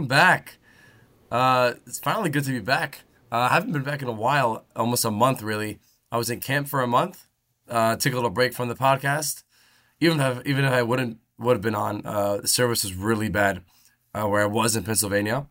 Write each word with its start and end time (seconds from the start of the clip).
I'm 0.00 0.06
back. 0.06 0.56
Uh, 1.30 1.74
it's 1.86 1.98
finally 1.98 2.30
good 2.30 2.44
to 2.44 2.52
be 2.52 2.58
back. 2.58 3.02
Uh, 3.30 3.36
I 3.36 3.48
haven't 3.48 3.72
been 3.72 3.82
back 3.82 4.00
in 4.00 4.08
a 4.08 4.12
while, 4.12 4.64
almost 4.74 5.04
a 5.04 5.10
month 5.10 5.42
really. 5.42 5.78
I 6.10 6.16
was 6.16 6.30
in 6.30 6.40
camp 6.40 6.68
for 6.68 6.80
a 6.80 6.86
month. 6.86 7.26
Uh, 7.68 7.96
took 7.96 8.14
a 8.14 8.16
little 8.16 8.30
break 8.30 8.54
from 8.54 8.68
the 8.70 8.74
podcast. 8.74 9.42
Even 10.00 10.18
if 10.18 10.46
even 10.46 10.64
if 10.64 10.72
I 10.72 10.82
wouldn't 10.82 11.18
would 11.38 11.52
have 11.52 11.60
been 11.60 11.74
on, 11.74 12.00
uh, 12.06 12.38
the 12.38 12.48
service 12.48 12.82
was 12.82 12.94
really 12.94 13.28
bad 13.28 13.60
uh, 14.14 14.26
where 14.26 14.40
I 14.40 14.46
was 14.46 14.74
in 14.74 14.84
Pennsylvania. 14.84 15.48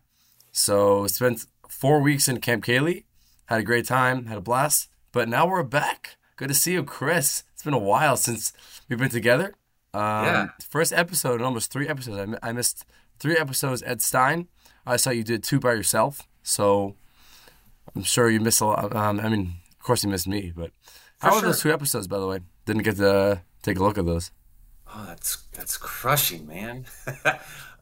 So 0.52 1.06
spent 1.06 1.46
four 1.70 2.00
weeks 2.02 2.28
in 2.28 2.40
Camp 2.42 2.66
Kaylie. 2.66 3.04
Had 3.46 3.60
a 3.60 3.64
great 3.64 3.86
time, 3.86 4.26
had 4.26 4.40
a 4.40 4.42
blast. 4.42 4.90
But 5.12 5.30
now 5.30 5.46
we're 5.46 5.62
back. 5.62 6.18
Good 6.38 6.48
to 6.48 6.56
see 6.56 6.74
you, 6.74 6.82
Chris. 6.84 7.44
It's 7.54 7.62
been 7.62 7.76
a 7.76 7.78
while 7.78 8.18
since 8.18 8.52
we've 8.90 8.98
been 8.98 9.10
together. 9.10 9.54
Um, 9.94 10.02
Yeah. 10.26 10.48
First 10.68 10.92
episode 10.92 11.40
in 11.40 11.46
almost 11.46 11.72
three 11.72 11.88
episodes. 11.88 12.36
I, 12.42 12.50
I 12.50 12.52
missed 12.52 12.84
three 13.20 13.38
episodes. 13.38 13.84
Ed 13.86 14.02
Stein. 14.02 14.48
I 14.86 14.98
saw 14.98 15.12
you 15.12 15.24
did 15.24 15.44
two 15.44 15.60
by 15.60 15.74
yourself. 15.74 16.28
So 16.42 16.96
I'm 17.96 18.04
sure 18.04 18.30
you 18.30 18.40
missed 18.40 18.62
a 18.62 18.66
lot. 18.66 18.96
Um, 18.96 19.20
I 19.20 19.30
mean, 19.30 19.56
of 19.80 19.86
course 19.86 20.04
you 20.04 20.10
missed 20.10 20.28
me, 20.28 20.52
but 20.56 20.72
how 21.20 21.30
are 21.30 21.34
sure. 21.34 21.42
those 21.44 21.62
two 21.62 21.72
episodes, 21.72 22.08
by 22.08 22.20
the 22.20 22.28
way? 22.28 22.40
Didn't 22.66 22.84
get 22.84 22.98
to 22.98 23.42
take 23.62 23.78
a 23.78 23.84
look 23.84 23.98
at 23.98 24.06
those. 24.06 24.32
Oh, 24.88 25.06
that's 25.08 25.44
that's 25.54 25.78
crushing, 25.78 26.48
man. 26.48 26.86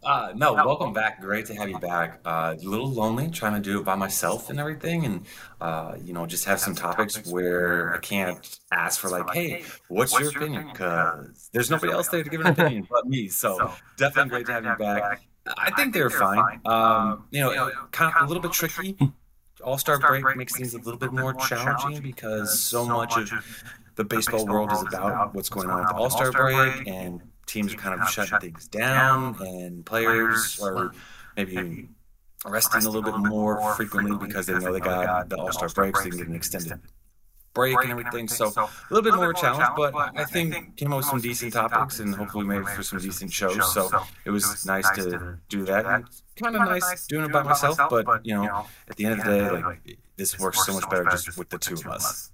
uh, 0.04 0.34
no, 0.36 0.54
welcome 0.54 0.92
back. 0.92 1.22
Great 1.22 1.46
to 1.46 1.56
have 1.56 1.70
you 1.70 1.80
back. 1.80 2.20
Uh, 2.26 2.56
a 2.60 2.68
little 2.68 2.90
lonely 2.90 3.30
trying 3.30 3.54
to 3.54 3.62
do 3.62 3.80
it 3.80 3.86
by 3.86 3.96
myself 3.96 4.50
and 4.50 4.60
everything, 4.60 5.06
and 5.06 5.26
uh, 5.62 5.96
you 6.04 6.14
know, 6.14 6.26
just 6.26 6.46
have 6.46 6.60
some 6.60 6.76
topics 6.76 7.26
where 7.28 7.94
I 7.94 8.00
can't 8.00 8.60
ask 8.72 9.00
for 9.00 9.10
like, 9.10 9.34
hey, 9.34 9.64
what's 9.88 10.20
your 10.20 10.30
opinion? 10.30 10.68
Because 10.72 11.50
there's 11.54 11.70
nobody 11.70 11.94
else 11.94 12.10
there 12.10 12.24
to 12.24 12.30
give 12.30 12.42
an 12.42 12.48
opinion 12.48 12.88
but 12.90 13.08
me. 13.08 13.30
So 13.30 13.72
definitely 13.98 14.30
great 14.30 14.46
to 14.48 14.54
have 14.54 14.66
you 14.66 14.76
back. 14.78 15.27
I 15.58 15.72
think 15.72 15.94
they're 15.94 16.10
fine. 16.10 16.60
Um, 16.66 17.26
you 17.32 17.42
know, 17.42 17.72
kind 17.92 18.14
of 18.16 18.24
a 18.24 18.26
little 18.28 18.42
bit 18.42 18.52
tricky. 18.52 18.98
All 19.64 19.78
Star 19.78 20.00
break 20.00 20.36
makes 20.36 20.56
things 20.56 20.74
a 20.74 20.78
little 20.78 20.98
bit 20.98 21.12
more 21.14 21.34
challenging 21.34 22.02
because 22.02 22.60
so 22.60 22.86
much 22.86 23.16
of 23.18 23.32
the 23.96 24.04
baseball 24.04 24.46
world 24.46 24.72
is 24.72 24.82
about 24.84 25.34
what's 25.34 25.50
going 25.50 25.70
on 25.70 25.80
with 25.80 25.90
the 25.90 25.96
All 25.96 26.10
Star 26.10 26.32
break, 26.32 26.88
and 26.88 27.22
teams 27.46 27.74
are 27.74 27.78
kind 27.78 28.00
of 28.00 28.08
shutting 28.10 28.40
things 28.40 28.68
down, 28.68 29.36
and 29.42 29.86
players 29.86 30.60
are 30.62 30.92
maybe 31.36 31.90
resting 32.46 32.86
a 32.86 32.90
little 32.90 33.12
bit 33.12 33.18
more 33.18 33.74
frequently 33.76 34.16
because 34.28 34.46
they 34.46 34.58
know 34.60 34.72
they 34.72 34.80
got 34.80 35.30
the 35.30 35.38
All 35.38 35.52
Star 35.52 35.70
break, 35.70 35.96
so 35.98 36.04
they 36.04 36.10
can 36.10 36.20
get 36.20 36.28
an 36.28 36.36
extended 36.36 36.80
break 37.58 37.78
and 37.84 37.92
everything. 37.96 38.28
So 38.40 38.46
a 38.56 38.70
little 38.90 39.04
bit 39.10 39.16
more 39.16 39.34
challenge, 39.34 39.70
but 39.76 39.92
I 40.24 40.26
think 40.34 40.78
came 40.78 40.92
up 40.94 40.98
with 41.02 41.08
some 41.14 41.22
decent 41.22 41.54
topics 41.54 42.00
and 42.00 42.10
hopefully 42.16 42.46
made 42.46 42.66
for 42.76 42.84
some 42.84 43.00
decent 43.00 43.32
shows. 43.40 43.74
So 43.74 43.82
it 44.26 44.32
was 44.32 44.66
nice 44.66 44.90
to 44.98 45.38
do 45.50 45.66
that. 45.66 45.84
And 45.86 46.06
kind 46.42 46.56
of 46.56 46.62
nice 46.76 47.08
doing 47.08 47.26
it 47.26 47.32
by 47.32 47.44
myself, 47.44 47.78
but 47.90 48.06
you 48.30 48.36
know, 48.36 48.66
at 48.90 48.96
the 48.98 49.06
end 49.06 49.20
of 49.20 49.26
the 49.26 49.32
day, 49.34 49.50
like 49.70 49.98
this 50.18 50.40
works 50.40 50.66
so 50.66 50.74
much 50.74 50.88
better 50.90 51.06
just 51.16 51.38
with 51.38 51.50
the 51.50 51.58
two 51.58 51.76
of 51.76 51.88
us. 51.88 52.32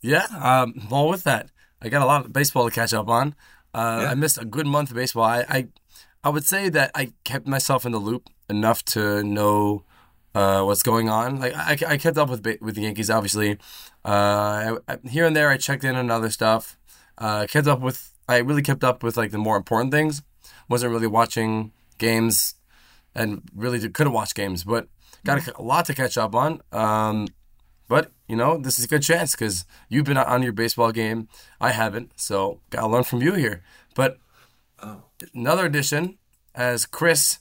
Yeah, 0.00 0.26
um, 0.48 0.86
well, 0.90 1.08
with 1.08 1.24
that, 1.24 1.48
I 1.80 1.88
got 1.88 2.02
a 2.02 2.06
lot 2.06 2.24
of 2.26 2.32
baseball 2.32 2.68
to 2.68 2.74
catch 2.74 2.92
up 2.92 3.08
on. 3.08 3.34
Uh, 3.72 4.00
Yeah. 4.02 4.10
I 4.10 4.14
missed 4.14 4.38
a 4.40 4.44
good 4.44 4.66
month 4.66 4.90
of 4.90 4.96
baseball. 4.96 5.24
I, 5.24 5.44
I, 5.48 5.68
I 6.22 6.28
would 6.28 6.44
say 6.44 6.68
that 6.68 6.90
I 6.94 7.12
kept 7.24 7.46
myself 7.46 7.86
in 7.86 7.92
the 7.92 7.98
loop 7.98 8.28
enough 8.50 8.84
to 8.94 9.22
know 9.24 9.84
uh, 10.34 10.62
what's 10.62 10.82
going 10.82 11.08
on. 11.08 11.38
Like 11.40 11.54
I, 11.54 11.92
I 11.92 11.96
kept 11.96 12.18
up 12.18 12.28
with 12.28 12.44
with 12.60 12.74
the 12.74 12.82
Yankees, 12.82 13.10
obviously. 13.10 13.58
Uh, 14.04 14.76
I, 14.88 14.98
here 15.08 15.26
and 15.26 15.34
there, 15.36 15.50
I 15.50 15.56
checked 15.56 15.84
in 15.84 15.96
on 15.96 16.10
other 16.10 16.30
stuff. 16.30 16.76
Uh, 17.18 17.46
kept 17.48 17.66
up 17.66 17.80
with. 17.80 18.12
I 18.28 18.38
really 18.38 18.62
kept 18.62 18.82
up 18.84 19.02
with 19.02 19.16
like 19.16 19.30
the 19.30 19.38
more 19.38 19.56
important 19.56 19.92
things. 19.92 20.22
Wasn't 20.68 20.90
really 20.92 21.06
watching 21.06 21.72
games, 21.98 22.54
and 23.14 23.42
really 23.54 23.78
couldn't 23.88 24.12
watch 24.12 24.34
games, 24.34 24.64
but 24.64 24.88
got 25.24 25.46
a, 25.46 25.60
a 25.60 25.62
lot 25.62 25.84
to 25.86 25.94
catch 25.94 26.16
up 26.18 26.34
on. 26.34 26.60
Um, 26.72 27.28
but 27.88 28.12
you 28.28 28.36
know, 28.36 28.56
this 28.56 28.78
is 28.78 28.86
a 28.86 28.88
good 28.88 29.02
chance 29.02 29.32
because 29.32 29.64
you've 29.88 30.06
been 30.06 30.16
on 30.16 30.42
your 30.42 30.52
baseball 30.52 30.90
game. 30.90 31.28
I 31.60 31.72
haven't, 31.72 32.12
so 32.16 32.60
gotta 32.70 32.86
learn 32.88 33.04
from 33.04 33.22
you 33.22 33.34
here. 33.34 33.62
But 33.94 34.18
Oh. 34.82 35.04
another 35.32 35.64
addition, 35.66 36.18
as 36.54 36.84
Chris 36.84 37.38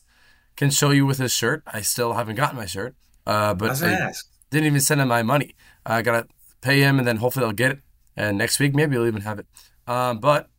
can 0.56 0.70
show 0.70 0.92
you 0.92 1.06
with 1.06 1.18
his 1.18 1.32
shirt. 1.32 1.64
I 1.66 1.82
still 1.82 2.14
haven't 2.14 2.36
gotten 2.36 2.58
my 2.58 2.66
shirt, 2.66 2.96
uh, 3.26 3.54
but 3.54 3.82
I 3.82 4.12
didn't 4.50 4.68
even 4.68 4.82
send 4.82 5.02
him 5.02 5.08
my 5.08 5.24
money. 5.24 5.56
I 5.86 6.02
gotta 6.02 6.28
pay 6.62 6.82
him, 6.82 7.00
and 7.00 7.08
then 7.08 7.18
hopefully 7.18 7.46
I'll 7.46 7.52
get 7.54 7.72
it. 7.72 7.80
And 8.16 8.38
next 8.38 8.60
week, 8.60 8.74
maybe 8.76 8.96
I'll 8.96 9.08
even 9.08 9.22
have 9.22 9.40
it. 9.40 9.48
Um, 9.88 10.20
but 10.20 10.50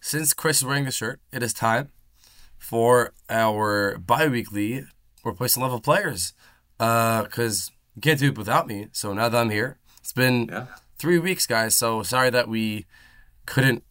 since 0.00 0.32
Chris 0.34 0.58
is 0.58 0.64
wearing 0.64 0.84
the 0.84 0.90
shirt, 0.90 1.20
it 1.32 1.42
is 1.42 1.52
time 1.52 1.90
for 2.58 3.12
our 3.30 3.98
bi-weekly 3.98 4.84
replacement 5.24 5.64
level 5.64 5.80
players. 5.80 6.32
Because 6.78 7.72
you 7.96 8.02
can't 8.02 8.20
do 8.20 8.28
it 8.28 8.38
without 8.38 8.66
me. 8.68 8.88
So 8.92 9.12
now 9.12 9.28
that 9.28 9.40
I'm 9.40 9.50
here, 9.50 9.78
it's 9.98 10.12
been 10.12 10.48
Yeah. 10.48 10.66
three 10.98 11.18
weeks, 11.18 11.46
guys. 11.46 11.76
So 11.76 12.02
sorry 12.04 12.30
that 12.30 12.48
we 12.48 12.86
couldn't 13.46 13.82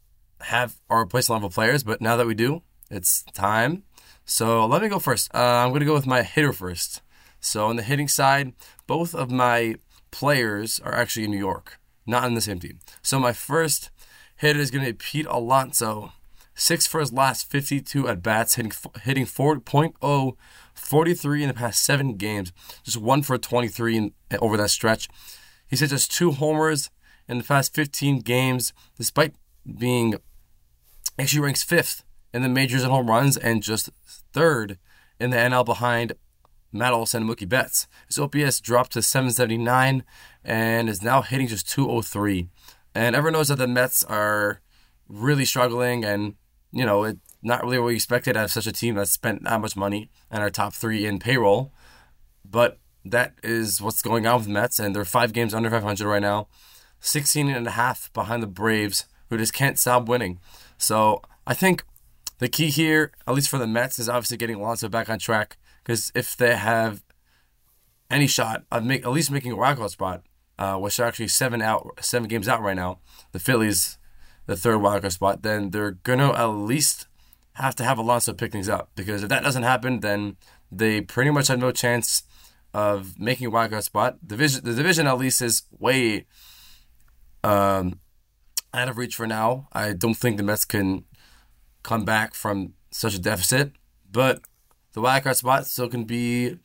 have 0.41 0.77
our 0.89 0.99
replacement 0.99 1.37
level 1.41 1.49
players, 1.49 1.83
but 1.83 1.99
now 1.99 2.15
that 2.15 2.27
we 2.27 2.33
do, 2.35 2.61
it's 2.89 3.23
time. 3.33 3.83
So 4.29 4.65
let 4.65 4.81
me 4.81 4.89
go 4.89 4.99
first. 4.99 5.33
Uh, 5.33 5.37
I'm 5.37 5.69
going 5.69 5.79
to 5.79 5.85
go 5.85 5.93
with 5.93 6.05
my 6.05 6.21
hitter 6.21 6.51
first. 6.51 7.01
So 7.39 7.67
on 7.67 7.77
the 7.77 7.81
hitting 7.81 8.09
side, 8.09 8.53
both 8.85 9.15
of 9.15 9.31
my 9.31 9.75
players 10.11 10.81
are 10.81 10.93
actually 10.93 11.23
in 11.23 11.31
New 11.31 11.37
York, 11.37 11.79
not 12.05 12.25
in 12.25 12.33
the 12.33 12.41
same 12.41 12.59
team. 12.59 12.79
So 13.01 13.19
my 13.19 13.31
first 13.31 13.89
hitter 14.35 14.59
is 14.59 14.69
going 14.69 14.83
to 14.83 14.91
be 14.91 14.97
Pete 14.97 15.25
Alonso. 15.27 16.11
Six 16.55 16.85
for 16.85 16.99
his 16.99 17.13
last 17.13 17.49
52 17.49 18.09
at 18.09 18.21
bats, 18.21 18.55
hitting 18.55 18.73
hitting 19.03 19.25
4.0, 19.25 20.35
43 20.73 21.43
in 21.43 21.47
the 21.47 21.53
past 21.53 21.85
seven 21.85 22.17
games. 22.17 22.51
Just 22.83 22.97
one 22.97 23.21
for 23.21 23.37
23 23.37 23.97
in, 23.97 24.13
over 24.41 24.57
that 24.57 24.71
stretch. 24.71 25.07
He's 25.69 25.79
hit 25.79 25.91
just 25.91 26.11
two 26.11 26.31
homers 26.31 26.89
in 27.29 27.37
the 27.37 27.43
past 27.45 27.73
15 27.73 28.19
games, 28.19 28.73
despite 28.97 29.35
being 29.77 30.15
actually 31.17 31.41
ranks 31.41 31.63
fifth 31.63 32.03
in 32.33 32.41
the 32.41 32.49
majors 32.49 32.83
in 32.83 32.89
home 32.89 33.09
runs 33.09 33.37
and 33.37 33.63
just 33.63 33.89
third 34.33 34.77
in 35.19 35.29
the 35.29 35.37
NL 35.37 35.65
behind 35.65 36.13
Matt 36.71 36.93
Olson 36.93 37.23
and 37.23 37.29
Mookie 37.29 37.47
Betts. 37.47 37.87
His 38.07 38.19
OPS 38.19 38.59
dropped 38.59 38.93
to 38.93 39.01
779 39.01 40.03
and 40.43 40.89
is 40.89 41.01
now 41.01 41.21
hitting 41.21 41.47
just 41.47 41.69
203. 41.69 42.47
And 42.93 43.15
everyone 43.15 43.33
knows 43.33 43.47
that 43.49 43.57
the 43.57 43.67
Mets 43.67 44.03
are 44.03 44.61
really 45.07 45.45
struggling 45.45 46.03
and, 46.03 46.35
you 46.71 46.85
know, 46.85 47.03
it 47.03 47.17
not 47.43 47.63
really 47.63 47.77
what 47.79 47.87
we 47.87 47.95
expected 47.95 48.35
out 48.35 48.45
of 48.45 48.51
such 48.51 48.67
a 48.67 48.71
team 48.71 48.95
that 48.95 49.07
spent 49.07 49.43
that 49.43 49.61
much 49.61 49.75
money 49.75 50.09
and 50.29 50.41
are 50.41 50.49
top 50.49 50.73
three 50.73 51.05
in 51.05 51.19
payroll. 51.19 51.71
But 52.43 52.79
that 53.05 53.33
is 53.43 53.81
what's 53.81 54.01
going 54.01 54.25
on 54.27 54.37
with 54.37 54.45
the 54.45 54.51
Mets, 54.51 54.79
and 54.79 54.95
they're 54.95 55.05
five 55.05 55.33
games 55.33 55.53
under 55.53 55.69
500 55.69 56.07
right 56.07 56.21
now, 56.21 56.47
16 56.99 57.47
and 57.49 57.67
a 57.67 57.71
half 57.71 58.11
behind 58.13 58.43
the 58.43 58.47
Braves, 58.47 59.05
who 59.29 59.37
just 59.37 59.53
can't 59.53 59.79
stop 59.79 60.07
winning. 60.07 60.39
So 60.77 61.21
I 61.45 61.53
think 61.53 61.83
the 62.39 62.47
key 62.47 62.69
here, 62.69 63.11
at 63.27 63.33
least 63.33 63.49
for 63.49 63.57
the 63.57 63.67
Mets, 63.67 63.99
is 63.99 64.09
obviously 64.09 64.37
getting 64.37 64.57
Alonso 64.57 64.89
back 64.89 65.09
on 65.09 65.19
track. 65.19 65.57
Because 65.83 66.11
if 66.13 66.35
they 66.35 66.55
have 66.55 67.03
any 68.09 68.27
shot 68.27 68.63
of 68.71 68.83
make 68.83 69.03
at 69.03 69.11
least 69.11 69.31
making 69.31 69.51
a 69.51 69.55
wild 69.55 69.77
card 69.77 69.91
spot, 69.91 70.23
uh, 70.59 70.77
which 70.77 70.99
are 70.99 71.07
actually 71.07 71.27
seven 71.27 71.61
out, 71.61 71.99
seven 72.01 72.27
games 72.27 72.47
out 72.47 72.61
right 72.61 72.75
now, 72.75 72.99
the 73.31 73.39
Phillies, 73.39 73.97
the 74.45 74.55
third 74.55 74.79
wild 74.79 75.01
card 75.01 75.13
spot, 75.13 75.43
then 75.43 75.71
they're 75.71 75.91
gonna 75.91 76.31
at 76.33 76.45
least 76.45 77.07
have 77.53 77.75
to 77.75 77.83
have 77.83 77.97
Alonso 77.97 78.33
pick 78.33 78.51
things 78.51 78.69
up. 78.69 78.91
Because 78.95 79.23
if 79.23 79.29
that 79.29 79.43
doesn't 79.43 79.63
happen, 79.63 80.01
then 80.01 80.37
they 80.71 81.01
pretty 81.01 81.31
much 81.31 81.47
have 81.47 81.59
no 81.59 81.71
chance 81.71 82.23
of 82.73 83.19
making 83.19 83.47
a 83.47 83.49
wild 83.49 83.71
card 83.71 83.83
spot. 83.83 84.17
Division, 84.25 84.63
the 84.63 84.73
division 84.73 85.07
at 85.07 85.17
least 85.17 85.41
is 85.41 85.63
way 85.79 86.25
um, 87.43 87.99
out 88.73 88.89
of 88.89 88.97
reach 88.97 89.15
for 89.15 89.25
now. 89.25 89.67
I 89.73 89.93
don't 89.93 90.13
think 90.13 90.37
the 90.37 90.43
Mets 90.43 90.65
can 90.65 91.05
come 91.87 92.03
back 92.03 92.33
from 92.35 92.73
such 92.91 93.15
a 93.15 93.19
deficit, 93.19 93.71
but 94.11 94.41
the 94.91 95.01
wildcard 95.01 95.35
spot 95.35 95.65
still 95.65 95.87
can 95.87 96.03
be 96.03 96.57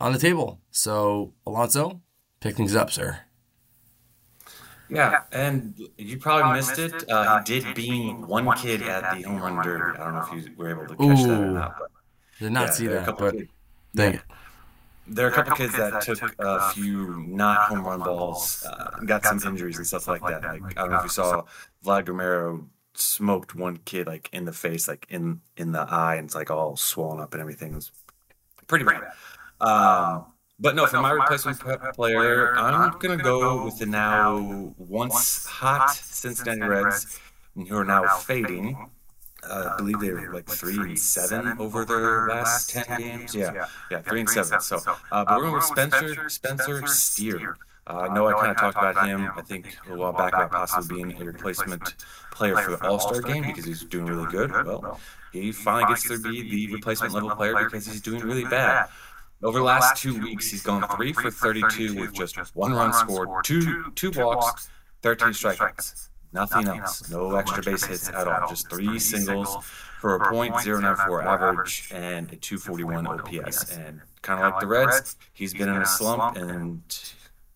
on 0.00 0.12
the 0.14 0.18
table. 0.18 0.58
So 0.70 1.34
Alonso, 1.46 2.00
pick 2.40 2.56
things 2.56 2.74
up, 2.74 2.90
sir. 2.90 3.20
Yeah, 4.88 5.24
and 5.32 5.78
you 5.98 6.16
probably 6.16 6.56
missed 6.56 6.78
it. 6.78 6.94
Uh, 7.10 7.42
he 7.44 7.60
did 7.60 7.74
beam 7.74 8.26
one 8.26 8.50
kid 8.56 8.80
at 8.80 9.14
the 9.14 9.22
home 9.28 9.42
run 9.42 9.62
derby. 9.62 9.98
I 9.98 10.04
don't 10.04 10.14
know 10.14 10.26
if 10.38 10.46
you 10.46 10.52
were 10.56 10.70
able 10.70 10.86
to 10.86 10.96
catch 10.96 11.22
that 11.24 11.40
or 11.42 11.50
not, 11.50 11.76
but 11.78 11.90
Did 12.38 12.52
not 12.52 12.68
yeah, 12.68 12.72
see 12.72 12.86
there 12.86 12.96
are 12.96 13.02
a 13.02 13.06
that, 13.06 13.18
but 13.18 13.34
kids. 13.34 13.50
dang 13.94 14.14
it. 14.14 14.22
There 15.10 15.26
are 15.26 15.30
a 15.30 15.32
couple 15.32 15.56
kids 15.56 15.76
that 15.76 16.00
took 16.00 16.34
a 16.38 16.70
few 16.72 17.22
not 17.28 17.68
home 17.68 17.84
run 17.84 18.00
balls, 18.00 18.64
uh, 18.66 19.00
got 19.04 19.24
some 19.26 19.40
injuries 19.44 19.76
and 19.76 19.86
stuff 19.86 20.08
like 20.08 20.22
that. 20.22 20.42
Like 20.42 20.78
I 20.78 20.82
don't 20.82 20.90
know 20.90 20.98
if 20.98 21.04
you 21.04 21.10
saw 21.10 21.44
Vlad 21.84 22.06
Guerrero 22.06 22.66
smoked 23.00 23.54
one 23.54 23.78
kid 23.78 24.06
like 24.06 24.28
in 24.32 24.44
the 24.44 24.52
face, 24.52 24.88
like 24.88 25.06
in 25.08 25.40
in 25.56 25.72
the 25.72 25.80
eye, 25.80 26.16
and 26.16 26.26
it's 26.26 26.34
like 26.34 26.50
all 26.50 26.76
swollen 26.76 27.20
up 27.20 27.32
and 27.34 27.40
everything. 27.40 27.72
It 27.72 27.76
was 27.76 27.92
pretty 28.66 28.84
bad. 28.84 29.02
Um, 29.60 30.26
but 30.60 30.74
no, 30.74 30.86
for 30.86 31.00
my 31.00 31.10
replacement 31.12 31.60
p- 31.64 31.72
player, 31.94 32.54
I'm 32.56 32.98
gonna 32.98 33.16
go 33.16 33.64
with 33.64 33.78
the 33.78 33.86
now 33.86 34.72
once 34.76 35.46
hot 35.46 35.90
Cincinnati 35.94 36.60
Reds, 36.62 37.18
who 37.54 37.76
are 37.76 37.84
now 37.84 38.04
fading. 38.18 38.90
uh, 39.48 39.70
I 39.72 39.76
believe 39.76 40.00
they 40.00 40.10
were 40.10 40.32
like 40.34 40.46
three 40.48 40.76
and 40.76 40.98
seven 40.98 41.56
over 41.58 41.84
their 41.84 42.28
last 42.28 42.70
ten 42.70 42.98
games. 42.98 43.34
Yeah, 43.34 43.66
yeah, 43.90 44.00
three 44.00 44.20
and 44.20 44.28
seven. 44.28 44.60
So, 44.60 44.76
uh, 45.12 45.24
but 45.24 45.36
we're 45.36 45.42
going 45.42 45.54
with 45.54 45.64
Spencer 45.64 46.28
Spencer 46.28 46.86
Steer. 46.88 47.56
Uh, 47.88 48.06
I 48.10 48.14
know 48.14 48.26
I 48.26 48.34
kind 48.34 48.50
of 48.50 48.58
talked 48.58 48.76
about 48.76 49.06
him. 49.06 49.30
I 49.34 49.40
think 49.40 49.76
a 49.88 49.96
while 49.96 50.12
back 50.12 50.34
about 50.34 50.50
possibly 50.50 51.04
being 51.04 51.22
a 51.22 51.24
replacement 51.24 51.94
player 52.30 52.56
for 52.56 52.76
the 52.76 52.86
All 52.86 52.98
Star 52.98 53.22
game 53.22 53.44
because 53.44 53.64
he's 53.64 53.82
doing 53.84 54.06
really 54.06 54.30
good. 54.30 54.50
Well, 54.50 55.00
he 55.32 55.52
finally 55.52 55.86
gets 55.94 56.06
to 56.08 56.18
be 56.18 56.42
the 56.66 56.74
replacement 56.74 57.14
level 57.14 57.30
player 57.30 57.54
because 57.64 57.86
he's 57.86 58.02
doing 58.02 58.20
really 58.20 58.44
bad. 58.44 58.88
Over 59.42 59.58
the 59.58 59.64
last 59.64 60.02
two 60.02 60.20
weeks, 60.20 60.50
he's 60.50 60.62
gone 60.62 60.86
three 60.96 61.12
for 61.12 61.30
32 61.30 61.98
with 61.98 62.12
just 62.12 62.36
one 62.54 62.72
run 62.72 62.92
scored, 62.92 63.44
two 63.44 63.90
two 63.94 64.10
walks, 64.10 64.68
13 65.02 65.28
strikeouts. 65.28 66.08
Nothing 66.32 66.68
else. 66.68 67.08
No 67.10 67.36
extra 67.36 67.62
base 67.62 67.84
hits 67.84 68.08
at 68.10 68.28
all. 68.28 68.48
Just 68.48 68.68
three 68.68 68.98
singles 68.98 69.64
for 70.00 70.16
a 70.16 70.20
.094 70.32 71.24
average 71.24 71.88
and 71.92 72.30
a 72.32 72.36
241 72.36 73.06
OPS. 73.06 73.76
And 73.76 74.00
kind 74.20 74.44
of 74.44 74.52
like 74.52 74.60
the 74.60 74.66
Reds, 74.66 75.16
he's 75.32 75.54
been 75.54 75.68
in 75.68 75.80
a 75.80 75.86
slump 75.86 76.36
and 76.36 76.82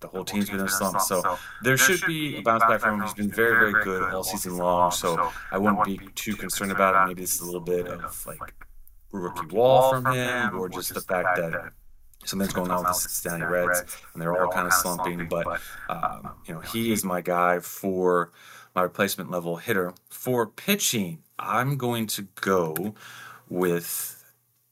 the 0.03 0.09
whole 0.09 0.25
team's 0.25 0.51
been 0.51 0.61
in 0.61 0.67
a 0.67 0.69
slump. 0.69 1.01
So 1.01 1.39
there 1.63 1.77
should 1.77 2.05
be 2.07 2.37
a 2.37 2.43
bounce 2.43 2.65
back 2.65 2.81
from 2.81 2.97
him. 2.97 3.03
He's 3.03 3.15
been 3.15 3.31
very, 3.31 3.73
very 3.73 3.85
good 3.85 4.13
all 4.13 4.25
season 4.25 4.57
long. 4.59 4.91
So 4.91 5.33
I 5.51 5.59
wouldn't 5.59 5.85
be 5.85 5.99
too 6.15 6.37
concerned 6.37 6.73
about 6.73 6.95
it. 6.95 7.09
Maybe 7.09 7.23
this 7.23 7.35
is 7.35 7.41
a 7.41 7.47
little 7.47 7.61
bit 7.61 7.87
of 7.87 8.27
like 8.27 8.55
rookie 9.13 9.47
wall 9.47 9.91
from 9.93 10.13
him 10.13 10.59
or 10.59 10.69
just 10.69 10.93
the 10.93 11.01
fact 11.01 11.37
that 11.37 11.73
something's 12.25 12.53
going 12.53 12.71
on 12.71 12.79
with 12.79 12.89
the 12.89 12.95
Cincinnati 12.95 13.45
Reds 13.45 13.85
and 14.13 14.23
they're 14.23 14.45
all 14.45 14.51
kind 14.53 14.67
of 14.67 14.73
slumping. 14.73 15.29
But, 15.29 15.61
um, 15.89 16.33
you 16.47 16.55
know, 16.55 16.61
he 16.61 16.93
is 16.93 17.05
my 17.05 17.21
guy 17.21 17.61
for 17.61 18.31
my 18.75 18.83
replacement 18.83 19.31
level 19.31 19.57
hitter. 19.57 19.95
For 20.09 20.47
pitching, 20.47 21.19
I'm 21.39 21.77
going 21.77 22.07
to 22.09 22.29
go 22.41 22.95
with 23.49 24.12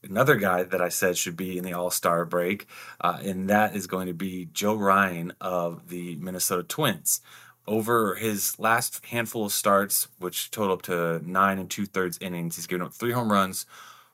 another 0.02 0.36
guy 0.36 0.62
that 0.62 0.80
I 0.80 0.88
said 0.88 1.16
should 1.16 1.36
be 1.36 1.58
in 1.58 1.64
the 1.64 1.72
All 1.72 1.90
Star 1.90 2.24
break, 2.24 2.66
uh, 3.00 3.18
and 3.22 3.48
that 3.50 3.74
is 3.74 3.86
going 3.86 4.06
to 4.06 4.14
be 4.14 4.48
Joe 4.52 4.74
Ryan 4.74 5.32
of 5.40 5.88
the 5.88 6.16
Minnesota 6.16 6.62
Twins. 6.62 7.20
Over 7.66 8.16
his 8.16 8.58
last 8.58 9.04
handful 9.06 9.46
of 9.46 9.52
starts, 9.52 10.08
which 10.18 10.50
total 10.50 10.74
up 10.74 10.82
to 10.82 11.20
nine 11.24 11.58
and 11.58 11.70
two 11.70 11.86
thirds 11.86 12.18
innings, 12.20 12.56
he's 12.56 12.66
given 12.66 12.86
up 12.86 12.92
three 12.92 13.12
home 13.12 13.30
runs, 13.30 13.66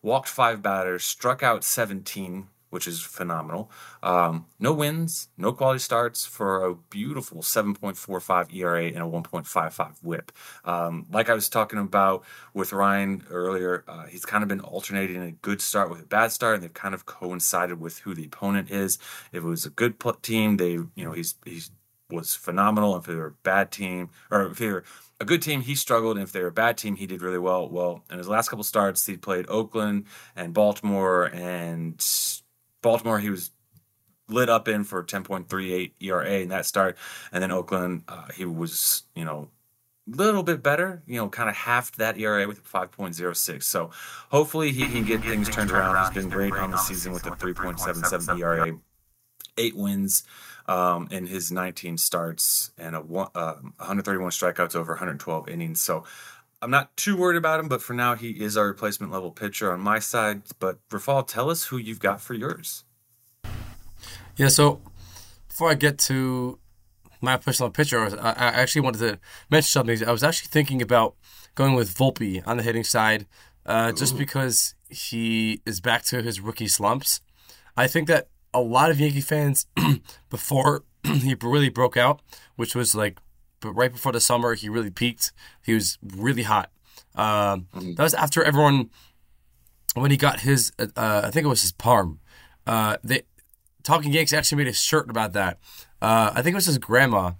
walked 0.02 0.28
five 0.28 0.62
batters, 0.62 1.04
struck 1.04 1.42
out 1.42 1.64
17, 1.64 2.48
which 2.70 2.86
is 2.86 3.00
phenomenal. 3.00 3.70
Um, 4.02 4.46
no 4.58 4.72
wins, 4.72 5.28
no 5.36 5.52
quality 5.52 5.78
starts 5.78 6.26
for 6.26 6.64
a 6.64 6.74
beautiful 6.74 7.42
7.45 7.42 8.54
ERA 8.54 8.86
and 8.86 8.98
a 8.98 9.00
1.55 9.00 9.96
WHIP. 10.02 10.32
Um, 10.64 11.06
like 11.10 11.30
I 11.30 11.34
was 11.34 11.48
talking 11.48 11.78
about 11.78 12.24
with 12.54 12.72
Ryan 12.72 13.24
earlier, 13.30 13.84
uh, 13.86 14.06
he's 14.06 14.24
kind 14.24 14.42
of 14.42 14.48
been 14.48 14.60
alternating 14.60 15.22
a 15.22 15.32
good 15.32 15.60
start 15.60 15.90
with 15.90 16.00
a 16.00 16.06
bad 16.06 16.32
start, 16.32 16.54
and 16.54 16.62
they've 16.62 16.74
kind 16.74 16.94
of 16.94 17.06
coincided 17.06 17.80
with 17.80 17.98
who 18.00 18.14
the 18.14 18.24
opponent 18.24 18.70
is. 18.70 18.98
If 19.32 19.44
it 19.44 19.46
was 19.46 19.66
a 19.66 19.70
good 19.70 19.96
team, 20.22 20.56
they 20.56 20.72
you 20.72 20.90
know 20.96 21.12
he's 21.12 21.34
he's 21.44 21.70
was 22.10 22.34
phenomenal. 22.34 22.96
If 22.96 23.04
they 23.04 23.14
were 23.14 23.26
a 23.26 23.42
bad 23.42 23.70
team, 23.70 24.10
or 24.30 24.46
if 24.46 24.58
they 24.58 24.68
were 24.68 24.84
a 25.20 25.24
good 25.24 25.42
team, 25.42 25.62
he 25.62 25.74
struggled. 25.74 26.16
And 26.16 26.24
if 26.24 26.32
they 26.32 26.40
were 26.40 26.48
a 26.48 26.52
bad 26.52 26.76
team, 26.76 26.96
he 26.96 27.06
did 27.06 27.22
really 27.22 27.38
well. 27.38 27.68
Well, 27.68 28.04
in 28.10 28.18
his 28.18 28.28
last 28.28 28.48
couple 28.48 28.64
starts, 28.64 29.06
he 29.06 29.16
played 29.16 29.46
Oakland 29.48 30.04
and 30.34 30.54
Baltimore 30.54 31.24
and 31.24 32.00
Baltimore, 32.86 33.18
he 33.18 33.30
was 33.30 33.50
lit 34.28 34.48
up 34.48 34.68
in 34.68 34.84
for 34.84 35.02
10.38 35.02 35.92
ERA 36.00 36.38
in 36.38 36.50
that 36.50 36.66
start, 36.66 36.96
and 37.32 37.42
then 37.42 37.50
Oakland, 37.50 38.04
uh, 38.06 38.28
he 38.36 38.44
was 38.44 39.02
you 39.16 39.24
know 39.24 39.48
a 40.06 40.16
little 40.16 40.44
bit 40.44 40.62
better, 40.62 41.02
you 41.04 41.16
know, 41.16 41.28
kind 41.28 41.48
of 41.48 41.56
half 41.56 41.90
that 41.96 42.16
ERA 42.16 42.46
with 42.46 42.62
5.06. 42.64 43.64
So 43.64 43.90
hopefully 44.30 44.70
he 44.70 44.86
can 44.86 45.04
get 45.04 45.22
things 45.22 45.48
turned 45.48 45.72
around. 45.72 46.12
He's 46.14 46.22
been 46.22 46.30
great 46.30 46.52
on 46.52 46.70
the 46.70 46.76
season 46.76 47.12
with 47.12 47.26
a 47.26 47.30
3.77 47.30 48.38
ERA, 48.38 48.78
eight 49.58 49.76
wins. 49.76 50.22
Um, 50.68 51.06
in 51.12 51.26
his 51.26 51.52
19 51.52 51.96
starts 51.96 52.72
and 52.76 52.96
a 52.96 53.00
one, 53.00 53.28
uh, 53.36 53.54
131 53.78 54.32
strikeouts 54.32 54.74
over 54.74 54.94
112 54.94 55.48
innings. 55.48 55.80
So 55.80 56.02
I'm 56.62 56.70
not 56.70 56.96
too 56.96 57.16
worried 57.16 57.36
about 57.36 57.60
him, 57.60 57.68
but 57.68 57.82
for 57.82 57.92
now, 57.92 58.14
he 58.14 58.30
is 58.30 58.56
our 58.56 58.66
replacement 58.66 59.12
level 59.12 59.30
pitcher 59.30 59.72
on 59.72 59.80
my 59.80 59.98
side. 59.98 60.42
But 60.58 60.78
Rephael, 60.88 61.26
tell 61.26 61.50
us 61.50 61.64
who 61.64 61.76
you've 61.76 62.00
got 62.00 62.20
for 62.20 62.34
yours. 62.34 62.84
Yeah, 64.36 64.48
so 64.48 64.80
before 65.48 65.70
I 65.70 65.74
get 65.74 65.98
to 66.00 66.58
my 67.20 67.36
personal 67.36 67.70
pitcher, 67.70 68.00
I, 68.20 68.30
I 68.30 68.46
actually 68.48 68.82
wanted 68.82 68.98
to 68.98 69.18
mention 69.50 69.68
something. 69.68 70.06
I 70.06 70.12
was 70.12 70.24
actually 70.24 70.48
thinking 70.48 70.80
about 70.80 71.14
going 71.54 71.74
with 71.74 71.94
Volpe 71.94 72.46
on 72.46 72.56
the 72.56 72.62
hitting 72.62 72.84
side, 72.84 73.26
uh, 73.64 73.92
just 73.92 74.16
because 74.16 74.74
he 74.88 75.60
is 75.66 75.80
back 75.80 76.04
to 76.04 76.22
his 76.22 76.40
rookie 76.40 76.68
slumps. 76.68 77.20
I 77.76 77.86
think 77.86 78.08
that 78.08 78.28
a 78.54 78.60
lot 78.60 78.90
of 78.90 79.00
Yankee 79.00 79.20
fans, 79.20 79.66
before 80.30 80.84
he 81.04 81.34
really 81.42 81.68
broke 81.68 81.96
out, 81.96 82.20
which 82.56 82.74
was 82.74 82.94
like 82.94 83.18
but 83.60 83.72
right 83.72 83.92
before 83.92 84.12
the 84.12 84.20
summer, 84.20 84.54
he 84.54 84.68
really 84.68 84.90
peaked. 84.90 85.32
He 85.62 85.74
was 85.74 85.98
really 86.02 86.42
hot. 86.42 86.70
Um, 87.14 87.66
mm-hmm. 87.74 87.94
That 87.94 88.02
was 88.02 88.14
after 88.14 88.42
everyone 88.42 88.90
when 89.94 90.10
he 90.10 90.16
got 90.16 90.40
his. 90.40 90.72
Uh, 90.78 91.22
I 91.24 91.30
think 91.30 91.44
it 91.44 91.48
was 91.48 91.62
his 91.62 91.72
palm. 91.72 92.20
Uh, 92.66 92.96
they 93.02 93.22
Talking 93.82 94.12
Yanks 94.12 94.32
actually 94.32 94.58
made 94.58 94.66
a 94.66 94.72
shirt 94.72 95.08
about 95.08 95.32
that. 95.34 95.58
Uh, 96.02 96.32
I 96.34 96.42
think 96.42 96.54
it 96.54 96.56
was 96.56 96.66
his 96.66 96.78
grandma. 96.78 97.32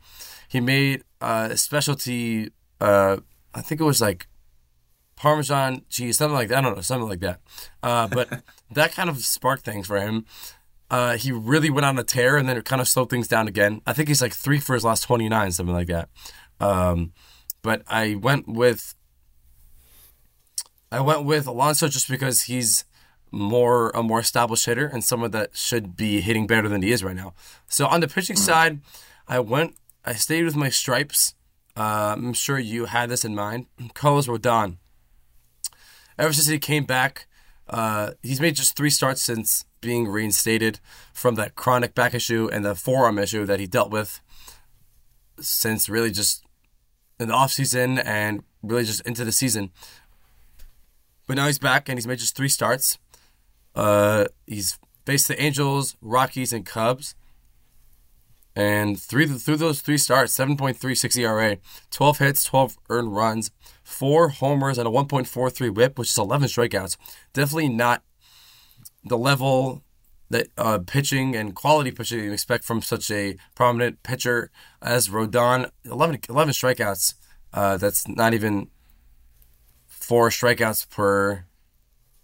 He 0.49 0.61
made 0.61 1.03
uh, 1.21 1.49
a 1.51 1.57
specialty. 1.57 2.51
Uh, 2.81 3.17
I 3.53 3.63
think 3.63 3.81
it 3.81 3.85
was 3.85 4.01
like 4.01 4.29
Parmesan 5.17 5.83
cheese, 5.89 6.19
something 6.19 6.35
like 6.35 6.49
that. 6.49 6.59
I 6.59 6.61
don't 6.61 6.77
know, 6.77 6.83
something 6.83 7.09
like 7.09 7.19
that. 7.21 7.41
Uh, 7.83 8.07
but 8.07 8.43
that 8.71 8.93
kind 8.93 9.11
of 9.11 9.19
sparked 9.25 9.65
things 9.65 9.89
for 9.89 9.99
him 9.99 10.25
uh, 10.91 11.17
he 11.17 11.33
really 11.33 11.71
went 11.71 11.85
on 11.85 11.99
a 11.99 12.05
tear 12.05 12.37
and 12.37 12.49
then 12.49 12.56
it 12.56 12.65
kind 12.65 12.81
of 12.81 12.88
slowed 12.88 13.11
things 13.11 13.29
down 13.29 13.49
again. 13.49 13.81
I 13.87 13.93
think 13.93 14.09
he's 14.09 14.23
like 14.23 14.35
three 14.35 14.61
for 14.61 14.75
his 14.75 14.85
last 14.85 15.03
29, 15.03 15.53
something 15.53 15.75
like 15.75 15.88
that. 15.88 16.09
Um, 16.61 17.12
but 17.62 17.83
I 17.88 18.15
went 18.15 18.49
with 18.49 18.94
I 20.93 21.00
went 21.00 21.25
with 21.25 21.49
Alonso 21.49 21.88
just 21.88 22.09
because 22.09 22.43
he's 22.43 22.85
more 23.33 23.91
a 23.91 24.03
more 24.03 24.21
established 24.21 24.67
hitter 24.67 24.87
and 24.87 25.03
someone 25.03 25.33
that 25.33 25.56
should 25.56 25.97
be 25.97 26.21
hitting 26.21 26.47
better 26.47 26.69
than 26.69 26.83
he 26.83 26.93
is 26.93 27.03
right 27.03 27.17
now. 27.17 27.35
So 27.67 27.87
on 27.87 28.00
the 28.00 28.09
pitching 28.09 28.37
side, 28.37 28.81
I 29.27 29.41
went 29.41 29.77
I 30.05 30.15
stayed 30.15 30.44
with 30.44 30.56
my 30.56 30.71
stripes. 30.71 31.35
Uh, 31.77 32.15
I'm 32.17 32.32
sure 32.32 32.59
you 32.59 32.87
had 32.87 33.11
this 33.11 33.25
in 33.25 33.35
mind. 33.35 33.67
Carlos 33.94 34.29
Rodon. 34.29 34.77
Ever 36.19 36.32
since 36.32 36.47
he 36.47 36.59
came 36.59 36.85
back, 36.85 37.27
uh, 37.69 38.12
he's 38.23 38.41
made 38.41 38.55
just 38.55 38.77
three 38.77 38.89
starts 38.89 39.21
since 39.21 39.66
being 39.81 40.08
reinstated 40.08 40.81
from 41.12 41.34
that 41.36 41.55
chronic 41.55 41.94
back 41.94 42.15
issue 42.15 42.48
and 42.53 42.65
the 42.65 42.74
forearm 42.74 43.19
issue 43.19 43.44
that 43.46 43.60
he 43.60 43.67
dealt 43.67 43.91
with 43.91 44.20
since 45.39 45.89
really 45.89 46.10
just 46.10 46.44
in 47.19 47.29
the 47.29 47.34
offseason 47.34 48.03
and 48.05 48.43
really 48.62 48.84
just 48.84 49.01
into 49.03 49.24
the 49.24 49.32
season. 49.32 49.70
But 51.27 51.36
now 51.36 51.46
he's 51.46 51.58
back 51.58 51.89
and 51.89 51.98
he's 51.98 52.06
made 52.06 52.19
just 52.19 52.36
three 52.36 52.48
starts. 52.48 52.98
Uh, 53.74 54.27
he's 54.46 54.79
faced 55.05 55.29
the 55.29 55.41
Angels, 55.41 55.96
Rockies, 56.01 56.53
and 56.53 56.65
Cubs. 56.65 57.15
And 58.55 58.98
three 58.98 59.27
through 59.27 59.56
those 59.56 59.82
three 59.82 59.98
starts, 59.98 60.34
7.36 60.34 61.19
ERA, 61.19 61.58
12 61.91 62.19
hits, 62.19 62.44
12 62.44 62.79
earned 62.89 63.15
runs, 63.15 63.51
four 63.84 64.31
homers, 64.31 64.79
and 64.79 64.89
a 64.89 64.91
1.43 64.91 65.74
whip, 65.74 65.98
which 65.98 66.08
is 66.08 66.17
11 66.17 66.48
strikeouts. 66.48 66.96
Definitely 67.34 67.69
not 67.69 68.03
the 69.08 69.19
level 69.19 69.82
that 70.31 70.48
uh, 70.58 70.79
pitching 70.86 71.36
and 71.36 71.55
quality 71.55 71.91
pitching 71.91 72.25
you 72.25 72.32
expect 72.32 72.65
from 72.65 72.82
such 72.82 73.10
a 73.10 73.36
prominent 73.55 74.03
pitcher 74.03 74.51
as 74.82 75.08
Rodon. 75.08 75.70
11, 75.84 76.20
11 76.29 76.53
strikeouts. 76.53 77.15
Uh, 77.53 77.77
that's 77.77 78.08
not 78.08 78.34
even 78.34 78.69
four 79.86 80.31
strikeouts 80.31 80.91
per 80.91 81.44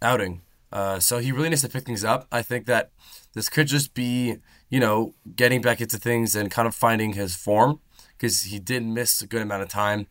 outing. 0.01 0.43
Uh, 0.73 0.99
so 0.99 1.19
he 1.19 1.33
really 1.33 1.49
needs 1.49 1.63
to 1.63 1.69
pick 1.69 1.85
things 1.85 2.05
up. 2.05 2.27
I 2.33 2.43
think 2.43 2.67
that 2.67 2.91
this 3.35 3.49
could 3.49 3.69
just 3.69 3.95
be 3.95 4.39
you 4.73 4.81
know, 4.81 5.15
getting 5.37 5.61
back 5.61 5.83
into 5.83 5.99
things 5.99 6.35
and 6.35 6.51
kind 6.51 6.67
of 6.67 6.75
finding 6.75 7.13
his 7.13 7.37
form 7.37 7.79
because 8.17 8.45
he 8.45 8.59
did 8.59 8.83
miss 8.83 9.21
a 9.21 9.27
good 9.27 9.43
amount 9.43 9.63
of 9.63 9.69
time. 9.69 10.07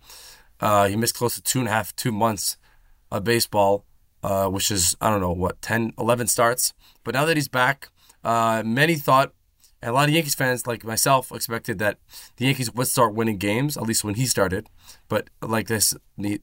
Uh, 0.60 0.88
he 0.88 0.96
missed 0.96 1.16
close 1.16 1.34
to 1.34 1.42
two 1.42 1.58
and 1.58 1.68
a 1.68 1.72
half, 1.72 1.96
two 1.96 2.12
months 2.12 2.58
of 3.10 3.24
baseball, 3.24 3.86
uh, 4.24 4.48
which 4.48 4.72
is, 4.72 4.96
I 5.02 5.10
don't 5.10 5.22
know, 5.22 5.32
what, 5.32 5.62
10, 5.62 5.94
11 5.98 6.28
starts. 6.28 6.74
But 7.04 7.14
now 7.14 7.26
that 7.26 7.38
he's 7.38 7.48
back, 7.48 7.90
uh, 8.24 8.64
many 8.66 8.96
thought, 8.96 9.34
and 9.82 9.92
a 9.92 9.94
lot 9.94 10.10
of 10.10 10.14
Yankees 10.14 10.36
fans, 10.36 10.68
like 10.68 10.84
myself, 10.84 11.32
expected 11.32 11.80
that 11.80 11.98
the 12.38 12.46
Yankees 12.46 12.72
would 12.72 12.88
start 12.88 13.16
winning 13.16 13.38
games, 13.38 13.78
at 13.78 13.84
least 13.84 14.04
when 14.04 14.14
he 14.14 14.28
started. 14.28 14.70
But 15.10 15.30
like 15.42 15.68
this, 15.68 15.96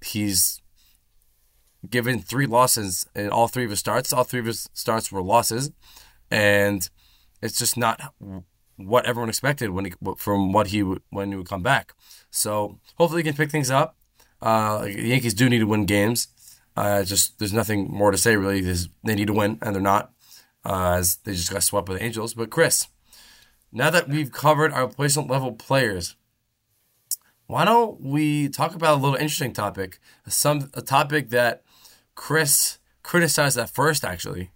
he's 0.04 0.60
given 1.88 2.20
three 2.20 2.46
losses 2.46 3.06
in 3.14 3.30
all 3.30 3.46
three 3.46 3.64
of 3.64 3.70
his 3.70 3.78
starts. 3.78 4.12
All 4.12 4.24
three 4.24 4.40
of 4.40 4.46
his 4.46 4.68
starts 4.72 5.12
were 5.12 5.22
losses. 5.22 5.70
And 6.30 6.88
it's 7.40 7.58
just 7.58 7.76
not 7.76 8.12
what 8.76 9.06
everyone 9.06 9.28
expected 9.28 9.70
when 9.70 9.84
he 9.84 9.92
from 10.16 10.52
what 10.52 10.68
he 10.68 10.82
would 10.82 11.02
when 11.10 11.30
he 11.30 11.36
would 11.36 11.48
come 11.48 11.62
back. 11.62 11.92
So 12.30 12.78
hopefully 12.96 13.22
he 13.22 13.28
can 13.28 13.36
pick 13.36 13.50
things 13.50 13.70
up. 13.70 13.96
Uh, 14.40 14.82
the 14.82 15.08
Yankees 15.08 15.34
do 15.34 15.48
need 15.48 15.58
to 15.58 15.66
win 15.66 15.84
games. 15.84 16.28
Uh, 16.78 17.02
just 17.02 17.40
there's 17.40 17.52
nothing 17.52 17.90
more 17.90 18.12
to 18.12 18.16
say 18.16 18.36
really. 18.36 18.60
They 18.60 19.16
need 19.16 19.26
to 19.26 19.32
win, 19.32 19.58
and 19.62 19.74
they're 19.74 19.82
not, 19.82 20.12
uh, 20.64 20.92
as 20.98 21.16
they 21.24 21.32
just 21.32 21.50
got 21.50 21.64
swept 21.64 21.88
by 21.88 21.94
the 21.94 22.02
Angels. 22.04 22.34
But 22.34 22.50
Chris, 22.50 22.86
now 23.72 23.90
that 23.90 24.08
we've 24.08 24.30
covered 24.30 24.72
our 24.72 24.86
placement 24.86 25.28
level 25.28 25.50
players, 25.50 26.14
why 27.48 27.64
don't 27.64 28.00
we 28.00 28.48
talk 28.48 28.76
about 28.76 28.94
a 28.94 29.02
little 29.02 29.16
interesting 29.16 29.52
topic? 29.52 29.98
Some 30.28 30.70
a 30.72 30.80
topic 30.80 31.30
that 31.30 31.64
Chris 32.14 32.78
criticized 33.02 33.58
at 33.58 33.70
first, 33.70 34.04
actually, 34.04 34.52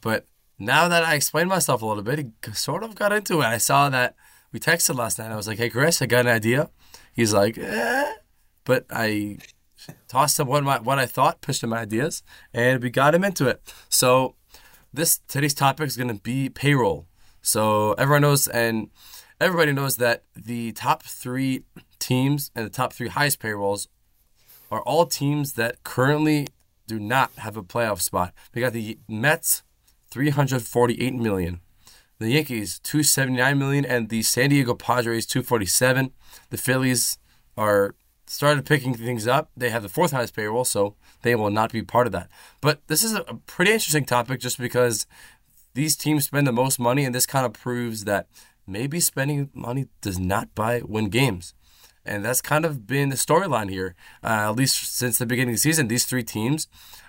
but 0.00 0.24
now 0.58 0.88
that 0.88 1.04
I 1.04 1.16
explained 1.16 1.50
myself 1.50 1.82
a 1.82 1.86
little 1.86 2.02
bit, 2.02 2.18
he 2.18 2.52
sort 2.54 2.82
of 2.82 2.94
got 2.94 3.12
into 3.12 3.42
it. 3.42 3.44
I 3.44 3.58
saw 3.58 3.90
that 3.90 4.14
we 4.52 4.58
texted 4.58 4.96
last 4.96 5.18
night. 5.18 5.30
I 5.30 5.36
was 5.36 5.46
like, 5.46 5.58
"Hey, 5.58 5.68
Chris, 5.68 6.00
I 6.00 6.06
got 6.06 6.24
an 6.24 6.32
idea." 6.32 6.70
He's 7.12 7.34
like, 7.34 7.58
eh. 7.58 8.14
but 8.64 8.86
I 8.88 9.36
tossed 10.08 10.38
him 10.38 10.46
what 10.46 10.64
my 10.64 10.78
what 10.78 10.98
I 10.98 11.06
thought, 11.06 11.40
pushed 11.40 11.62
him 11.62 11.72
ideas, 11.72 12.22
and 12.52 12.82
we 12.82 12.90
got 12.90 13.14
him 13.14 13.24
into 13.24 13.46
it. 13.46 13.62
So 13.88 14.34
this 14.92 15.20
today's 15.28 15.54
topic 15.54 15.86
is 15.86 15.96
going 15.96 16.08
to 16.08 16.22
be 16.22 16.48
payroll. 16.48 17.06
So 17.42 17.92
everyone 17.92 18.22
knows, 18.22 18.48
and 18.48 18.90
everybody 19.40 19.72
knows 19.72 19.96
that 19.96 20.24
the 20.34 20.72
top 20.72 21.02
three 21.02 21.64
teams 21.98 22.50
and 22.54 22.64
the 22.64 22.70
top 22.70 22.92
three 22.92 23.08
highest 23.08 23.38
payrolls 23.38 23.88
are 24.70 24.82
all 24.82 25.06
teams 25.06 25.54
that 25.54 25.82
currently 25.82 26.48
do 26.86 26.98
not 26.98 27.32
have 27.36 27.56
a 27.56 27.62
playoff 27.62 28.00
spot. 28.00 28.32
We 28.54 28.62
got 28.62 28.72
the 28.72 28.98
Mets, 29.08 29.62
348 30.10 31.14
million. 31.14 31.60
The 32.18 32.30
Yankees, 32.30 32.80
279 32.80 33.58
million, 33.58 33.84
and 33.84 34.08
the 34.08 34.22
San 34.22 34.50
Diego 34.50 34.74
Padres, 34.74 35.24
247. 35.26 36.12
The 36.50 36.56
Phillies 36.56 37.18
are 37.56 37.94
started 38.28 38.64
picking 38.66 38.94
things 38.94 39.26
up. 39.26 39.50
They 39.56 39.70
have 39.70 39.82
the 39.82 39.88
fourth 39.88 40.12
highest 40.12 40.36
payroll, 40.36 40.64
so 40.64 40.94
they 41.22 41.34
will 41.34 41.50
not 41.50 41.72
be 41.72 41.82
part 41.82 42.06
of 42.06 42.12
that. 42.12 42.28
But 42.60 42.86
this 42.86 43.02
is 43.02 43.14
a 43.14 43.22
pretty 43.46 43.72
interesting 43.72 44.04
topic 44.04 44.40
just 44.40 44.58
because 44.58 45.06
these 45.74 45.96
teams 45.96 46.24
spend 46.24 46.46
the 46.46 46.52
most 46.52 46.78
money, 46.78 47.04
and 47.04 47.14
this 47.14 47.26
kind 47.26 47.46
of 47.46 47.52
proves 47.52 48.04
that 48.04 48.26
maybe 48.66 49.00
spending 49.00 49.50
money 49.54 49.86
does 50.00 50.18
not 50.18 50.54
buy 50.54 50.82
win 50.84 51.08
games. 51.08 51.54
And 52.04 52.24
that's 52.24 52.40
kind 52.40 52.64
of 52.64 52.86
been 52.86 53.10
the 53.10 53.16
storyline 53.16 53.70
here, 53.70 53.94
uh, 54.22 54.50
at 54.50 54.56
least 54.56 54.96
since 54.96 55.18
the 55.18 55.26
beginning 55.26 55.50
of 55.50 55.56
the 55.56 55.60
season. 55.60 55.88
These 55.88 56.06
three 56.06 56.22
teams 56.22 56.66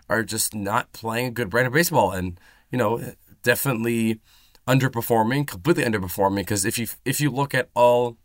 are 0.09 0.23
just 0.23 0.53
not 0.53 0.91
playing 0.91 1.27
a 1.27 1.31
good 1.31 1.49
brand 1.49 1.67
of 1.67 1.73
baseball. 1.73 2.11
And 2.11 2.39
you 2.71 2.77
know, 2.77 3.13
definitely 3.43 4.19
underperforming, 4.67 5.47
completely 5.47 5.83
underperforming. 5.83 6.37
Because 6.37 6.65
if 6.65 6.77
you 6.77 6.87
if 7.05 7.21
you 7.21 7.31
look 7.31 7.53
at 7.53 7.69
all 7.73 8.17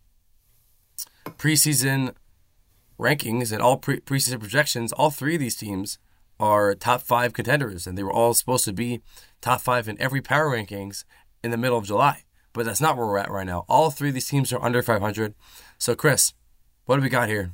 preseason 1.38 2.14
rankings 2.98 3.52
and 3.52 3.60
all 3.60 3.76
pre- 3.76 4.00
preseason 4.00 4.40
projections, 4.40 4.92
all 4.92 5.10
three 5.10 5.34
of 5.34 5.40
these 5.40 5.56
teams 5.56 5.98
are 6.40 6.74
top 6.74 7.02
five 7.02 7.32
contenders, 7.32 7.86
and 7.86 7.96
they 7.96 8.02
were 8.02 8.12
all 8.12 8.34
supposed 8.34 8.64
to 8.64 8.72
be 8.72 9.00
top 9.40 9.60
five 9.60 9.88
in 9.88 10.00
every 10.00 10.20
power 10.20 10.50
rankings 10.50 11.04
in 11.42 11.50
the 11.50 11.56
middle 11.56 11.78
of 11.78 11.84
July. 11.84 12.24
But 12.52 12.66
that's 12.66 12.80
not 12.80 12.96
where 12.96 13.06
we're 13.06 13.18
at 13.18 13.30
right 13.30 13.46
now. 13.46 13.64
All 13.68 13.90
three 13.90 14.08
of 14.08 14.14
these 14.14 14.28
teams 14.28 14.52
are 14.52 14.62
under 14.62 14.82
500. 14.82 15.34
So, 15.78 15.94
Chris, 15.94 16.34
what 16.86 16.96
do 16.96 17.02
we 17.02 17.08
got 17.08 17.28
here? 17.28 17.52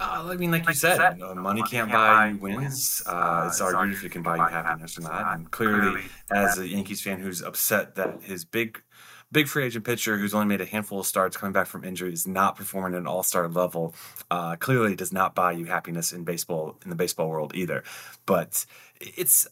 Uh, 0.00 0.30
I 0.32 0.36
mean, 0.36 0.50
like 0.50 0.66
you 0.66 0.74
said, 0.74 1.18
money 1.36 1.62
can't 1.62 1.90
buy 1.90 2.30
you 2.30 2.38
wins. 2.38 3.02
Uh, 3.06 3.44
it's 3.46 3.60
argued 3.60 3.96
if 3.96 4.04
it 4.04 4.10
can 4.10 4.22
buy 4.22 4.36
you 4.36 4.42
happiness 4.42 4.98
or 4.98 5.02
not. 5.02 5.36
And 5.36 5.48
clearly, 5.50 6.02
as 6.32 6.58
a 6.58 6.66
Yankees 6.66 7.00
fan 7.00 7.20
who's 7.20 7.40
upset 7.40 7.94
that 7.94 8.20
his 8.22 8.44
big, 8.44 8.82
big 9.32 9.48
free 9.48 9.64
agent 9.64 9.84
pitcher 9.84 10.18
who's 10.18 10.34
only 10.34 10.46
made 10.46 10.60
a 10.60 10.66
handful 10.66 11.00
of 11.00 11.06
starts 11.06 11.36
coming 11.36 11.52
back 11.52 11.66
from 11.66 11.84
injury 11.84 12.12
is 12.12 12.26
not 12.26 12.56
performing 12.56 12.94
at 12.94 13.00
an 13.00 13.06
all 13.06 13.22
star 13.22 13.48
level, 13.48 13.94
uh, 14.30 14.56
clearly 14.56 14.94
does 14.94 15.12
not 15.12 15.34
buy 15.34 15.52
you 15.52 15.64
happiness 15.64 16.12
in 16.12 16.24
baseball 16.24 16.78
in 16.84 16.90
the 16.90 16.96
baseball 16.96 17.28
world 17.28 17.52
either. 17.54 17.82
But 18.26 18.66
it's 19.00 19.48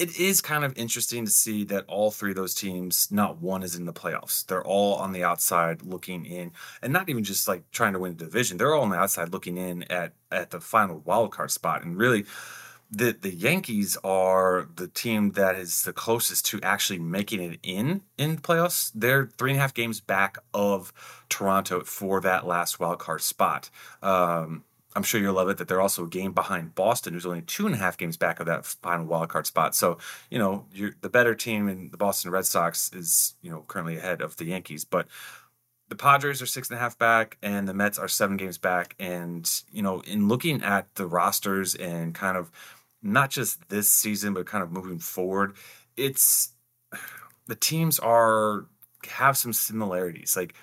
it 0.00 0.18
is 0.18 0.40
kind 0.40 0.64
of 0.64 0.76
interesting 0.78 1.26
to 1.26 1.30
see 1.30 1.62
that 1.64 1.84
all 1.86 2.10
three 2.10 2.30
of 2.30 2.36
those 2.36 2.54
teams, 2.54 3.08
not 3.10 3.42
one 3.42 3.62
is 3.62 3.74
in 3.74 3.84
the 3.84 3.92
playoffs. 3.92 4.46
They're 4.46 4.64
all 4.64 4.94
on 4.94 5.12
the 5.12 5.22
outside 5.22 5.82
looking 5.82 6.24
in, 6.24 6.52
and 6.80 6.90
not 6.90 7.10
even 7.10 7.22
just 7.22 7.46
like 7.46 7.70
trying 7.70 7.92
to 7.92 7.98
win 7.98 8.16
the 8.16 8.24
division. 8.24 8.56
They're 8.56 8.74
all 8.74 8.84
on 8.84 8.90
the 8.90 8.96
outside 8.96 9.30
looking 9.30 9.58
in 9.58 9.82
at 9.84 10.14
at 10.30 10.50
the 10.50 10.60
final 10.60 11.00
wild 11.04 11.32
card 11.32 11.50
spot. 11.50 11.84
And 11.84 11.98
really, 11.98 12.24
the 12.90 13.16
the 13.20 13.34
Yankees 13.34 13.96
are 14.02 14.68
the 14.74 14.88
team 14.88 15.32
that 15.32 15.56
is 15.56 15.82
the 15.82 15.92
closest 15.92 16.46
to 16.46 16.60
actually 16.62 16.98
making 16.98 17.40
it 17.40 17.60
in 17.62 18.02
in 18.18 18.38
playoffs. 18.38 18.90
They're 18.94 19.26
three 19.38 19.52
and 19.52 19.58
a 19.58 19.62
half 19.62 19.74
games 19.74 20.00
back 20.00 20.38
of 20.52 20.92
Toronto 21.28 21.80
for 21.84 22.20
that 22.20 22.46
last 22.46 22.80
wild 22.80 22.98
card 22.98 23.22
spot. 23.22 23.70
Um, 24.02 24.64
I'm 24.96 25.04
sure 25.04 25.20
you'll 25.20 25.34
love 25.34 25.48
it 25.48 25.58
that 25.58 25.68
they're 25.68 25.80
also 25.80 26.04
a 26.04 26.08
game 26.08 26.32
behind 26.32 26.74
Boston, 26.74 27.14
who's 27.14 27.26
only 27.26 27.42
two 27.42 27.66
and 27.66 27.74
a 27.74 27.78
half 27.78 27.96
games 27.96 28.16
back 28.16 28.40
of 28.40 28.46
that 28.46 28.66
final 28.66 29.06
wild 29.06 29.28
card 29.28 29.46
spot. 29.46 29.76
So, 29.76 29.98
you 30.30 30.38
know, 30.38 30.66
the 31.00 31.08
better 31.08 31.34
team 31.34 31.68
in 31.68 31.90
the 31.90 31.96
Boston 31.96 32.32
Red 32.32 32.46
Sox 32.46 32.92
is, 32.92 33.34
you 33.40 33.52
know, 33.52 33.64
currently 33.68 33.98
ahead 33.98 34.20
of 34.20 34.36
the 34.36 34.46
Yankees. 34.46 34.84
But 34.84 35.06
the 35.90 35.94
Padres 35.94 36.42
are 36.42 36.46
six 36.46 36.70
and 36.70 36.76
a 36.76 36.80
half 36.80 36.98
back, 36.98 37.38
and 37.40 37.68
the 37.68 37.74
Mets 37.74 37.98
are 38.00 38.08
seven 38.08 38.36
games 38.36 38.58
back. 38.58 38.96
And, 38.98 39.48
you 39.70 39.82
know, 39.82 40.00
in 40.00 40.26
looking 40.26 40.60
at 40.60 40.92
the 40.96 41.06
rosters 41.06 41.76
and 41.76 42.12
kind 42.12 42.36
of 42.36 42.50
not 43.02 43.30
just 43.30 43.68
this 43.68 43.88
season, 43.88 44.34
but 44.34 44.46
kind 44.46 44.62
of 44.62 44.70
moving 44.70 44.98
forward, 44.98 45.54
it's 45.96 46.50
the 47.46 47.54
teams 47.54 47.98
are 47.98 48.66
have 49.08 49.36
some 49.36 49.52
similarities. 49.52 50.36
Like 50.36 50.54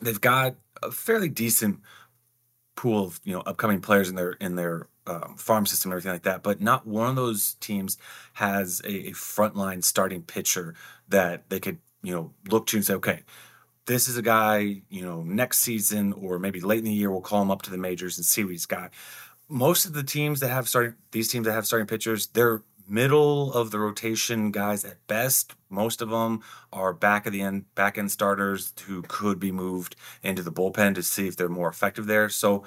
they've 0.00 0.20
got 0.20 0.54
a 0.82 0.90
fairly 0.90 1.28
decent 1.28 1.80
pool 2.76 3.04
of 3.04 3.20
you 3.24 3.34
know 3.34 3.40
upcoming 3.40 3.80
players 3.80 4.08
in 4.08 4.14
their 4.14 4.32
in 4.32 4.54
their 4.54 4.86
um, 5.06 5.34
farm 5.36 5.66
system 5.66 5.90
and 5.90 5.94
everything 5.94 6.12
like 6.12 6.22
that. 6.22 6.42
But 6.42 6.60
not 6.60 6.86
one 6.86 7.08
of 7.08 7.16
those 7.16 7.54
teams 7.54 7.98
has 8.34 8.80
a, 8.84 9.08
a 9.08 9.10
frontline 9.12 9.82
starting 9.82 10.22
pitcher 10.22 10.74
that 11.08 11.48
they 11.50 11.60
could 11.60 11.78
you 12.02 12.14
know 12.14 12.32
look 12.48 12.66
to 12.68 12.76
and 12.76 12.86
say, 12.86 12.94
okay, 12.94 13.22
this 13.86 14.06
is 14.06 14.16
a 14.16 14.22
guy 14.22 14.82
you 14.88 15.02
know 15.02 15.22
next 15.22 15.58
season 15.58 16.12
or 16.12 16.38
maybe 16.38 16.60
late 16.60 16.78
in 16.78 16.84
the 16.84 16.92
year 16.92 17.10
we'll 17.10 17.20
call 17.20 17.42
him 17.42 17.50
up 17.50 17.62
to 17.62 17.70
the 17.70 17.78
majors 17.78 18.18
and 18.18 18.24
see 18.24 18.44
what 18.44 18.52
he's 18.52 18.66
got. 18.66 18.92
Most 19.48 19.86
of 19.86 19.94
the 19.94 20.02
teams 20.02 20.40
that 20.40 20.48
have 20.48 20.68
starting 20.68 20.94
these 21.10 21.28
teams 21.28 21.46
that 21.46 21.52
have 21.52 21.66
starting 21.66 21.86
pitchers, 21.86 22.26
they're 22.28 22.62
middle 22.88 23.52
of 23.52 23.70
the 23.70 23.78
rotation 23.78 24.50
guys 24.50 24.84
at 24.84 25.06
best. 25.06 25.54
Most 25.68 26.00
of 26.00 26.08
them 26.08 26.42
are 26.72 26.92
back 26.92 27.26
of 27.26 27.32
the 27.32 27.42
end 27.42 27.72
back 27.74 27.98
end 27.98 28.10
starters 28.10 28.72
who 28.86 29.02
could 29.02 29.38
be 29.38 29.52
moved 29.52 29.94
into 30.22 30.42
the 30.42 30.52
bullpen 30.52 30.94
to 30.94 31.02
see 31.02 31.28
if 31.28 31.36
they're 31.36 31.48
more 31.48 31.68
effective 31.68 32.06
there. 32.06 32.28
So, 32.28 32.64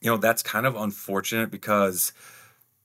you 0.00 0.10
know, 0.10 0.18
that's 0.18 0.42
kind 0.42 0.66
of 0.66 0.76
unfortunate 0.76 1.50
because 1.50 2.12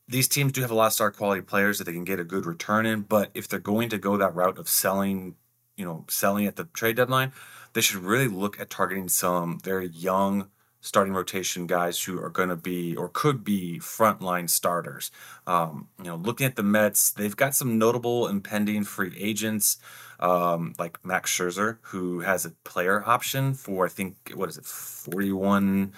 these 0.08 0.28
teams 0.28 0.54
do 0.54 0.62
have 0.62 0.72
a 0.72 0.76
lot 0.76 0.88
of 0.88 0.94
star 0.94 1.12
quality 1.12 1.42
players 1.42 1.78
that 1.78 1.84
they 1.84 1.94
can 1.94 2.06
get 2.06 2.20
a 2.20 2.24
good 2.24 2.46
return 2.46 2.86
in, 2.86 3.02
but 3.02 3.30
if 3.34 3.48
they're 3.48 3.60
going 3.60 3.90
to 3.90 3.98
go 3.98 4.18
that 4.18 4.34
route 4.34 4.58
of 4.58 4.68
selling, 4.68 5.36
you 5.76 5.86
know, 5.86 6.06
selling 6.10 6.48
at 6.48 6.56
the 6.56 6.64
trade 6.64 6.96
deadline, 6.96 7.32
they 7.74 7.82
should 7.82 7.98
really 7.98 8.28
look 8.28 8.60
at 8.60 8.70
targeting 8.70 9.08
some 9.08 9.60
very 9.60 9.88
young 9.88 10.48
starting 10.82 11.14
rotation 11.14 11.68
guys 11.68 12.02
who 12.02 12.22
are 12.22 12.30
going 12.30 12.50
to 12.50 12.56
be 12.56 12.96
or 12.96 13.10
could 13.10 13.44
be 13.44 13.80
frontline 13.80 14.50
starters. 14.50 15.12
Um, 15.46 15.88
you 15.98 16.06
know, 16.06 16.16
looking 16.16 16.46
at 16.46 16.56
the 16.56 16.64
Mets, 16.64 17.12
they've 17.12 17.36
got 17.36 17.56
some 17.56 17.78
notable 17.78 18.28
impending 18.28 18.84
free 18.84 19.14
agents 19.18 19.78
um, 20.20 20.74
like 20.78 21.04
Max 21.06 21.32
Scherzer, 21.32 21.78
who 21.82 22.22
has 22.22 22.46
a 22.46 22.52
player 22.64 23.04
option 23.06 23.54
for 23.54 23.86
I 23.86 23.90
think 23.90 24.34
what 24.36 24.50
is 24.50 24.58
it, 24.58 24.66
forty 24.66 25.32
one 25.32 25.94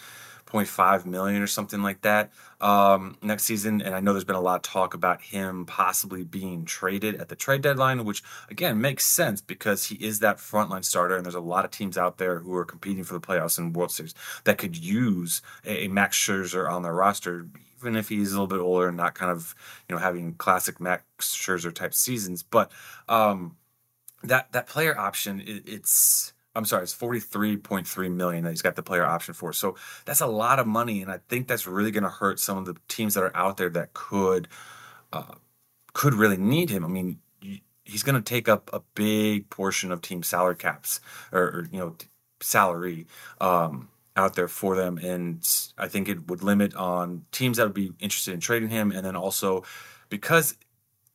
0.5 0.52 1.06
million 1.06 1.42
or 1.42 1.48
something 1.48 1.82
like 1.82 2.02
that 2.02 2.32
um, 2.60 3.18
next 3.22 3.44
season. 3.44 3.82
And 3.82 3.96
I 3.96 4.00
know 4.00 4.14
there's 4.14 4.24
been 4.24 4.36
a 4.36 4.42
lot 4.42 4.56
of 4.56 4.62
talk 4.62 4.94
about 4.94 5.22
him 5.22 5.66
possibly 5.66 6.24
being 6.24 6.66
traded 6.66 7.16
at 7.16 7.30
the 7.30 7.36
trade 7.36 7.62
deadline, 7.62 8.04
which 8.04 8.24
again 8.50 8.82
makes 8.82 9.06
sense 9.06 9.42
because 9.42 9.86
he 9.86 9.96
is 9.96 10.20
that 10.20 10.38
frontline 10.38 10.84
starter. 10.84 11.16
And 11.16 11.26
there's 11.26 11.36
a 11.36 11.40
lot 11.40 11.66
of 11.66 11.72
teams 11.72 11.98
out 11.98 12.18
there 12.18 12.40
who 12.40 12.54
are 12.56 12.66
competing 12.66 13.04
for 13.04 13.14
the 13.14 13.22
playoffs 13.22 13.58
and 13.58 13.76
World 13.76 13.92
Series 13.92 14.14
that 14.44 14.58
could 14.58 14.76
use 14.76 15.42
a, 15.66 15.86
a 15.86 15.88
Max 15.88 16.18
Scherzer 16.18 16.70
on 16.70 16.84
their 16.84 16.94
roster, 16.94 17.48
even 17.78 17.96
if 17.96 18.10
he's 18.10 18.32
a 18.32 18.34
little 18.34 18.48
bit 18.48 18.60
older 18.60 18.90
and 18.90 18.98
not 18.98 19.16
kind 19.16 19.32
of 19.32 19.56
you 19.88 19.96
know 19.96 20.02
having 20.02 20.34
classic 20.34 20.80
Max 20.80 21.04
Scherzer 21.20 21.74
type 21.74 21.94
seasons. 21.94 22.44
But 22.44 22.72
um, 23.08 23.56
that 24.24 24.52
that 24.52 24.68
player 24.68 24.98
option, 24.98 25.40
it, 25.42 25.64
it's 25.66 26.34
I'm 26.56 26.66
sorry, 26.66 26.84
it's 26.84 26.96
43.3 26.96 28.14
million 28.14 28.44
that 28.44 28.50
he's 28.50 28.62
got 28.62 28.76
the 28.76 28.84
player 28.84 29.06
option 29.06 29.34
for. 29.34 29.54
So 29.54 29.76
that's 30.06 30.22
a 30.22 30.28
lot 30.28 30.60
of 30.60 30.68
money, 30.68 31.02
and 31.02 31.12
I 31.12 31.20
think 31.30 31.48
that's 31.48 31.66
really 31.66 31.92
going 31.92 32.04
to 32.04 32.10
hurt 32.10 32.40
some 32.40 32.58
of 32.58 32.66
the 32.66 32.76
teams 32.88 33.14
that 33.14 33.24
are 33.24 33.36
out 33.36 33.58
there 33.58 33.70
that 33.70 33.94
could 33.94 34.48
uh, 35.14 35.36
could 35.94 36.14
really 36.14 36.38
need 36.38 36.70
him. 36.70 36.84
I 36.84 36.88
mean, 36.88 37.20
he's 37.86 38.04
going 38.04 38.16
to 38.16 38.22
take 38.22 38.50
up 38.50 38.70
a 38.74 38.82
big 38.96 39.50
portion 39.50 39.92
of 39.92 40.02
team 40.02 40.24
salary 40.24 40.56
caps 40.56 41.00
or, 41.32 41.42
or 41.42 41.68
you 41.72 41.80
know 41.80 41.96
salary 42.42 43.08
um, 43.40 43.90
out 44.18 44.36
there 44.36 44.50
for 44.50 44.76
them, 44.76 44.98
and 44.98 45.48
I 45.78 45.88
think 45.88 46.10
it 46.10 46.28
would 46.28 46.44
limit 46.44 46.76
on 46.76 47.26
teams 47.32 47.58
that 47.58 47.64
would 47.64 47.74
be 47.74 47.94
interested 48.00 48.34
in 48.34 48.42
trading 48.42 48.70
him, 48.70 48.92
and 48.92 49.06
then 49.06 49.16
also 49.16 49.64
because 50.10 50.58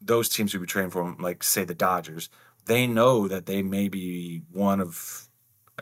those 0.01 0.29
teams 0.29 0.55
would 0.55 0.61
be 0.61 0.67
trading 0.67 0.91
for 0.91 1.03
him, 1.03 1.17
like 1.19 1.43
say 1.43 1.65
the 1.65 1.75
Dodgers, 1.75 2.31
they 2.67 2.87
know 2.87 3.29
that 3.29 3.47
they 3.47 3.63
may 3.63 3.89
be 3.89 4.43
one 4.53 4.81
of 4.81 5.26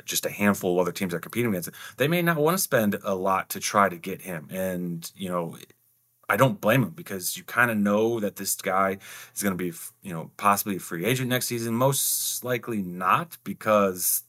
just 0.05 0.27
a 0.27 0.31
handful 0.31 0.75
of 0.75 0.81
other 0.81 0.93
teams 0.93 1.13
that 1.13 1.19
are 1.19 1.21
competing 1.21 1.51
against 1.51 1.69
it, 1.69 1.75
they 1.97 2.09
may 2.09 2.23
not 2.23 2.37
want 2.37 2.57
to 2.57 2.63
spend 2.63 2.99
a 3.05 3.15
lot 3.15 3.49
to 3.51 3.61
try 3.61 3.89
to 3.89 3.97
get 3.97 4.23
him. 4.23 4.49
And, 4.51 5.11
you 5.15 5.29
know, 5.29 5.57
I 6.29 6.37
don't 6.37 6.61
blame 6.61 6.83
him 6.83 6.91
because 6.91 7.37
you 7.37 7.45
kind 7.45 7.71
of 7.71 7.77
know 7.77 8.21
that 8.21 8.37
this 8.37 8.55
guy 8.57 8.99
is 9.35 9.43
going 9.43 9.57
to 9.57 9.63
be, 9.63 9.77
you 10.03 10.13
know, 10.13 10.31
possibly 10.37 10.77
a 10.77 10.81
free 10.81 11.05
agent 11.05 11.29
next 11.29 11.47
season. 11.47 11.75
Most 11.75 12.43
likely 12.45 12.83
not 12.83 13.37
because 13.45 14.23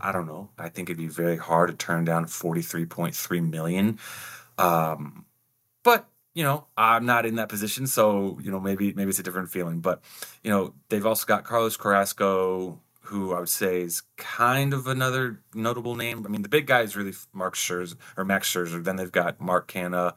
I 0.00 0.12
don't 0.12 0.26
know. 0.26 0.50
I 0.58 0.68
think 0.68 0.88
it'd 0.88 0.98
be 0.98 1.06
very 1.06 1.36
hard 1.36 1.70
to 1.70 1.76
turn 1.76 2.04
down 2.04 2.26
43.3 2.26 3.50
million. 3.50 3.98
Um, 4.58 5.26
but 5.82 6.08
you 6.34 6.42
know, 6.42 6.66
I'm 6.76 7.06
not 7.06 7.26
in 7.26 7.36
that 7.36 7.48
position, 7.48 7.86
so 7.86 8.38
you 8.42 8.50
know, 8.50 8.58
maybe 8.58 8.92
maybe 8.92 9.10
it's 9.10 9.20
a 9.20 9.22
different 9.22 9.50
feeling. 9.50 9.80
But 9.80 10.02
you 10.42 10.50
know, 10.50 10.74
they've 10.88 11.06
also 11.06 11.26
got 11.26 11.44
Carlos 11.44 11.76
Carrasco, 11.76 12.80
who 13.04 13.34
I 13.34 13.40
would 13.40 13.48
say 13.48 13.82
is 13.82 14.02
kind 14.16 14.72
of 14.72 14.86
another 14.86 15.40
notable 15.54 15.94
name. 15.94 16.24
I 16.24 16.28
mean, 16.28 16.42
the 16.42 16.48
big 16.48 16.66
guy 16.66 16.80
is 16.80 16.96
really 16.96 17.12
Mark 17.32 17.54
Scherzer 17.54 17.96
or 18.16 18.24
Max 18.24 18.50
Scherzer. 18.50 18.82
Then 18.82 18.96
they've 18.96 19.12
got 19.12 19.40
Mark 19.40 19.70
Canha, 19.70 20.14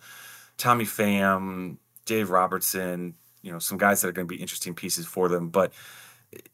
Tommy 0.58 0.86
Pham, 0.86 1.78
Dave 2.06 2.30
Robertson. 2.30 3.16
You 3.42 3.52
know, 3.52 3.60
some 3.60 3.78
guys 3.78 4.02
that 4.02 4.08
are 4.08 4.14
going 4.14 4.28
to 4.28 4.34
be 4.34 4.42
interesting 4.42 4.74
pieces 4.74 5.06
for 5.06 5.28
them, 5.28 5.50
but 5.50 5.74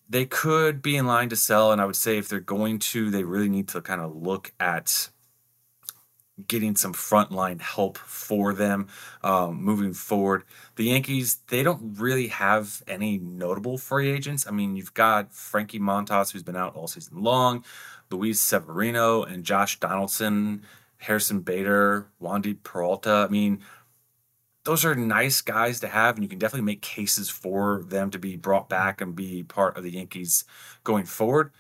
they 0.09 0.25
could 0.25 0.81
be 0.81 0.97
in 0.97 1.07
line 1.07 1.29
to 1.29 1.35
sell. 1.35 1.71
And 1.71 1.81
I 1.81 1.85
would 1.85 1.95
say 1.95 2.17
if 2.17 2.29
they're 2.29 2.39
going 2.39 2.79
to, 2.79 3.09
they 3.09 3.23
really 3.23 3.49
need 3.49 3.67
to 3.69 3.81
kind 3.81 4.01
of 4.01 4.15
look 4.15 4.51
at 4.59 5.09
getting 6.47 6.75
some 6.75 6.93
frontline 6.93 7.61
help 7.61 7.97
for 7.97 8.53
them 8.53 8.87
um, 9.23 9.61
moving 9.61 9.93
forward. 9.93 10.43
The 10.75 10.85
Yankees, 10.85 11.37
they 11.47 11.63
don't 11.63 11.99
really 11.99 12.27
have 12.27 12.81
any 12.87 13.19
notable 13.19 13.77
free 13.77 14.09
agents. 14.11 14.47
I 14.47 14.51
mean, 14.51 14.75
you've 14.75 14.93
got 14.93 15.33
Frankie 15.33 15.79
Montas, 15.79 16.31
who's 16.31 16.43
been 16.43 16.55
out 16.55 16.75
all 16.75 16.87
season 16.87 17.21
long, 17.21 17.63
Luis 18.09 18.41
Severino, 18.41 19.23
and 19.23 19.43
Josh 19.43 19.79
Donaldson, 19.79 20.63
Harrison 20.97 21.41
Bader, 21.41 22.07
Wandy 22.21 22.57
Peralta. 22.63 23.25
I 23.27 23.31
mean, 23.31 23.59
those 24.63 24.85
are 24.85 24.95
nice 24.95 25.41
guys 25.41 25.79
to 25.81 25.87
have, 25.87 26.15
and 26.15 26.23
you 26.23 26.29
can 26.29 26.39
definitely 26.39 26.65
make 26.65 26.81
cases 26.81 27.29
for 27.29 27.83
them 27.83 28.09
to 28.11 28.19
be 28.19 28.37
brought 28.37 28.69
back 28.69 29.01
and 29.01 29.15
be 29.15 29.43
part 29.43 29.77
of 29.77 29.83
the 29.83 29.91
Yankees 29.91 30.45
going 30.83 31.05
forward. 31.05 31.51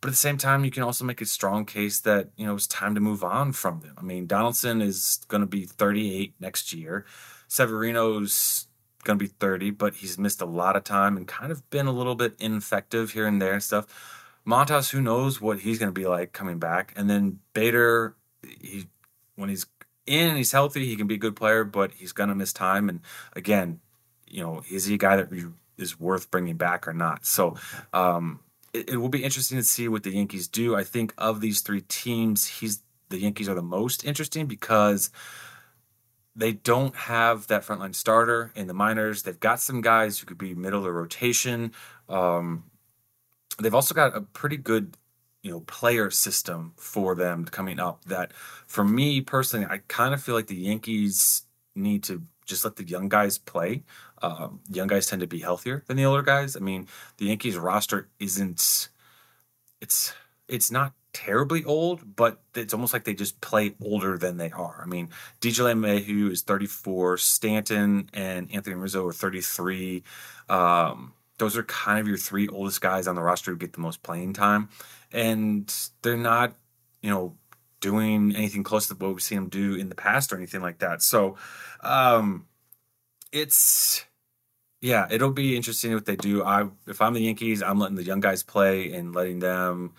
But 0.00 0.08
at 0.08 0.12
the 0.12 0.16
same 0.16 0.38
time, 0.38 0.64
you 0.64 0.70
can 0.70 0.82
also 0.82 1.04
make 1.04 1.20
a 1.20 1.26
strong 1.26 1.66
case 1.66 2.00
that, 2.00 2.30
you 2.36 2.46
know, 2.46 2.54
it's 2.54 2.66
time 2.66 2.94
to 2.94 3.00
move 3.00 3.22
on 3.22 3.52
from 3.52 3.80
them. 3.80 3.94
I 3.98 4.02
mean, 4.02 4.26
Donaldson 4.26 4.80
is 4.80 5.24
going 5.28 5.42
to 5.42 5.46
be 5.46 5.64
38 5.64 6.34
next 6.40 6.72
year. 6.72 7.04
Severino's 7.48 8.66
going 9.04 9.18
to 9.18 9.22
be 9.22 9.30
30, 9.30 9.72
but 9.72 9.94
he's 9.96 10.18
missed 10.18 10.40
a 10.40 10.46
lot 10.46 10.76
of 10.76 10.84
time 10.84 11.16
and 11.16 11.28
kind 11.28 11.52
of 11.52 11.68
been 11.70 11.86
a 11.86 11.92
little 11.92 12.14
bit 12.14 12.34
ineffective 12.38 13.12
here 13.12 13.26
and 13.26 13.42
there 13.42 13.54
and 13.54 13.62
stuff. 13.62 13.86
Montas, 14.46 14.90
who 14.90 15.02
knows 15.02 15.40
what 15.40 15.60
he's 15.60 15.78
going 15.78 15.92
to 15.92 16.00
be 16.00 16.06
like 16.06 16.32
coming 16.32 16.58
back. 16.58 16.92
And 16.96 17.10
then 17.10 17.40
Bader, 17.52 18.16
he 18.42 18.86
when 19.36 19.48
he's 19.48 19.66
in 20.06 20.28
and 20.28 20.36
he's 20.36 20.52
healthy, 20.52 20.86
he 20.86 20.96
can 20.96 21.06
be 21.06 21.14
a 21.14 21.18
good 21.18 21.36
player, 21.36 21.64
but 21.64 21.92
he's 21.92 22.12
going 22.12 22.28
to 22.28 22.34
miss 22.34 22.52
time. 22.52 22.88
And 22.88 23.00
again, 23.34 23.80
you 24.26 24.42
know, 24.42 24.62
is 24.70 24.86
he 24.86 24.94
a 24.94 24.98
guy 24.98 25.16
that 25.16 25.28
is 25.76 25.98
worth 26.00 26.30
bringing 26.30 26.56
back 26.56 26.88
or 26.88 26.92
not? 26.92 27.26
So, 27.26 27.56
um, 27.92 28.40
it, 28.72 28.90
it, 28.90 28.96
will 28.96 29.08
be 29.08 29.24
interesting 29.24 29.58
to 29.58 29.64
see 29.64 29.88
what 29.88 30.02
the 30.02 30.12
Yankees 30.12 30.48
do. 30.48 30.76
I 30.76 30.84
think 30.84 31.14
of 31.18 31.40
these 31.40 31.60
three 31.60 31.82
teams, 31.82 32.46
he's 32.46 32.82
the 33.08 33.18
Yankees 33.18 33.48
are 33.48 33.54
the 33.54 33.62
most 33.62 34.04
interesting 34.04 34.46
because 34.46 35.10
they 36.36 36.52
don't 36.52 36.94
have 36.94 37.48
that 37.48 37.62
frontline 37.62 37.94
starter 37.94 38.52
in 38.54 38.66
the 38.66 38.74
minors. 38.74 39.22
They've 39.22 39.38
got 39.38 39.60
some 39.60 39.80
guys 39.80 40.18
who 40.18 40.26
could 40.26 40.38
be 40.38 40.54
middle 40.54 40.86
of 40.86 40.94
rotation. 40.94 41.72
Um, 42.08 42.64
they've 43.60 43.74
also 43.74 43.94
got 43.94 44.16
a 44.16 44.20
pretty 44.20 44.56
good, 44.56 44.96
you 45.42 45.50
know, 45.50 45.60
player 45.60 46.10
system 46.10 46.72
for 46.76 47.14
them 47.14 47.44
coming 47.44 47.80
up. 47.80 48.04
That, 48.04 48.32
for 48.66 48.84
me 48.84 49.20
personally, 49.20 49.66
I 49.68 49.78
kind 49.88 50.14
of 50.14 50.22
feel 50.22 50.34
like 50.34 50.46
the 50.46 50.56
Yankees 50.56 51.42
need 51.74 52.04
to 52.04 52.22
just 52.46 52.64
let 52.64 52.76
the 52.76 52.84
young 52.84 53.08
guys 53.08 53.38
play. 53.38 53.82
Um, 54.22 54.60
young 54.68 54.86
guys 54.88 55.06
tend 55.06 55.20
to 55.20 55.26
be 55.26 55.40
healthier 55.40 55.82
than 55.86 55.96
the 55.96 56.04
older 56.04 56.22
guys. 56.22 56.56
I 56.56 56.60
mean, 56.60 56.88
the 57.16 57.26
Yankees 57.26 57.56
roster 57.56 58.08
isn't 58.18 58.88
it's 59.80 60.12
it's 60.48 60.70
not 60.70 60.92
terribly 61.12 61.64
old, 61.64 62.16
but 62.16 62.40
it's 62.54 62.74
almost 62.74 62.92
like 62.92 63.04
they 63.04 63.14
just 63.14 63.40
play 63.40 63.74
older 63.82 64.18
than 64.18 64.36
they 64.36 64.50
are. 64.50 64.80
I 64.82 64.86
mean, 64.86 65.08
DJ 65.40 65.64
LeMahieu 65.64 66.30
is 66.30 66.42
34, 66.42 67.18
Stanton 67.18 68.10
and 68.12 68.52
Anthony 68.52 68.76
Rizzo 68.76 69.06
are 69.06 69.12
33. 69.12 70.02
Um, 70.48 71.14
those 71.38 71.56
are 71.56 71.62
kind 71.64 71.98
of 71.98 72.06
your 72.06 72.16
three 72.16 72.48
oldest 72.48 72.80
guys 72.80 73.06
on 73.06 73.14
the 73.14 73.22
roster 73.22 73.50
who 73.50 73.56
get 73.56 73.72
the 73.72 73.80
most 73.80 74.02
playing 74.02 74.34
time, 74.34 74.68
and 75.12 75.72
they're 76.02 76.16
not, 76.16 76.54
you 77.02 77.10
know, 77.10 77.34
doing 77.80 78.36
anything 78.36 78.62
close 78.62 78.88
to 78.88 78.94
what 78.94 79.08
we've 79.08 79.22
seen 79.22 79.38
them 79.38 79.48
do 79.48 79.74
in 79.74 79.88
the 79.88 79.94
past 79.94 80.32
or 80.32 80.36
anything 80.36 80.60
like 80.60 80.80
that. 80.80 81.00
So, 81.02 81.36
um, 81.82 82.46
it's 83.32 84.04
yeah, 84.80 85.06
it'll 85.10 85.30
be 85.30 85.56
interesting 85.56 85.92
what 85.92 86.06
they 86.06 86.16
do. 86.16 86.42
I 86.42 86.68
if 86.86 87.00
I'm 87.00 87.14
the 87.14 87.20
Yankees, 87.20 87.62
I'm 87.62 87.78
letting 87.78 87.96
the 87.96 88.04
young 88.04 88.20
guys 88.20 88.42
play 88.42 88.92
and 88.92 89.14
letting 89.14 89.40
them 89.40 89.92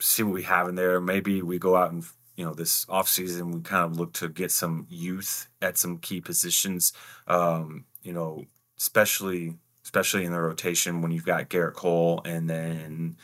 see 0.00 0.22
what 0.22 0.34
we 0.34 0.42
have 0.42 0.68
in 0.68 0.74
there. 0.74 1.00
Maybe 1.00 1.42
we 1.42 1.58
go 1.58 1.76
out 1.76 1.92
and 1.92 2.04
you 2.36 2.44
know 2.44 2.52
this 2.52 2.84
offseason 2.86 3.54
we 3.54 3.60
kind 3.62 3.84
of 3.84 3.98
look 3.98 4.12
to 4.14 4.28
get 4.28 4.50
some 4.52 4.86
youth 4.90 5.48
at 5.62 5.78
some 5.78 5.98
key 5.98 6.20
positions. 6.20 6.92
Um, 7.26 7.86
you 8.02 8.12
know, 8.12 8.44
especially 8.78 9.54
especially 9.82 10.24
in 10.24 10.32
the 10.32 10.40
rotation 10.40 11.00
when 11.00 11.12
you've 11.12 11.24
got 11.24 11.48
Gerrit 11.48 11.74
Cole 11.74 12.20
and 12.24 12.50
then 12.50 13.16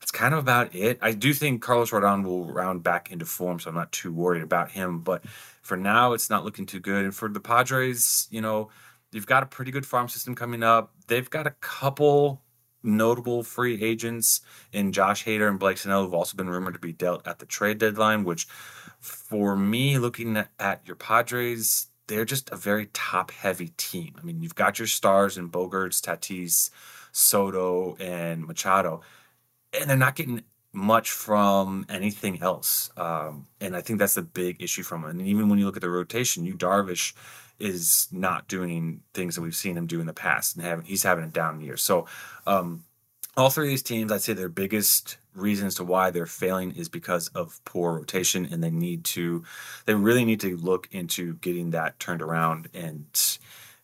that's 0.00 0.12
kind 0.12 0.32
of 0.32 0.40
about 0.40 0.74
it. 0.74 0.98
I 1.02 1.12
do 1.12 1.34
think 1.34 1.60
Carlos 1.60 1.90
Rodon 1.90 2.24
will 2.24 2.44
round 2.44 2.82
back 2.82 3.10
into 3.10 3.26
form, 3.26 3.60
so 3.60 3.68
I'm 3.68 3.76
not 3.76 3.92
too 3.92 4.12
worried 4.12 4.42
about 4.42 4.70
him. 4.70 5.00
But 5.00 5.24
for 5.62 5.76
now, 5.76 6.14
it's 6.14 6.30
not 6.30 6.44
looking 6.44 6.66
too 6.66 6.80
good. 6.80 7.04
And 7.04 7.14
for 7.14 7.28
the 7.28 7.40
Padres, 7.40 8.26
you 8.30 8.40
know, 8.40 8.70
You've 9.12 9.26
got 9.26 9.42
a 9.42 9.46
pretty 9.46 9.70
good 9.70 9.86
farm 9.86 10.08
system 10.08 10.34
coming 10.34 10.62
up. 10.62 10.92
They've 11.08 11.28
got 11.28 11.46
a 11.46 11.54
couple 11.60 12.42
notable 12.82 13.42
free 13.42 13.82
agents 13.82 14.40
in 14.72 14.92
Josh 14.92 15.24
Hader 15.24 15.48
and 15.48 15.58
Blake 15.58 15.78
Snell 15.78 16.04
who've 16.04 16.14
also 16.14 16.36
been 16.36 16.48
rumored 16.48 16.74
to 16.74 16.80
be 16.80 16.92
dealt 16.92 17.26
at 17.26 17.38
the 17.38 17.46
trade 17.46 17.78
deadline, 17.78 18.24
which 18.24 18.46
for 19.00 19.56
me, 19.56 19.98
looking 19.98 20.42
at 20.58 20.86
your 20.86 20.96
Padres, 20.96 21.88
they're 22.06 22.24
just 22.24 22.50
a 22.50 22.56
very 22.56 22.86
top 22.92 23.30
heavy 23.30 23.72
team. 23.76 24.14
I 24.18 24.22
mean, 24.22 24.42
you've 24.42 24.54
got 24.54 24.78
your 24.78 24.88
stars 24.88 25.38
in 25.38 25.50
Bogaerts, 25.50 26.00
Tatis, 26.00 26.70
Soto, 27.12 27.96
and 27.96 28.46
Machado, 28.46 29.00
and 29.72 29.88
they're 29.88 29.96
not 29.96 30.16
getting 30.16 30.42
much 30.72 31.10
from 31.10 31.84
anything 31.88 32.42
else. 32.42 32.90
Um, 32.96 33.46
and 33.60 33.76
I 33.76 33.80
think 33.80 33.98
that's 33.98 34.14
the 34.14 34.22
big 34.22 34.62
issue 34.62 34.82
from 34.82 35.04
it. 35.04 35.10
And 35.10 35.22
even 35.22 35.48
when 35.48 35.58
you 35.58 35.66
look 35.66 35.76
at 35.76 35.82
the 35.82 35.90
rotation, 35.90 36.44
you 36.44 36.54
Darvish 36.56 37.12
is 37.60 38.08
not 38.10 38.48
doing 38.48 39.02
things 39.14 39.34
that 39.34 39.42
we've 39.42 39.54
seen 39.54 39.76
him 39.76 39.86
do 39.86 40.00
in 40.00 40.06
the 40.06 40.12
past, 40.12 40.56
and 40.56 40.64
having 40.64 40.84
he's 40.84 41.02
having 41.02 41.24
a 41.24 41.28
down 41.28 41.60
year. 41.60 41.76
So, 41.76 42.06
um, 42.46 42.84
all 43.36 43.50
three 43.50 43.66
of 43.66 43.70
these 43.70 43.82
teams, 43.82 44.10
I'd 44.10 44.22
say 44.22 44.32
their 44.32 44.48
biggest 44.48 45.18
reasons 45.34 45.76
to 45.76 45.84
why 45.84 46.10
they're 46.10 46.26
failing 46.26 46.72
is 46.72 46.88
because 46.88 47.28
of 47.28 47.60
poor 47.64 47.94
rotation, 47.94 48.48
and 48.50 48.62
they 48.62 48.70
need 48.70 49.04
to, 49.04 49.44
they 49.86 49.94
really 49.94 50.24
need 50.24 50.40
to 50.40 50.56
look 50.56 50.88
into 50.90 51.34
getting 51.34 51.70
that 51.70 51.98
turned 52.00 52.22
around. 52.22 52.68
And 52.74 53.06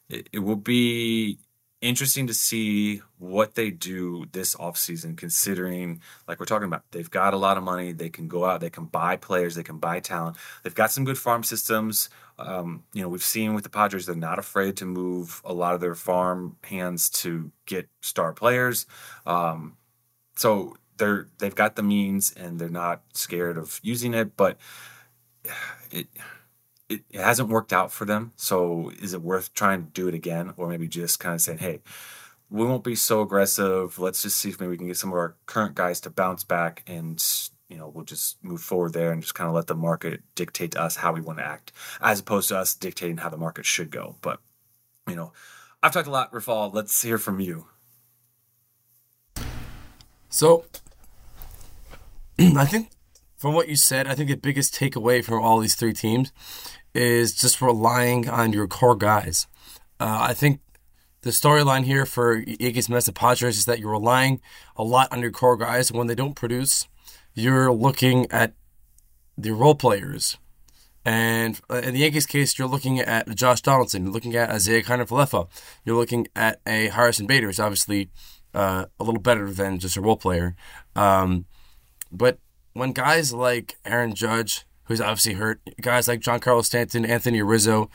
it, 0.09 0.29
it 0.33 0.39
will 0.41 0.57
be 0.57 1.39
interesting 1.89 2.27
to 2.27 2.35
see 2.35 3.03
what 3.19 3.55
they 3.55 3.71
do 3.71 4.27
this 4.33 4.55
offseason 4.57 5.17
considering 5.17 6.01
like 6.29 6.39
we're 6.39 6.47
talking 6.47 6.67
about 6.67 6.83
they've 6.91 7.11
got 7.11 7.35
a 7.35 7.37
lot 7.37 7.57
of 7.57 7.63
money. 7.63 7.93
They 7.93 8.09
can 8.11 8.29
go 8.29 8.45
out 8.45 8.61
they 8.61 8.71
can 8.71 8.87
buy 8.87 9.17
players 9.17 9.55
they 9.55 9.63
can 9.63 9.79
buy 9.79 10.01
talent. 10.01 10.37
They've 10.63 10.75
got 10.75 10.91
some 10.91 11.05
good 11.05 11.19
farm 11.19 11.43
systems. 11.43 12.09
Um, 12.39 12.85
you 12.93 13.03
know 13.03 13.09
we've 13.09 13.23
seen 13.23 13.55
with 13.55 13.65
the 13.65 13.71
padres 13.71 14.07
they're 14.07 14.17
not 14.17 14.39
afraid 14.39 14.77
to 14.79 14.85
move 14.85 15.41
a 15.45 15.55
lot 15.55 15.75
of 15.75 15.81
their 15.81 15.95
farm 15.95 16.57
hands 16.65 17.09
to 17.23 17.51
get 17.67 17.89
star 18.03 18.33
players. 18.33 18.87
Um, 19.25 19.77
so 20.37 20.77
they're 20.99 21.29
they've 21.39 21.55
got 21.55 21.77
the 21.77 21.83
means 21.83 22.33
and 22.33 22.59
they're 22.59 22.69
not 22.69 23.03
scared 23.13 23.59
of 23.59 23.81
using 23.83 24.15
it 24.15 24.37
but 24.37 24.59
it 25.91 26.09
it, 26.89 27.03
it 27.11 27.21
hasn't 27.21 27.49
worked 27.49 27.73
out 27.73 27.93
for 27.93 28.05
them. 28.05 28.33
So 28.37 28.91
is 29.01 29.13
it 29.15 29.23
worth 29.23 29.55
trying 29.55 29.85
to 29.85 29.91
do 29.91 30.09
it 30.09 30.15
again, 30.15 30.55
or 30.57 30.69
maybe 30.69 30.89
just 30.89 31.21
kind 31.21 31.35
of 31.35 31.41
saying, 31.41 31.59
hey, 31.59 31.81
we 32.49 32.65
won't 32.65 32.85
be 32.85 32.95
so 32.95 33.23
aggressive. 33.23 33.99
Let's 33.99 34.23
just 34.23 34.39
see 34.39 34.51
if 34.51 34.61
maybe 34.61 34.71
we 34.71 34.77
can 34.79 34.87
get 34.87 34.97
some 34.97 35.11
of 35.11 35.17
our 35.17 35.35
current 35.47 35.75
guys 35.75 36.01
to 36.03 36.11
bounce 36.11 36.45
back 36.45 36.83
and 36.87 37.21
you 37.69 37.77
know, 37.77 37.89
we'll 37.89 38.05
just 38.05 38.43
move 38.45 38.61
forward 38.61 38.93
there 38.93 39.11
and 39.11 39.23
just 39.23 39.35
kind 39.35 39.49
of 39.49 39.55
let 39.55 39.67
the 39.67 39.75
market 39.75 40.23
dictate 40.35 40.73
to 40.73 40.81
us 40.81 40.97
how 40.97 41.13
we 41.13 41.21
want 41.21 41.39
to 41.39 41.45
act, 41.45 41.73
as 42.01 42.21
opposed 42.21 42.49
to 42.49 42.57
us 42.57 42.75
dictating 42.75 43.17
how 43.17 43.29
the 43.29 43.37
market 43.37 43.67
should 43.67 43.91
go. 43.91 44.17
But, 44.21 44.39
you 45.09 45.17
know, 45.17 45.33
I've 45.83 45.93
talked 45.93 46.07
a 46.07 46.11
lot, 46.11 46.33
Rephael. 46.33 46.73
Let's 46.73 47.03
hear 47.03 47.19
from 47.19 47.41
you. 47.41 47.67
So, 50.29 50.65
I 52.39 52.67
think 52.67 52.91
from 53.37 53.55
what 53.55 53.69
you 53.69 53.77
said, 53.77 54.07
I 54.07 54.15
think 54.15 54.31
the 54.31 54.37
biggest 54.37 54.75
takeaway 54.75 55.25
from 55.25 55.43
all 55.43 55.59
these 55.59 55.75
three 55.75 55.93
teams 55.93 56.33
is 56.95 57.35
just 57.35 57.61
relying 57.61 58.29
on 58.29 58.53
your 58.53 58.67
core 58.67 58.97
guys. 58.97 59.47
Uh, 60.01 60.19
I 60.21 60.35
think 60.35 60.61
the 61.23 61.31
storyline 61.31 61.85
here 61.85 62.07
for 62.07 62.39
Yankees 62.39 62.89
Mets 62.89 63.09
and 63.09 63.17
Padres 63.17 63.59
is 63.59 63.65
that 63.67 63.79
you're 63.79 63.91
relying 63.91 64.41
a 64.77 64.85
lot 64.85 65.13
on 65.13 65.21
your 65.21 65.31
core 65.31 65.57
guys. 65.57 65.93
When 65.93 66.07
they 66.07 66.15
don't 66.15 66.35
produce, 66.35 66.89
you're 67.35 67.73
looking 67.73 68.31
at 68.31 68.55
the 69.37 69.53
role 69.53 69.75
players. 69.75 70.39
And 71.05 71.61
in 71.71 71.95
the 71.95 72.01
Yankees 72.01 72.27
case, 72.27 72.59
you're 72.59 72.67
looking 72.67 72.99
at 72.99 73.33
Josh 73.37 73.61
Donaldson. 73.61 74.05
You're 74.05 74.13
looking 74.13 74.35
at 74.35 74.55
Isiah 74.55 74.83
Kiner-Falefa. 74.83 75.49
You're 75.85 75.97
looking 75.97 76.27
at 76.35 76.61
a 76.67 76.89
Harrison 76.89 77.27
Bader, 77.27 77.47
who's 77.47 77.61
obviously 77.61 78.11
uh, 78.55 78.87
a 78.99 79.05
little 79.05 79.21
better 79.21 79.51
than 79.51 79.79
just 79.79 79.97
a 79.97 80.01
role 80.01 80.17
player. 80.17 80.57
Um, 80.97 81.45
but 82.11 82.39
when 82.77 82.93
guys 82.93 83.33
like 83.33 83.77
Aaron 83.85 84.15
Judge, 84.15 84.67
who's 84.85 85.01
obviously 85.01 85.35
hurt, 85.35 85.61
guys 85.81 86.07
like 86.07 86.21
Giancarlo 86.21 86.65
Stanton, 86.65 87.05
Anthony 87.05 87.43
Rizzo, 87.43 87.91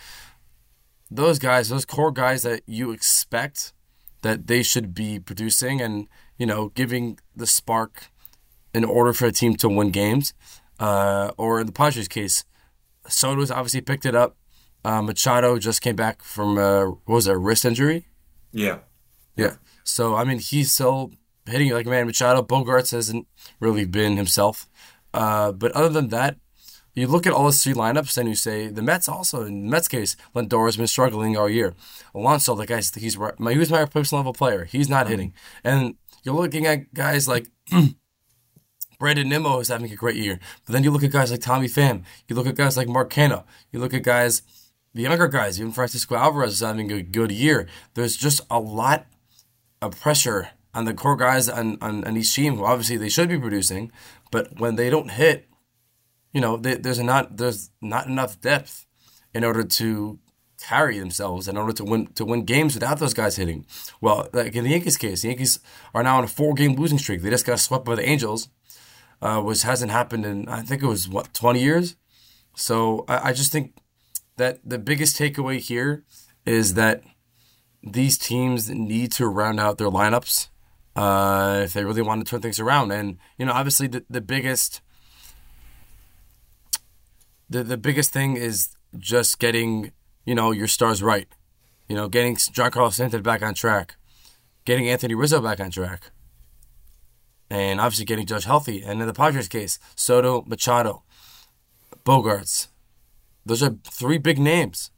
those 1.10 1.40
guys, 1.40 1.70
those 1.70 1.86
core 1.86 2.12
guys 2.12 2.44
that 2.44 2.64
you 2.66 2.92
expect 2.92 3.74
that 4.22 4.48
they 4.48 4.64
should 4.64 4.94
be 4.94 5.20
producing 5.20 5.82
and, 5.82 6.08
you 6.38 6.46
know, 6.46 6.70
giving 6.70 7.20
the 7.36 7.48
spark 7.48 8.08
in 8.74 8.84
order 8.84 9.14
for 9.14 9.26
a 9.26 9.32
team 9.32 9.56
to 9.56 9.70
win 9.70 9.92
games. 9.92 10.34
Uh, 10.80 11.32
or 11.38 11.60
in 11.60 11.68
the 11.68 11.72
Padres 11.72 12.08
case, 12.08 12.44
Soto's 13.08 13.52
obviously 13.52 13.82
picked 13.82 14.06
it 14.06 14.16
up. 14.16 14.36
Uh, 14.84 15.02
Machado 15.02 15.60
just 15.60 15.82
came 15.82 15.96
back 15.96 16.24
from 16.24 16.58
uh, 16.58 16.86
what 16.86 17.16
was 17.16 17.28
it, 17.28 17.34
a 17.34 17.38
wrist 17.38 17.66
injury? 17.66 18.08
Yeah. 18.52 18.80
Yeah. 19.36 19.56
So 19.84 20.16
I 20.16 20.24
mean, 20.24 20.40
he's 20.40 20.72
still 20.72 21.12
hitting 21.46 21.68
it 21.68 21.74
like 21.74 21.86
a 21.86 21.90
man. 21.90 22.08
Machado, 22.08 22.42
Bogaerts 22.42 22.92
hasn't 22.92 23.28
really 23.60 23.86
been 23.86 24.18
himself. 24.18 24.68
Uh, 25.14 25.52
but 25.52 25.72
other 25.74 25.90
than 25.90 26.10
that, 26.10 26.38
you 26.94 27.08
look 27.08 27.26
at 27.26 27.34
all 27.34 27.46
the 27.46 27.52
three 27.54 27.74
lineups 27.74 28.18
and 28.18 28.28
you 28.28 28.36
say 28.36 28.68
the 28.68 28.82
Mets 28.82 29.08
also 29.08 29.44
in 29.44 29.66
the 29.66 29.72
Mets 29.72 29.88
case, 29.88 30.18
Lindor 30.36 30.66
has 30.66 30.78
been 30.78 30.88
struggling 30.88 31.38
all 31.38 31.50
year. 31.50 31.74
Alonso, 32.14 32.54
the 32.56 32.66
guy, 32.66 32.82
he's 32.96 33.18
my 33.18 33.52
he 33.52 33.58
was 33.58 33.72
my 33.72 33.80
replacement 33.80 34.20
level 34.20 34.34
player. 34.34 34.66
He's 34.66 34.90
not 34.90 35.08
hitting, 35.08 35.34
and 35.64 35.96
you're 36.24 36.36
looking 36.36 36.66
at 36.66 36.94
guys 36.94 37.28
like. 37.28 37.48
Brandon 39.00 39.28
Nimmo 39.28 39.60
is 39.60 39.70
having 39.70 39.92
a 39.92 39.96
great 39.96 40.16
year. 40.16 40.40
But 40.64 40.74
then 40.74 40.84
you 40.84 40.92
look 40.92 41.02
at 41.02 41.10
guys 41.10 41.32
like 41.32 41.40
Tommy 41.40 41.68
Pham. 41.68 42.04
You 42.28 42.36
look 42.36 42.46
at 42.46 42.54
guys 42.54 42.78
like 42.78 42.88
Mark 42.88 43.12
Canha. 43.12 43.46
You 43.72 43.80
look 43.80 43.96
at 43.96 44.04
guys, 44.04 44.44
the 44.94 45.02
younger 45.02 45.28
guys, 45.28 45.60
even 45.60 45.72
Francisco 45.72 46.14
Alvarez 46.14 46.54
is 46.54 46.60
having 46.60 46.92
a 46.92 47.02
good 47.02 47.32
year. 47.32 47.68
There's 47.96 48.16
just 48.16 48.42
a 48.52 48.60
lot 48.60 49.08
of 49.82 50.00
pressure 50.00 50.50
on 50.74 50.86
the 50.86 50.94
core 50.94 51.16
guys 51.16 51.50
on, 51.50 51.78
on, 51.82 52.04
on 52.06 52.18
each 52.18 52.34
team 52.34 52.62
obviously 52.62 52.98
they 52.98 53.10
should 53.10 53.30
be 53.30 53.38
producing, 53.38 53.92
but 54.32 54.60
when 54.60 54.76
they 54.76 54.90
don't 54.90 55.12
hit, 55.12 55.48
you 56.34 56.42
know, 56.42 56.58
they, 56.58 56.76
there's 56.76 57.00
not 57.00 57.38
there's 57.38 57.70
not 57.82 58.08
enough 58.08 58.40
depth 58.42 58.88
in 59.34 59.44
order 59.44 59.64
to 59.64 60.20
carry 60.62 61.00
themselves 61.00 61.48
in 61.48 61.58
order 61.58 61.74
to 61.74 61.84
win 61.84 62.08
to 62.14 62.24
win 62.24 62.46
games 62.46 62.74
without 62.76 63.00
those 63.00 63.14
guys 63.14 63.36
hitting. 63.36 63.66
Well, 64.00 64.30
like 64.34 64.56
in 64.56 64.64
the 64.64 64.70
Yankees 64.70 64.98
case, 64.98 65.22
the 65.22 65.30
Yankees 65.30 65.60
are 65.94 66.04
now 66.04 66.18
on 66.18 66.24
a 66.24 66.28
four 66.28 66.54
game 66.54 66.76
losing 66.76 66.98
streak. 66.98 67.22
They 67.22 67.30
just 67.30 67.46
got 67.46 67.60
swept 67.60 67.86
by 67.86 67.96
the 67.96 68.08
Angels, 68.08 68.50
uh, 69.22 69.42
which 69.42 69.64
hasn't 69.64 69.92
happened 69.92 70.26
in 70.26 70.48
I 70.48 70.62
think 70.62 70.82
it 70.84 70.88
was 70.88 71.10
what 71.10 71.34
twenty 71.34 71.62
years. 71.62 71.96
So 72.56 73.06
I, 73.08 73.30
I 73.30 73.34
just 73.34 73.52
think 73.52 73.76
that 74.38 74.60
the 74.64 74.80
biggest 74.80 75.18
takeaway 75.18 75.60
here 75.60 76.04
is 76.46 76.76
that 76.76 77.04
these 77.84 78.18
teams 78.18 78.70
need 78.70 79.12
to 79.14 79.28
round 79.28 79.60
out 79.60 79.78
their 79.78 79.90
lineups 79.90 80.50
uh, 80.96 81.62
if 81.64 81.74
they 81.74 81.84
really 81.84 82.02
want 82.02 82.26
to 82.26 82.30
turn 82.30 82.42
things 82.42 82.60
around. 82.60 82.92
And 82.92 83.18
you 83.38 83.46
know, 83.46 83.54
obviously, 83.54 83.88
the, 83.88 84.04
the 84.10 84.22
biggest 84.22 84.82
the 87.50 87.64
the 87.64 87.78
biggest 87.78 88.12
thing 88.12 88.38
is 88.38 88.70
just 88.98 89.40
getting 89.40 89.92
you 90.26 90.36
know 90.36 90.52
your 90.52 90.68
stars 90.68 91.04
right. 91.04 91.28
You 91.88 91.96
know, 91.96 92.08
getting 92.08 92.36
Giancarlo 92.36 92.92
Stanton 92.92 93.22
back 93.22 93.42
on 93.42 93.54
track, 93.54 93.96
getting 94.64 94.88
Anthony 94.88 95.14
Rizzo 95.14 95.42
back 95.42 95.60
on 95.60 95.72
track, 95.72 96.12
and 97.50 97.82
obviously 97.82 98.06
getting 98.06 98.26
Judge 98.26 98.46
healthy. 98.46 98.82
And 98.82 99.02
in 99.02 99.08
the 99.08 99.14
Padres 99.14 99.50
case, 99.50 99.78
Soto, 99.96 100.44
Machado, 100.48 101.04
Bogaerts. 102.06 102.68
Those 103.46 103.64
are 103.64 103.76
three 103.84 104.18
big 104.18 104.40
names. 104.40 104.92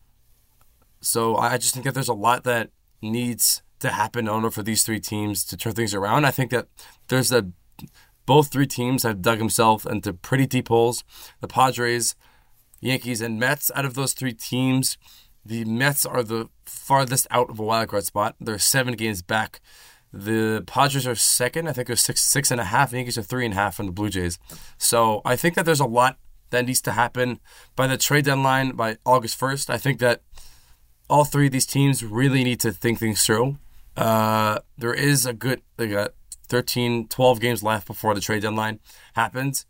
So 1.01 1.36
I 1.36 1.58
just 1.58 1.73
think 1.73 1.86
that 1.86 1.93
there's 1.93 2.08
a 2.08 2.13
lot 2.13 2.43
that 2.43 2.69
needs 3.01 3.62
to 3.84 3.91
happen 3.91 4.26
in 4.26 4.30
order 4.30 4.50
for 4.50 4.63
these 4.63 4.84
three 4.84 5.00
teams 5.00 5.46
to 5.46 5.56
turn 5.56 5.74
things 5.74 5.93
around. 5.93 6.26
I 6.26 6.32
think 6.32 6.52
that 6.52 6.67
there's 7.08 7.32
a 7.32 7.50
both 8.26 8.52
three 8.52 8.67
teams 8.67 9.04
have 9.04 9.22
dug 9.22 9.38
themselves 9.39 9.86
into 9.86 10.13
pretty 10.13 10.48
deep 10.48 10.69
holes. 10.69 11.04
The 11.41 11.48
Padres, 11.48 12.15
Yankees, 12.80 13.22
and 13.22 13.39
Mets. 13.39 13.69
Out 13.76 13.86
of 13.86 13.96
those 13.96 14.13
three 14.13 14.34
teams, 14.34 14.98
the 15.46 15.65
Mets 15.65 16.06
are 16.06 16.24
the 16.24 16.50
farthest 16.65 17.28
out 17.30 17.50
of 17.50 17.60
a 17.60 17.63
wild 17.63 17.89
card 17.89 18.06
spot. 18.06 18.36
They're 18.39 18.60
seven 18.60 18.96
games 18.96 19.22
back. 19.22 19.62
The 20.13 20.63
Padres 20.65 21.06
are 21.06 21.15
second. 21.15 21.67
I 21.67 21.74
think 21.74 21.88
they're 21.88 21.96
six 21.96 22.22
six 22.22 22.52
and 22.52 22.62
a 22.62 22.65
half. 22.65 22.91
The 22.91 22.98
Yankees 22.98 23.17
are 23.17 23.24
three 23.24 23.46
and 23.46 23.54
a 23.54 23.58
half 23.58 23.76
from 23.76 23.88
the 23.88 23.91
Blue 23.91 24.10
Jays. 24.10 24.39
So 24.78 25.22
I 25.26 25.36
think 25.36 25.56
that 25.56 25.65
there's 25.65 25.80
a 25.80 25.86
lot 25.86 26.17
that 26.52 26.65
needs 26.65 26.82
to 26.84 26.91
happen 26.91 27.39
by 27.76 27.88
the 27.88 27.98
trade 27.98 28.26
deadline 28.26 28.72
by 28.76 28.98
August 29.06 29.36
first. 29.38 29.69
I 29.69 29.78
think 29.78 30.00
that 30.00 30.22
all 31.10 31.26
three 31.26 31.48
of 31.48 31.52
these 31.52 31.65
teams 31.65 32.04
really 32.04 32.43
need 32.43 32.60
to 32.62 32.72
think 32.72 33.00
things 33.00 33.26
through. 33.26 33.58
Uh, 33.95 34.60
there 34.77 34.93
is 34.93 35.25
a 35.25 35.34
good, 35.34 35.62
they 35.77 35.88
got 35.88 36.13
13, 36.47 37.08
12 37.08 37.39
games 37.39 37.63
left 37.63 37.88
before 37.88 38.13
the 38.13 38.21
trade 38.21 38.41
deadline 38.41 38.79
happens. 39.13 39.65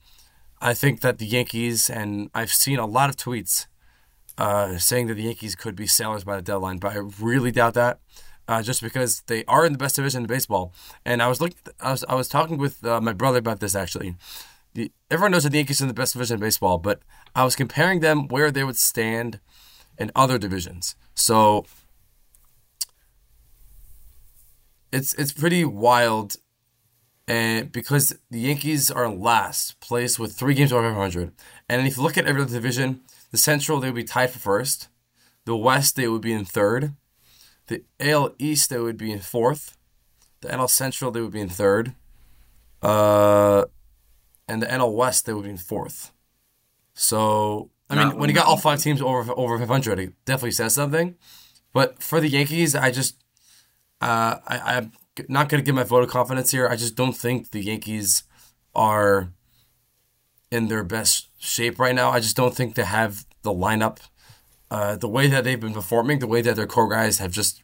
I 0.62 0.74
think 0.74 1.02
that 1.02 1.18
the 1.18 1.26
Yankees, 1.26 1.90
and 1.90 2.30
I've 2.34 2.54
seen 2.54 2.80
a 2.80 2.86
lot 2.86 3.10
of 3.10 3.18
tweets 3.18 3.68
uh, 4.38 4.78
saying 4.78 5.08
that 5.08 5.16
the 5.16 5.24
Yankees 5.24 5.56
could 5.56 5.76
be 5.76 5.88
sellers 5.88 6.24
by 6.24 6.38
the 6.38 6.42
deadline, 6.42 6.78
but 6.78 6.94
I 6.94 6.98
really 7.20 7.52
doubt 7.52 7.74
that. 7.76 8.00
Uh, 8.46 8.62
just 8.62 8.82
because 8.82 9.22
they 9.28 9.46
are 9.46 9.66
in 9.66 9.72
the 9.72 9.78
best 9.78 9.96
division 9.96 10.24
in 10.24 10.28
baseball, 10.28 10.74
and 11.06 11.22
I 11.22 11.30
was 11.30 11.40
looking, 11.40 11.58
I 11.80 11.92
was 11.92 12.04
I 12.10 12.16
was 12.16 12.28
talking 12.28 12.58
with 12.58 12.86
uh, 12.86 13.00
my 13.00 13.14
brother 13.14 13.38
about 13.38 13.62
this 13.62 13.74
actually. 13.74 14.16
The, 14.74 14.92
everyone 15.10 15.32
knows 15.32 15.44
that 15.44 15.52
the 15.52 15.60
Yankees 15.60 15.80
are 15.80 15.86
in 15.86 15.88
the 15.88 15.94
best 15.94 16.12
division 16.12 16.36
in 16.36 16.42
baseball, 16.42 16.78
but 16.78 17.00
I 17.34 17.46
was 17.46 17.56
comparing 17.56 18.02
them 18.02 18.28
where 18.28 18.52
they 18.52 18.66
would 18.66 18.76
stand 18.76 19.40
in 19.98 20.12
other 20.14 20.38
divisions. 20.38 20.98
So 21.16 21.66
it's 24.94 25.14
it's 25.16 25.34
pretty 25.34 25.66
wild, 25.66 26.38
and 27.28 27.72
because 27.72 28.16
the 28.30 28.40
Yankees 28.40 28.92
are 28.92 29.10
last 29.10 29.80
place 29.80 30.20
with 30.20 30.34
three 30.34 30.54
games 30.54 30.72
over 30.72 30.90
500, 30.90 31.34
and 31.68 31.88
if 31.88 31.98
you 31.98 32.04
look 32.04 32.18
at 32.18 32.26
every 32.26 32.42
other 32.42 32.54
division, 32.54 33.02
the 33.32 33.38
Central 33.38 33.80
they 33.80 33.88
would 33.88 33.96
be 33.96 34.04
tied 34.04 34.30
for 34.30 34.40
first, 34.40 34.90
the 35.46 35.56
West 35.56 35.96
they 35.96 36.08
would 36.08 36.22
be 36.22 36.32
in 36.32 36.46
third, 36.46 36.94
the 37.68 37.84
AL 38.00 38.36
East 38.38 38.70
they 38.70 38.80
would 38.80 38.98
be 38.98 39.12
in 39.12 39.20
fourth, 39.20 39.78
the 40.42 40.50
NL 40.50 40.70
Central 40.70 41.10
they 41.10 41.22
would 41.22 41.34
be 41.34 41.42
in 41.42 41.50
third, 41.50 41.96
uh, 42.84 43.66
and 44.48 44.62
the 44.62 44.68
NL 44.68 44.94
West 44.94 45.26
they 45.26 45.34
would 45.34 45.46
be 45.46 45.50
in 45.50 45.58
fourth. 45.58 46.12
So 46.94 47.72
I 47.90 47.96
mean, 47.96 48.18
when 48.18 48.30
you 48.30 48.36
got 48.36 48.46
all 48.46 48.58
five 48.58 48.80
teams 48.80 49.02
over 49.02 49.34
over 49.36 49.58
500, 49.58 50.00
it 50.00 50.14
definitely 50.26 50.52
says 50.52 50.76
something. 50.76 51.16
But 51.74 52.04
for 52.04 52.22
the 52.22 52.30
Yankees, 52.30 52.76
I 52.76 52.92
just 52.92 53.23
uh, 54.04 54.40
I, 54.48 54.76
I'm 54.76 54.92
not 55.30 55.48
going 55.48 55.64
to 55.64 55.66
give 55.66 55.76
my 55.76 55.84
vote 55.84 56.04
of 56.04 56.10
confidence 56.10 56.52
here. 56.52 56.68
I 56.68 56.76
just 56.76 56.96
don't 56.96 57.16
think 57.16 57.52
the 57.52 57.62
Yankees 57.64 58.24
are 58.76 59.30
in 60.52 60.68
their 60.68 60.84
best 60.84 61.30
shape 61.38 61.80
right 61.80 61.96
now. 61.96 62.10
I 62.10 62.20
just 62.20 62.36
don't 62.36 62.54
think 62.54 62.76
they 62.76 62.84
have 62.84 63.26
the 63.44 63.54
lineup. 63.54 64.00
Uh, 64.70 64.96
the 64.98 65.08
way 65.08 65.28
that 65.28 65.44
they've 65.44 65.60
been 65.60 65.74
performing, 65.74 66.20
the 66.20 66.28
way 66.28 66.42
that 66.42 66.56
their 66.56 66.68
core 66.68 66.90
guys 66.90 67.20
have 67.20 67.32
just 67.32 67.64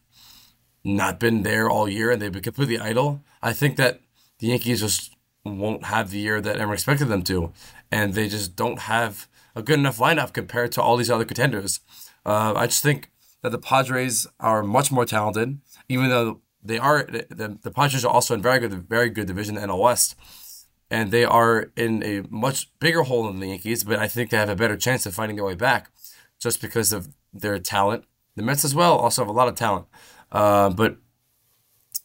not 0.83 1.19
been 1.19 1.43
there 1.43 1.69
all 1.69 1.89
year 1.89 2.09
and 2.09 2.21
they've 2.21 2.31
been 2.31 2.41
completely 2.41 2.79
idle. 2.79 3.21
I 3.41 3.51
think 3.51 3.75
that 3.75 3.99
the 4.37 4.47
Yankees 4.47 4.79
just 4.79 5.13
won't 5.43 5.85
have 5.85 6.11
the 6.11 6.19
year 6.19 6.39
that 6.39 6.55
everyone 6.55 6.75
expected 6.75 7.09
them 7.09 7.23
to. 7.23 7.51
And 7.91 8.13
they 8.13 8.29
just 8.29 8.55
don't 8.55 8.79
have 8.79 9.27
a 9.55 9.61
good 9.61 9.79
enough 9.79 9.97
lineup 9.97 10.31
compared 10.31 10.71
to 10.73 10.81
all 10.81 10.95
these 10.95 11.11
other 11.11 11.25
contenders. 11.25 11.81
Uh, 12.25 12.53
I 12.55 12.67
just 12.67 12.83
think 12.83 13.11
that 13.41 13.51
the 13.51 13.57
Padres 13.57 14.27
are 14.39 14.63
much 14.63 14.91
more 14.91 15.05
talented, 15.05 15.59
even 15.89 16.09
though 16.09 16.41
they 16.63 16.77
are 16.77 17.03
the, 17.03 17.57
the 17.61 17.71
Padres 17.71 18.05
are 18.05 18.11
also 18.11 18.33
in 18.33 18.41
very 18.41 18.59
good 18.59 18.71
very 18.87 19.09
good 19.09 19.27
division 19.27 19.55
the 19.55 19.61
NL 19.61 19.81
West, 19.81 20.15
and 20.89 21.11
they 21.11 21.25
are 21.25 21.71
in 21.75 22.03
a 22.03 22.23
much 22.29 22.71
bigger 22.79 23.03
hole 23.03 23.27
than 23.27 23.39
the 23.39 23.47
Yankees. 23.47 23.83
But 23.83 23.99
I 23.99 24.07
think 24.07 24.29
they 24.29 24.37
have 24.37 24.49
a 24.49 24.55
better 24.55 24.77
chance 24.77 25.05
of 25.05 25.13
finding 25.13 25.35
their 25.35 25.45
way 25.45 25.55
back, 25.55 25.91
just 26.39 26.61
because 26.61 26.93
of 26.93 27.09
their 27.33 27.59
talent. 27.59 28.05
The 28.35 28.43
Mets 28.43 28.63
as 28.63 28.75
well 28.75 28.97
also 28.97 29.23
have 29.23 29.29
a 29.29 29.33
lot 29.33 29.49
of 29.49 29.55
talent, 29.55 29.87
uh, 30.31 30.69
but 30.69 30.97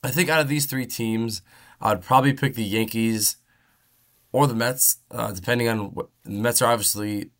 I 0.02 0.10
think 0.10 0.28
out 0.28 0.40
of 0.40 0.48
these 0.48 0.66
three 0.66 0.86
teams, 0.86 1.42
I'd 1.80 2.02
probably 2.02 2.32
pick 2.32 2.54
the 2.54 2.64
Yankees 2.64 3.36
or 4.32 4.46
the 4.46 4.54
Mets, 4.54 4.98
uh, 5.10 5.30
depending 5.30 5.68
on 5.68 5.94
what 5.94 6.08
the 6.24 6.30
Mets 6.30 6.60
are 6.60 6.72
obviously 6.72 7.30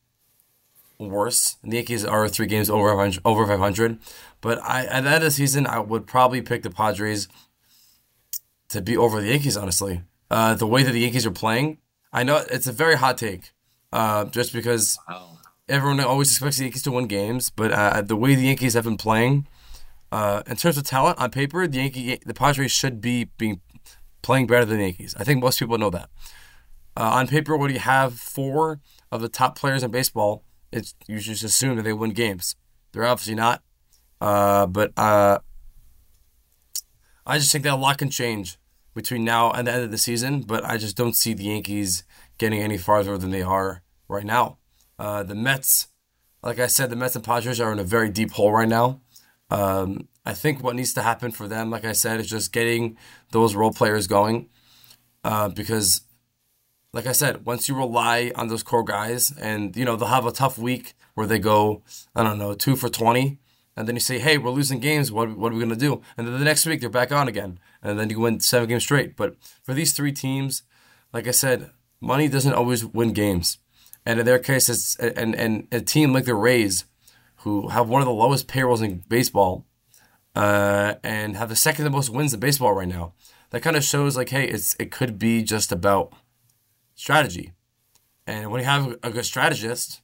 worse. 0.98 1.56
The 1.62 1.76
Yankees 1.76 2.04
are 2.04 2.28
three 2.28 2.46
games 2.46 2.70
over 2.70 2.90
500, 2.90 3.20
over 3.24 3.46
500. 3.46 3.98
But 4.40 4.62
I, 4.62 4.84
at 4.84 5.04
the 5.04 5.10
end 5.10 5.16
of 5.16 5.22
the 5.22 5.30
season, 5.30 5.66
I 5.66 5.78
would 5.80 6.06
probably 6.06 6.40
pick 6.40 6.62
the 6.62 6.70
Padres 6.70 7.28
to 8.68 8.82
be 8.82 8.96
over 8.96 9.20
the 9.20 9.28
Yankees, 9.28 9.56
honestly. 9.56 10.02
Uh, 10.30 10.54
the 10.54 10.66
way 10.66 10.82
that 10.82 10.92
the 10.92 11.00
Yankees 11.00 11.26
are 11.26 11.30
playing, 11.30 11.78
I 12.12 12.22
know 12.22 12.44
it's 12.50 12.66
a 12.66 12.72
very 12.72 12.96
hot 12.96 13.18
take, 13.18 13.52
uh, 13.92 14.24
just 14.26 14.52
because 14.52 14.98
wow. 15.08 15.38
everyone 15.68 16.00
always 16.00 16.30
expects 16.30 16.58
the 16.58 16.64
Yankees 16.64 16.82
to 16.82 16.92
win 16.92 17.06
games. 17.06 17.50
But 17.50 17.72
uh, 17.72 18.02
the 18.02 18.16
way 18.16 18.34
the 18.34 18.46
Yankees 18.46 18.74
have 18.74 18.84
been 18.84 18.96
playing, 18.96 19.46
uh, 20.10 20.42
in 20.46 20.56
terms 20.56 20.76
of 20.76 20.84
talent 20.84 21.18
on 21.18 21.30
paper, 21.30 21.66
the 21.66 21.78
Yankee, 21.78 22.18
the 22.24 22.34
Padres 22.34 22.72
should 22.72 23.00
be 23.00 23.24
being 23.36 23.60
playing 24.22 24.46
better 24.46 24.64
than 24.64 24.78
the 24.78 24.84
Yankees. 24.84 25.14
I 25.18 25.24
think 25.24 25.42
most 25.42 25.58
people 25.58 25.78
know 25.78 25.90
that. 25.90 26.08
Uh, 26.96 27.10
on 27.14 27.26
paper, 27.26 27.56
when 27.56 27.70
you 27.72 27.80
have 27.80 28.14
four 28.14 28.80
of 29.10 29.20
the 29.20 29.28
top 29.28 29.58
players 29.58 29.82
in 29.82 29.90
baseball, 29.90 30.44
it's 30.74 30.94
you 31.06 31.20
just 31.20 31.44
assume 31.44 31.76
that 31.76 31.82
they 31.82 31.92
win 31.92 32.10
games. 32.10 32.56
They're 32.92 33.06
obviously 33.06 33.36
not. 33.36 33.62
Uh, 34.20 34.66
but 34.66 34.92
uh, 34.96 35.38
I 37.26 37.38
just 37.38 37.52
think 37.52 37.64
that 37.64 37.74
a 37.74 37.76
lot 37.76 37.98
can 37.98 38.10
change 38.10 38.58
between 38.94 39.24
now 39.24 39.50
and 39.50 39.66
the 39.66 39.72
end 39.72 39.84
of 39.84 39.90
the 39.90 39.98
season. 39.98 40.42
But 40.42 40.64
I 40.64 40.76
just 40.76 40.96
don't 40.96 41.16
see 41.16 41.32
the 41.32 41.44
Yankees 41.44 42.04
getting 42.38 42.60
any 42.60 42.76
farther 42.76 43.16
than 43.16 43.30
they 43.30 43.42
are 43.42 43.82
right 44.08 44.24
now. 44.24 44.58
Uh, 44.98 45.22
the 45.22 45.34
Mets, 45.34 45.88
like 46.42 46.58
I 46.58 46.66
said, 46.66 46.90
the 46.90 46.96
Mets 46.96 47.14
and 47.14 47.24
Padres 47.24 47.60
are 47.60 47.72
in 47.72 47.78
a 47.78 47.84
very 47.84 48.08
deep 48.08 48.32
hole 48.32 48.52
right 48.52 48.68
now. 48.68 49.00
Um, 49.50 50.08
I 50.26 50.34
think 50.34 50.62
what 50.62 50.74
needs 50.74 50.94
to 50.94 51.02
happen 51.02 51.30
for 51.30 51.46
them, 51.46 51.70
like 51.70 51.84
I 51.84 51.92
said, 51.92 52.18
is 52.18 52.26
just 52.26 52.52
getting 52.52 52.96
those 53.30 53.54
role 53.54 53.72
players 53.72 54.06
going. 54.06 54.48
Uh, 55.22 55.48
because, 55.48 56.02
like 56.94 57.06
I 57.06 57.12
said, 57.12 57.44
once 57.44 57.68
you 57.68 57.74
rely 57.74 58.30
on 58.36 58.46
those 58.46 58.62
core 58.62 58.84
guys, 58.84 59.32
and 59.36 59.76
you 59.76 59.84
know 59.84 59.96
they'll 59.96 60.08
have 60.08 60.26
a 60.26 60.32
tough 60.32 60.56
week 60.56 60.94
where 61.14 61.26
they 61.26 61.40
go, 61.40 61.82
I 62.14 62.22
don't 62.22 62.38
know, 62.38 62.54
two 62.54 62.76
for 62.76 62.88
twenty, 62.88 63.40
and 63.76 63.88
then 63.88 63.96
you 63.96 64.00
say, 64.00 64.20
"Hey, 64.20 64.38
we're 64.38 64.50
losing 64.50 64.78
games. 64.78 65.10
What 65.10 65.36
what 65.36 65.50
are 65.50 65.56
we 65.56 65.60
gonna 65.60 65.74
do?" 65.74 66.02
And 66.16 66.26
then 66.26 66.38
the 66.38 66.44
next 66.44 66.64
week 66.64 66.80
they're 66.80 66.88
back 66.88 67.10
on 67.10 67.26
again, 67.26 67.58
and 67.82 67.98
then 67.98 68.10
you 68.10 68.20
win 68.20 68.38
seven 68.38 68.68
games 68.68 68.84
straight. 68.84 69.16
But 69.16 69.36
for 69.64 69.74
these 69.74 69.92
three 69.92 70.12
teams, 70.12 70.62
like 71.12 71.26
I 71.26 71.32
said, 71.32 71.70
money 72.00 72.28
doesn't 72.28 72.54
always 72.54 72.84
win 72.84 73.12
games, 73.12 73.58
and 74.06 74.20
in 74.20 74.24
their 74.26 74.38
case, 74.38 74.68
it's 74.68 74.94
and 74.96 75.34
and 75.34 75.66
a 75.72 75.80
team 75.80 76.12
like 76.12 76.26
the 76.26 76.36
Rays, 76.36 76.84
who 77.38 77.68
have 77.68 77.88
one 77.88 78.02
of 78.02 78.06
the 78.06 78.14
lowest 78.14 78.46
payrolls 78.46 78.82
in 78.82 79.02
baseball, 79.08 79.66
uh, 80.36 80.94
and 81.02 81.36
have 81.36 81.48
the 81.48 81.56
second 81.56 81.90
most 81.90 82.10
wins 82.10 82.32
in 82.32 82.38
baseball 82.38 82.72
right 82.72 82.88
now. 82.88 83.14
That 83.50 83.62
kind 83.62 83.76
of 83.76 83.82
shows 83.82 84.16
like, 84.16 84.28
hey, 84.28 84.44
it's 84.46 84.76
it 84.78 84.92
could 84.92 85.18
be 85.18 85.42
just 85.42 85.72
about 85.72 86.12
strategy, 86.94 87.52
and 88.26 88.50
when 88.50 88.60
you 88.60 88.66
have 88.66 88.96
a 89.02 89.10
good 89.10 89.24
strategist, 89.24 90.00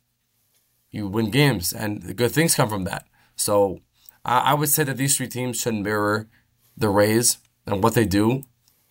you 0.90 1.08
win 1.08 1.30
games, 1.30 1.72
and 1.72 2.16
good 2.16 2.32
things 2.32 2.54
come 2.54 2.68
from 2.68 2.84
that. 2.84 3.06
So 3.36 3.80
I, 4.24 4.38
I 4.38 4.54
would 4.54 4.68
say 4.68 4.84
that 4.84 4.96
these 4.96 5.16
three 5.16 5.28
teams 5.28 5.60
should 5.60 5.74
mirror 5.74 6.28
the 6.76 6.88
Rays 6.88 7.38
and 7.66 7.82
what 7.82 7.94
they 7.94 8.04
do. 8.04 8.44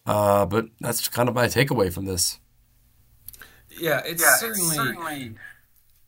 Uh, 0.05 0.45
but 0.45 0.65
that's 0.79 1.07
kind 1.07 1.29
of 1.29 1.35
my 1.35 1.45
takeaway 1.45 1.93
from 1.93 2.05
this. 2.05 2.39
Yeah, 3.69 4.01
it's 4.05 4.23
yeah, 4.23 4.35
certainly. 4.37 4.67
It's, 4.67 4.75
certainly 4.75 5.35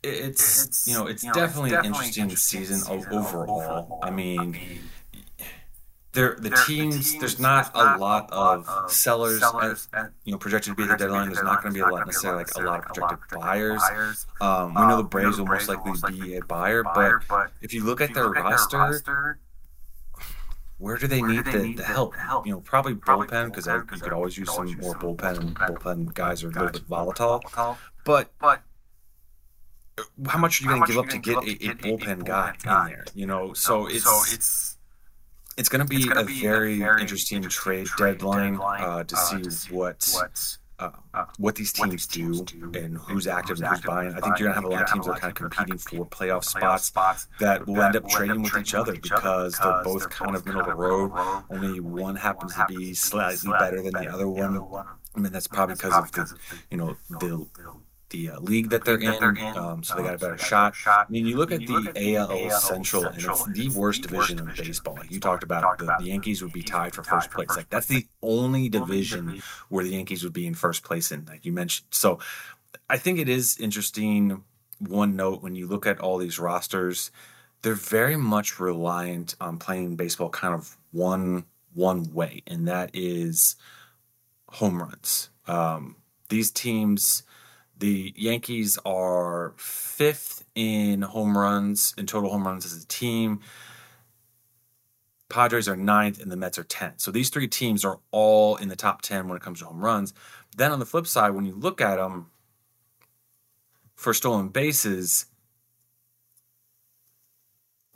it's, 0.02 0.66
it's, 0.66 0.88
you 0.88 0.94
know 0.94 1.06
it's, 1.06 1.22
you 1.22 1.28
know, 1.28 1.34
definitely, 1.34 1.70
it's 1.70 1.76
definitely 1.76 1.78
an 1.78 1.84
interesting, 1.84 2.22
interesting 2.24 2.60
season, 2.60 2.78
season 2.78 3.12
overall. 3.12 3.50
overall. 3.50 4.00
I 4.02 4.10
mean, 4.10 4.40
I 4.40 4.46
mean 4.46 4.78
there 6.12 6.36
the, 6.38 6.50
teams, 6.50 6.94
the 6.94 7.02
teams, 7.10 7.18
there's 7.20 7.38
not 7.38 7.70
a 7.74 7.96
lot 7.96 8.30
of 8.30 8.90
sellers, 8.90 9.40
sellers 9.40 9.88
at, 9.94 10.10
you 10.24 10.32
know 10.32 10.38
projected 10.38 10.72
to 10.72 10.76
be 10.76 10.86
the 10.86 10.96
deadline. 10.96 11.28
There's 11.28 11.42
not 11.42 11.62
going 11.62 11.74
to 11.74 11.78
be 11.78 11.80
a 11.80 11.88
lot 11.90 12.06
necessarily 12.06 12.44
like 12.44 12.54
a 12.54 12.60
lot 12.60 12.80
of 12.80 12.86
projected 12.86 13.40
buyers. 13.40 13.82
Um, 14.40 14.74
we 14.74 14.82
know 14.82 14.98
the 14.98 15.04
Braves 15.04 15.38
will 15.38 15.46
most 15.46 15.68
likely 15.68 15.92
be 16.12 16.36
a 16.36 16.44
buyer, 16.44 16.84
but 16.84 17.50
if 17.62 17.72
you 17.72 17.82
look 17.82 18.00
at 18.00 18.12
their 18.12 18.28
roster, 18.28 19.38
where 20.78 20.98
do 20.98 21.06
they 21.06 21.22
need 21.22 21.44
the, 21.46 21.74
the 21.76 21.84
help? 21.84 22.14
You 22.44 22.52
know, 22.52 22.60
probably 22.60 22.94
bullpen 22.94 23.46
because 23.46 23.66
you 23.66 24.00
could 24.00 24.12
always 24.12 24.36
use 24.36 24.52
some 24.52 24.66
more 24.80 24.94
bullpen, 24.94 25.38
and 25.38 25.56
bullpen 25.56 26.12
guys 26.12 26.44
are 26.44 26.48
a 26.48 26.50
little 26.50 26.70
bit 26.70 26.82
volatile. 26.82 27.42
But 28.04 28.32
how 30.26 30.38
much 30.38 30.60
are 30.60 30.64
you 30.64 30.70
going 30.70 30.82
to 30.82 30.88
give 30.88 30.98
up 30.98 31.08
to 31.08 31.18
get 31.18 31.36
a, 31.38 31.70
a 31.70 31.74
bullpen 31.76 32.24
guy 32.24 32.54
in 32.64 32.90
there? 32.90 33.04
You 33.14 33.26
know, 33.26 33.54
so 33.54 33.86
it's 33.86 34.71
it's 35.62 35.68
going 35.68 35.80
to 35.80 35.86
be, 35.86 36.10
a, 36.10 36.24
be 36.24 36.40
very, 36.40 36.74
a 36.74 36.78
very 36.78 37.00
interesting, 37.00 37.40
trade, 37.42 37.86
trade 37.86 38.18
deadline, 38.18 38.54
deadline 38.54 38.82
uh, 38.82 39.04
to 39.04 39.14
uh, 39.14 39.18
see, 39.18 39.48
see 39.48 39.72
what 39.72 40.04
what, 40.12 40.56
uh, 40.80 40.90
uh 41.14 41.24
what 41.38 41.54
these 41.54 41.72
teams, 41.72 42.04
do, 42.04 42.42
do 42.42 42.72
and 42.74 42.98
who's 42.98 43.28
active 43.28 43.60
and 43.60 43.68
who's 43.68 43.80
buying. 43.82 44.08
I 44.08 44.18
think 44.18 44.40
you're 44.40 44.52
going 44.52 44.54
to 44.54 44.54
have 44.54 44.64
a 44.64 44.68
lot 44.68 44.82
of 44.82 44.92
teams 44.92 45.06
that 45.06 45.12
are 45.12 45.20
kind 45.20 45.30
of 45.30 45.36
competing 45.36 45.78
for 45.78 46.04
playoff 46.06 46.42
spots 46.42 47.28
that 47.38 47.64
will 47.64 47.80
end 47.80 47.94
up 47.94 48.08
trading 48.08 48.42
with 48.42 48.56
each 48.58 48.74
other 48.74 48.94
because 48.94 49.56
they're 49.62 49.84
both 49.84 50.10
kind 50.10 50.34
of 50.34 50.44
middle 50.44 50.62
of 50.62 50.66
the 50.66 50.74
road. 50.74 51.12
Only 51.48 51.78
one 51.78 52.16
happens 52.16 52.56
to 52.56 52.66
be 52.68 52.92
slightly 52.94 53.52
better 53.52 53.82
than 53.82 53.92
the 53.92 54.12
other 54.12 54.28
one. 54.28 54.56
I 55.14 55.20
mean, 55.20 55.30
that's 55.30 55.46
probably 55.46 55.76
because 55.76 55.94
of 55.94 56.10
the, 56.10 56.36
you 56.72 56.76
know, 56.76 56.96
the 57.08 57.46
the 58.12 58.30
uh, 58.30 58.40
league 58.40 58.70
that 58.70 58.84
they're 58.84 58.98
in, 58.98 59.56
um, 59.56 59.82
so 59.82 59.96
they 59.96 60.04
got 60.04 60.14
a 60.14 60.18
better 60.18 60.38
shot. 60.38 60.74
I 60.86 61.04
mean, 61.08 61.26
you 61.26 61.36
look 61.36 61.50
at 61.50 61.60
the 61.60 62.16
AL 62.16 62.50
Central, 62.50 63.04
and 63.06 63.16
it's 63.16 63.44
the 63.46 63.68
worst 63.70 64.02
division 64.02 64.38
in 64.38 64.46
baseball. 64.56 64.98
You 65.08 65.18
talked 65.18 65.42
about, 65.42 65.78
the, 65.78 65.94
the 65.98 66.04
Yankees 66.04 66.42
would 66.42 66.52
be 66.52 66.62
tied 66.62 66.94
for 66.94 67.02
first 67.02 67.30
place. 67.30 67.48
Like 67.56 67.68
that's 67.70 67.86
the 67.86 68.06
only 68.22 68.68
division 68.68 69.42
where 69.68 69.84
the 69.84 69.90
Yankees 69.90 70.22
would 70.22 70.32
be 70.32 70.46
in 70.46 70.54
first 70.54 70.84
place 70.84 71.10
in, 71.10 71.24
like 71.24 71.44
you 71.44 71.52
mentioned. 71.52 71.88
So, 71.90 72.20
I 72.88 72.98
think 72.98 73.18
it 73.18 73.28
is 73.28 73.58
interesting. 73.58 74.44
One 74.78 75.16
note 75.16 75.42
when 75.42 75.54
you 75.54 75.66
look 75.66 75.86
at 75.86 76.00
all 76.00 76.18
these 76.18 76.38
rosters, 76.38 77.10
they're 77.62 77.74
very 77.74 78.16
much 78.16 78.58
reliant 78.60 79.36
on 79.40 79.58
playing 79.58 79.96
baseball 79.96 80.28
kind 80.28 80.54
of 80.54 80.76
one 80.90 81.44
one 81.74 82.12
way, 82.12 82.42
and 82.46 82.68
that 82.68 82.90
is 82.92 83.56
home 84.48 84.82
runs. 84.82 85.30
Um, 85.46 85.96
these 86.28 86.50
teams 86.50 87.22
the 87.82 88.14
Yankees 88.16 88.78
are 88.86 89.54
fifth 89.56 90.44
in 90.54 91.02
home 91.02 91.36
runs, 91.36 91.94
in 91.98 92.06
total 92.06 92.30
home 92.30 92.46
runs 92.46 92.64
as 92.64 92.80
a 92.80 92.86
team. 92.86 93.40
Padres 95.28 95.66
are 95.66 95.74
ninth 95.74 96.22
and 96.22 96.30
the 96.30 96.36
Mets 96.36 96.58
are 96.58 96.64
10th. 96.64 97.00
So 97.00 97.10
these 97.10 97.28
three 97.28 97.48
teams 97.48 97.84
are 97.84 97.98
all 98.12 98.54
in 98.54 98.68
the 98.68 98.76
top 98.76 99.02
10 99.02 99.26
when 99.26 99.36
it 99.36 99.42
comes 99.42 99.58
to 99.58 99.64
home 99.64 99.84
runs. 99.84 100.14
Then 100.56 100.70
on 100.70 100.78
the 100.78 100.86
flip 100.86 101.08
side, 101.08 101.30
when 101.30 101.44
you 101.44 101.56
look 101.56 101.80
at 101.80 101.96
them 101.96 102.30
for 103.96 104.14
stolen 104.14 104.50
bases, 104.50 105.26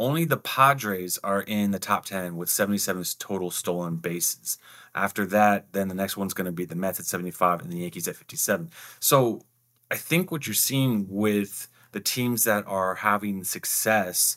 only 0.01 0.25
the 0.25 0.37
Padres 0.37 1.17
are 1.23 1.43
in 1.43 1.71
the 1.71 1.79
top 1.79 2.07
10 2.07 2.37
with 2.37 2.51
77 2.51 3.05
total 3.21 3.53
stolen 3.53 3.99
bases. 3.99 4.59
After 4.97 5.25
that, 5.27 5.73
then 5.75 5.87
the 5.87 5.95
next 5.95 6.17
one's 6.17 6.35
going 6.35 6.47
to 6.47 6.51
be 6.53 6.65
the 6.65 6.75
Mets 6.75 6.99
at 6.99 7.07
75 7.07 7.61
and 7.61 7.71
the 7.71 7.79
Yankees 7.79 8.09
at 8.09 8.17
57. 8.17 8.69
So 8.99 9.43
I 9.91 9.97
think 9.97 10.31
what 10.31 10.47
you're 10.47 10.55
seeing 10.55 11.07
with 11.09 11.69
the 11.93 12.01
teams 12.01 12.45
that 12.45 12.67
are 12.67 12.97
having 12.97 13.45
success, 13.45 14.37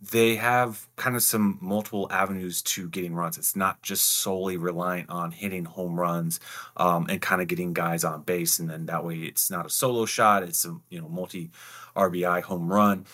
they 0.00 0.36
have 0.36 0.86
kind 0.96 1.16
of 1.16 1.22
some 1.22 1.58
multiple 1.60 2.08
avenues 2.10 2.62
to 2.62 2.88
getting 2.88 3.14
runs. 3.14 3.38
It's 3.38 3.56
not 3.56 3.82
just 3.82 4.04
solely 4.04 4.56
reliant 4.56 5.10
on 5.10 5.30
hitting 5.32 5.64
home 5.64 5.98
runs 5.98 6.40
um, 6.76 7.06
and 7.08 7.20
kind 7.20 7.40
of 7.40 7.48
getting 7.48 7.72
guys 7.72 8.04
on 8.04 8.22
base, 8.22 8.58
and 8.58 8.68
then 8.68 8.86
that 8.86 9.04
way 9.04 9.18
it's 9.18 9.50
not 9.50 9.66
a 9.66 9.70
solo 9.70 10.04
shot; 10.04 10.42
it's 10.42 10.64
a 10.64 10.76
you 10.90 11.00
know 11.00 11.08
multi 11.08 11.50
RBI 11.96 12.42
home 12.42 12.70
run. 12.70 13.06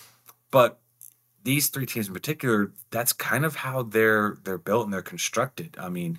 But 0.50 0.80
these 1.42 1.68
three 1.68 1.86
teams 1.86 2.08
in 2.08 2.14
particular, 2.14 2.72
that's 2.90 3.12
kind 3.12 3.44
of 3.44 3.56
how 3.56 3.82
they're 3.82 4.38
they're 4.44 4.58
built 4.58 4.84
and 4.84 4.92
they're 4.92 5.02
constructed. 5.02 5.76
I 5.78 5.88
mean, 5.88 6.18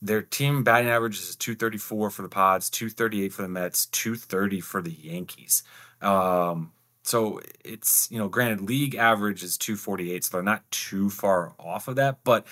their 0.00 0.22
team 0.22 0.62
batting 0.62 0.88
average 0.88 1.18
is 1.18 1.36
234 1.36 2.10
for 2.10 2.22
the 2.22 2.28
Pods, 2.28 2.70
238 2.70 3.32
for 3.32 3.42
the 3.42 3.48
Mets, 3.48 3.86
230 3.86 4.60
for 4.60 4.80
the 4.80 4.92
Yankees. 4.92 5.62
Um, 6.00 6.72
so 7.02 7.40
it's, 7.64 8.08
you 8.10 8.18
know, 8.18 8.28
granted, 8.28 8.60
league 8.60 8.94
average 8.94 9.42
is 9.42 9.56
248, 9.56 10.24
so 10.24 10.36
they're 10.36 10.42
not 10.42 10.70
too 10.70 11.10
far 11.10 11.54
off 11.58 11.88
of 11.88 11.96
that. 11.96 12.18
But, 12.22 12.46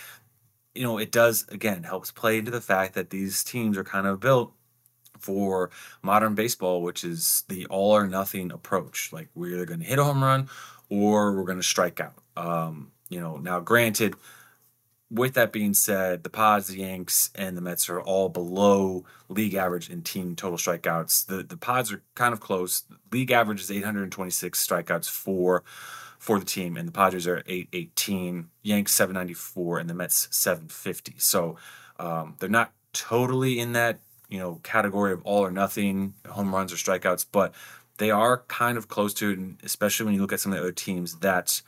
you 0.74 0.82
know, 0.82 0.98
it 0.98 1.12
does, 1.12 1.46
again, 1.48 1.84
helps 1.84 2.10
play 2.10 2.38
into 2.38 2.50
the 2.50 2.60
fact 2.60 2.94
that 2.94 3.10
these 3.10 3.44
teams 3.44 3.78
are 3.78 3.84
kind 3.84 4.06
of 4.06 4.18
built 4.18 4.52
for 5.18 5.70
modern 6.02 6.34
baseball, 6.34 6.82
which 6.82 7.04
is 7.04 7.44
the 7.48 7.66
all 7.66 7.92
or 7.92 8.06
nothing 8.06 8.50
approach. 8.52 9.12
Like 9.12 9.28
we're 9.34 9.54
either 9.54 9.66
going 9.66 9.80
to 9.80 9.86
hit 9.86 9.98
a 9.98 10.04
home 10.04 10.22
run 10.22 10.48
or 10.88 11.32
we're 11.32 11.44
going 11.44 11.58
to 11.58 11.64
strike 11.64 12.00
out. 12.00 12.14
Um, 12.36 12.92
you 13.08 13.20
know, 13.20 13.36
now 13.36 13.60
granted, 13.60 14.14
with 15.10 15.34
that 15.34 15.52
being 15.52 15.74
said, 15.74 16.24
the 16.24 16.30
Pods, 16.30 16.68
the 16.68 16.78
Yanks, 16.78 17.30
and 17.34 17.56
the 17.56 17.60
Mets 17.60 17.88
are 17.88 18.00
all 18.00 18.28
below 18.28 19.04
league 19.28 19.54
average 19.54 19.88
in 19.88 20.02
team 20.02 20.34
total 20.34 20.58
strikeouts. 20.58 21.26
The 21.26 21.42
the 21.42 21.56
Pods 21.56 21.92
are 21.92 22.02
kind 22.14 22.32
of 22.32 22.40
close. 22.40 22.84
League 23.12 23.30
average 23.30 23.60
is 23.60 23.70
826 23.70 24.66
strikeouts 24.66 25.08
for 25.08 25.62
for 26.18 26.38
the 26.38 26.44
team, 26.44 26.76
and 26.76 26.88
the 26.88 26.92
Padres 26.92 27.26
are 27.26 27.42
818, 27.46 28.48
Yanks 28.62 28.92
794, 28.92 29.78
and 29.78 29.88
the 29.88 29.94
Mets 29.94 30.28
750. 30.30 31.14
So 31.18 31.56
um, 31.98 32.34
they're 32.38 32.48
not 32.48 32.72
totally 32.92 33.60
in 33.60 33.72
that 33.72 34.00
you 34.28 34.38
know 34.38 34.60
category 34.64 35.12
of 35.12 35.22
all 35.22 35.44
or 35.44 35.50
nothing 35.52 36.14
home 36.28 36.52
runs 36.52 36.72
or 36.72 36.76
strikeouts, 36.76 37.26
but 37.30 37.54
they 37.98 38.10
are 38.10 38.38
kind 38.48 38.76
of 38.76 38.88
close 38.88 39.14
to 39.14 39.30
it, 39.30 39.64
especially 39.64 40.06
when 40.06 40.14
you 40.14 40.20
look 40.20 40.32
at 40.32 40.40
some 40.40 40.52
of 40.52 40.56
the 40.56 40.62
other 40.62 40.72
teams 40.72 41.20
that 41.20 41.62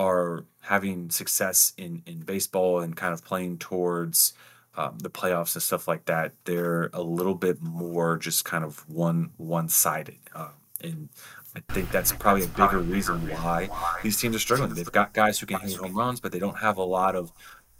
are 0.00 0.46
having 0.62 1.10
success 1.10 1.74
in, 1.76 2.02
in 2.06 2.20
baseball 2.20 2.80
and 2.80 2.96
kind 2.96 3.12
of 3.12 3.22
playing 3.22 3.58
towards 3.58 4.32
um, 4.74 4.98
the 5.00 5.10
playoffs 5.10 5.54
and 5.54 5.62
stuff 5.62 5.86
like 5.86 6.06
that, 6.06 6.32
they're 6.44 6.88
a 6.94 7.02
little 7.02 7.34
bit 7.34 7.60
more 7.60 8.16
just 8.16 8.44
kind 8.46 8.64
of 8.64 8.88
one 8.88 9.30
one 9.36 9.68
sided. 9.68 10.18
Um, 10.34 10.48
and 10.82 11.08
I 11.54 11.60
think 11.74 11.90
that's 11.90 12.12
probably 12.12 12.44
a 12.44 12.48
bigger 12.48 12.78
reason 12.78 13.28
why 13.28 13.68
these 14.02 14.18
teams 14.18 14.36
are 14.36 14.38
struggling. 14.38 14.72
They've 14.72 14.90
got 14.90 15.12
guys 15.12 15.38
who 15.38 15.46
can 15.46 15.60
hit 15.60 15.76
home 15.76 15.94
runs, 15.94 16.18
but 16.18 16.32
they 16.32 16.38
don't 16.38 16.58
have 16.58 16.78
a 16.78 16.82
lot 16.82 17.14
of 17.14 17.30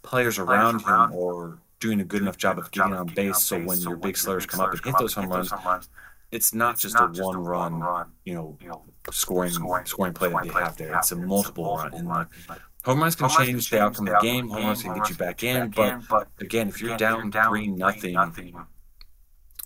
players 0.03 0.39
around 0.39 0.83
him 0.83 1.13
or 1.15 1.59
doing 1.79 2.01
a 2.01 2.05
good 2.05 2.21
enough 2.21 2.37
job 2.37 2.59
of 2.59 2.71
getting 2.71 2.93
on 2.93 3.07
base. 3.07 3.39
So 3.39 3.59
when 3.59 3.81
your 3.81 3.97
big 3.97 4.19
slurs 4.19 4.45
come 4.45 4.61
up 4.61 4.73
and 4.73 4.85
hit 4.85 4.95
those 4.99 5.15
home 5.15 5.31
runs, 5.31 5.51
it's 6.33 6.55
not 6.55 6.79
just 6.79 6.97
a 6.97 7.07
one 7.07 7.43
run, 7.43 7.83
you 8.25 8.35
know, 8.35 8.59
scoring 9.11 9.53
scoring 9.85 10.15
play 10.15 10.29
that 10.29 10.43
they 10.45 10.49
have 10.51 10.77
there. 10.77 10.97
It's 10.97 11.13
a 11.13 11.17
multiple 11.17 11.77
run. 11.77 11.95
And 11.95 12.09
like, 12.09 12.29
home 12.85 13.01
runs 13.01 13.17
can 13.17 13.29
change 13.29 13.71
the 13.71 13.81
outcome 13.81 14.09
of 14.09 14.15
the 14.15 14.21
game. 14.21 14.49
Home 14.49 14.65
runs 14.67 14.83
can 14.83 14.95
get 14.95 15.09
you 15.09 15.15
back 15.17 15.43
in. 15.43 15.71
But 15.71 16.29
again, 16.41 16.69
if 16.69 16.81
you're 16.81 16.97
down 16.97 17.33
three 17.33 17.67
nothing 17.69 18.17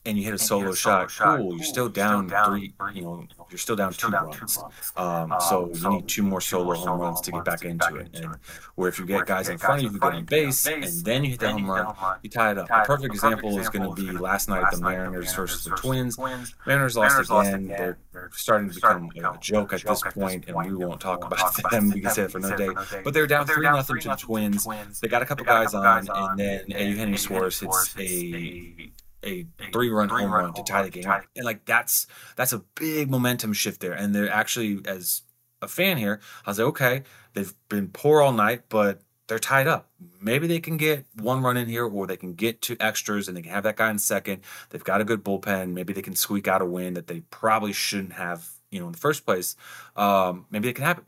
and 0.06 0.18
you 0.18 0.24
hit 0.24 0.34
a 0.34 0.38
solo 0.38 0.72
shot, 0.74 1.10
cool. 1.18 1.56
You're 1.56 1.64
still 1.64 1.88
down 1.88 2.28
three. 2.28 2.74
You 2.92 3.02
know, 3.02 3.26
you're 3.50 3.58
still 3.58 3.76
down 3.76 3.92
two 3.92 4.08
runs. 4.08 4.58
Um, 4.96 5.34
so 5.40 5.70
you 5.72 5.90
need 5.90 6.08
two 6.08 6.22
more 6.22 6.40
solo 6.40 6.74
home 6.74 7.00
runs 7.00 7.20
to 7.22 7.32
get 7.32 7.44
back 7.44 7.64
into 7.64 7.96
it. 7.96 8.10
And 8.14 8.36
where 8.74 8.88
if 8.88 8.98
you 8.98 9.06
get 9.06 9.26
guys 9.26 9.48
in 9.48 9.58
front 9.58 9.78
of 9.78 9.82
you 9.84 9.88
who 9.90 9.98
get 9.98 10.12
on 10.12 10.24
base 10.24 10.66
and 10.66 10.84
then 11.04 11.24
you 11.24 11.30
hit 11.30 11.40
the 11.40 11.50
home 11.50 11.70
run, 11.70 11.94
you 12.22 12.30
tie 12.30 12.52
it 12.52 12.58
up. 12.58 12.68
A 12.70 12.84
perfect 12.84 13.14
example 13.14 13.58
is 13.58 13.68
going 13.68 13.88
to 13.88 13.94
be 13.94 14.10
last 14.12 14.48
night 14.48 14.64
the 14.70 14.80
Mariners 14.80 15.34
versus 15.34 15.64
the 15.64 15.70
Twins. 15.70 16.18
Mariners 16.66 16.96
lost 16.96 17.30
again. 17.30 17.68
They're 17.68 17.98
starting 18.32 18.68
to 18.68 18.74
become 18.74 19.10
a 19.16 19.38
joke 19.40 19.72
at 19.72 19.82
this 19.82 20.02
point, 20.02 20.44
and 20.48 20.56
we 20.56 20.74
won't 20.74 21.00
talk 21.00 21.24
about 21.24 21.56
them. 21.70 21.90
We 21.90 22.00
can 22.00 22.10
say 22.10 22.22
it 22.24 22.30
for 22.30 22.38
another 22.38 22.56
day. 22.56 23.00
But 23.02 23.14
they're 23.14 23.26
down 23.26 23.46
three 23.46 23.64
nothing 23.64 24.00
to 24.00 24.08
the 24.08 24.16
Twins. 24.16 24.66
They 25.00 25.08
got 25.08 25.22
a 25.22 25.26
couple 25.26 25.44
guys 25.44 25.74
on, 25.74 26.08
and 26.08 26.38
then 26.38 26.64
Eugenio 26.68 27.16
Suarez 27.16 27.60
hits 27.60 27.94
a 27.98 28.90
a 29.24 29.46
three 29.72 29.88
run 29.88 30.08
home 30.08 30.32
run 30.32 30.54
to 30.54 30.62
tie 30.62 30.82
the 30.82 30.90
game. 30.90 31.04
And 31.36 31.44
like 31.44 31.64
that's 31.64 32.06
that's 32.36 32.52
a 32.52 32.58
big 32.74 33.10
momentum 33.10 33.52
shift 33.52 33.80
there. 33.80 33.92
And 33.92 34.14
they're 34.14 34.30
actually 34.30 34.80
as 34.86 35.22
a 35.62 35.68
fan 35.68 35.96
here, 35.96 36.20
I 36.46 36.50
was 36.50 36.58
like, 36.58 36.68
okay, 36.68 37.02
they've 37.32 37.52
been 37.68 37.88
poor 37.88 38.20
all 38.20 38.32
night, 38.32 38.62
but 38.68 39.00
they're 39.26 39.38
tied 39.38 39.66
up. 39.66 39.90
Maybe 40.20 40.46
they 40.46 40.60
can 40.60 40.76
get 40.76 41.06
one 41.14 41.42
run 41.42 41.56
in 41.56 41.68
here, 41.68 41.86
or 41.86 42.06
they 42.06 42.16
can 42.16 42.34
get 42.34 42.60
two 42.60 42.76
extras 42.78 43.26
and 43.26 43.36
they 43.36 43.42
can 43.42 43.52
have 43.52 43.64
that 43.64 43.76
guy 43.76 43.90
in 43.90 43.98
second. 43.98 44.42
They've 44.70 44.84
got 44.84 45.00
a 45.00 45.04
good 45.04 45.24
bullpen. 45.24 45.72
Maybe 45.72 45.92
they 45.92 46.02
can 46.02 46.14
squeak 46.14 46.46
out 46.46 46.62
a 46.62 46.66
win 46.66 46.94
that 46.94 47.06
they 47.06 47.20
probably 47.20 47.72
shouldn't 47.72 48.12
have, 48.12 48.48
you 48.70 48.80
know, 48.80 48.86
in 48.86 48.92
the 48.92 48.98
first 48.98 49.24
place. 49.24 49.56
Um, 49.96 50.46
maybe 50.50 50.68
it 50.68 50.74
can 50.74 50.84
happen. 50.84 51.04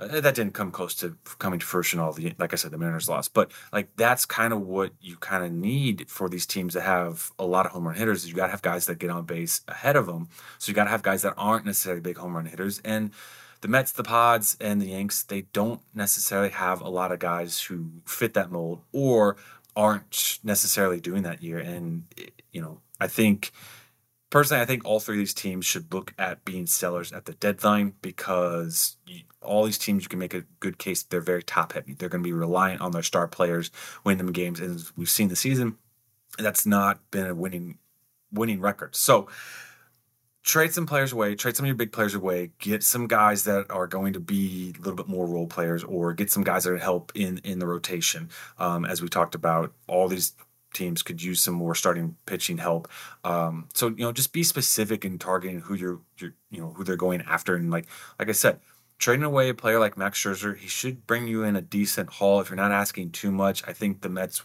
Uh, 0.00 0.20
that 0.20 0.34
didn't 0.34 0.54
come 0.54 0.70
close 0.70 0.94
to 0.94 1.16
coming 1.38 1.60
to 1.60 1.66
fruition. 1.66 2.00
All 2.00 2.12
the 2.12 2.32
like 2.38 2.52
I 2.52 2.56
said, 2.56 2.70
the 2.70 2.78
Mariners 2.78 3.08
lost, 3.08 3.34
but 3.34 3.52
like 3.72 3.94
that's 3.96 4.24
kind 4.24 4.52
of 4.52 4.62
what 4.62 4.92
you 5.00 5.16
kind 5.16 5.44
of 5.44 5.52
need 5.52 6.08
for 6.08 6.28
these 6.28 6.46
teams 6.46 6.72
to 6.72 6.80
have 6.80 7.30
a 7.38 7.44
lot 7.44 7.66
of 7.66 7.72
home 7.72 7.86
run 7.86 7.96
hitters. 7.96 8.26
You 8.26 8.34
got 8.34 8.46
to 8.46 8.52
have 8.52 8.62
guys 8.62 8.86
that 8.86 8.98
get 8.98 9.10
on 9.10 9.24
base 9.24 9.60
ahead 9.68 9.96
of 9.96 10.06
them. 10.06 10.28
So 10.58 10.70
you 10.70 10.74
got 10.74 10.84
to 10.84 10.90
have 10.90 11.02
guys 11.02 11.22
that 11.22 11.34
aren't 11.36 11.66
necessarily 11.66 12.00
big 12.00 12.16
home 12.16 12.34
run 12.34 12.46
hitters. 12.46 12.80
And 12.82 13.10
the 13.60 13.68
Mets, 13.68 13.92
the 13.92 14.02
Pods, 14.02 14.56
and 14.58 14.80
the 14.80 14.86
Yanks, 14.86 15.22
they 15.22 15.42
don't 15.52 15.82
necessarily 15.94 16.48
have 16.48 16.80
a 16.80 16.88
lot 16.88 17.12
of 17.12 17.18
guys 17.18 17.60
who 17.60 17.90
fit 18.06 18.32
that 18.34 18.50
mold 18.50 18.80
or 18.92 19.36
aren't 19.76 20.38
necessarily 20.42 20.98
doing 20.98 21.24
that 21.24 21.42
year. 21.42 21.58
And 21.58 22.04
you 22.52 22.62
know, 22.62 22.80
I 22.98 23.06
think 23.06 23.52
personally, 24.30 24.62
I 24.62 24.66
think 24.66 24.84
all 24.84 25.00
three 25.00 25.16
of 25.16 25.18
these 25.18 25.34
teams 25.34 25.66
should 25.66 25.92
look 25.92 26.14
at 26.18 26.44
being 26.44 26.66
sellers 26.66 27.12
at 27.12 27.26
the 27.26 27.34
deadline 27.34 27.94
because 28.00 28.96
all 29.42 29.64
these 29.64 29.78
teams, 29.78 30.04
you 30.04 30.08
can 30.08 30.18
make 30.18 30.34
a 30.34 30.44
good 30.60 30.78
case 30.78 31.02
they're 31.02 31.20
very 31.20 31.42
top 31.42 31.72
heavy. 31.72 31.94
They're 31.94 32.08
going 32.08 32.22
to 32.22 32.28
be 32.28 32.32
reliant 32.32 32.80
on 32.80 32.92
their 32.92 33.02
star 33.02 33.26
players, 33.26 33.70
win 34.04 34.18
them 34.18 34.32
games, 34.32 34.60
and 34.60 34.82
we've 34.96 35.10
seen 35.10 35.28
the 35.28 35.36
season, 35.36 35.76
that's 36.38 36.66
not 36.66 37.00
been 37.10 37.26
a 37.26 37.34
winning 37.34 37.78
winning 38.32 38.60
record. 38.60 38.94
So 38.94 39.28
trade 40.42 40.72
some 40.72 40.86
players 40.86 41.12
away, 41.12 41.34
trade 41.34 41.56
some 41.56 41.64
of 41.64 41.68
your 41.68 41.76
big 41.76 41.92
players 41.92 42.14
away, 42.14 42.52
get 42.58 42.82
some 42.82 43.06
guys 43.06 43.44
that 43.44 43.70
are 43.70 43.86
going 43.86 44.12
to 44.12 44.20
be 44.20 44.74
a 44.78 44.80
little 44.80 44.94
bit 44.94 45.08
more 45.08 45.26
role 45.26 45.46
players, 45.46 45.82
or 45.84 46.12
get 46.12 46.30
some 46.30 46.44
guys 46.44 46.64
that 46.64 46.80
help 46.80 47.12
in 47.14 47.38
in 47.38 47.58
the 47.58 47.66
rotation. 47.66 48.30
Um, 48.58 48.84
as 48.84 49.02
we 49.02 49.08
talked 49.08 49.34
about, 49.34 49.72
all 49.88 50.08
these 50.08 50.34
teams 50.72 51.02
could 51.02 51.22
use 51.22 51.40
some 51.40 51.54
more 51.54 51.74
starting 51.74 52.16
pitching 52.26 52.58
help. 52.58 52.88
Um, 53.24 53.68
so 53.74 53.88
you 53.88 54.04
know, 54.04 54.12
just 54.12 54.32
be 54.32 54.42
specific 54.42 55.04
in 55.04 55.18
targeting 55.18 55.60
who 55.60 55.74
you're, 55.74 56.00
you're, 56.18 56.34
you 56.50 56.60
know, 56.60 56.72
who 56.72 56.84
they're 56.84 56.96
going 56.96 57.22
after, 57.22 57.56
and 57.56 57.70
like 57.70 57.86
like 58.18 58.28
I 58.28 58.32
said, 58.32 58.60
trading 58.98 59.24
away 59.24 59.48
a 59.48 59.54
player 59.54 59.80
like 59.80 59.96
Max 59.96 60.22
Scherzer, 60.22 60.56
he 60.56 60.68
should 60.68 61.06
bring 61.06 61.26
you 61.26 61.42
in 61.42 61.56
a 61.56 61.62
decent 61.62 62.10
haul 62.10 62.40
if 62.40 62.50
you're 62.50 62.56
not 62.56 62.72
asking 62.72 63.10
too 63.10 63.30
much. 63.30 63.66
I 63.66 63.72
think 63.72 64.02
the 64.02 64.08
Mets, 64.08 64.42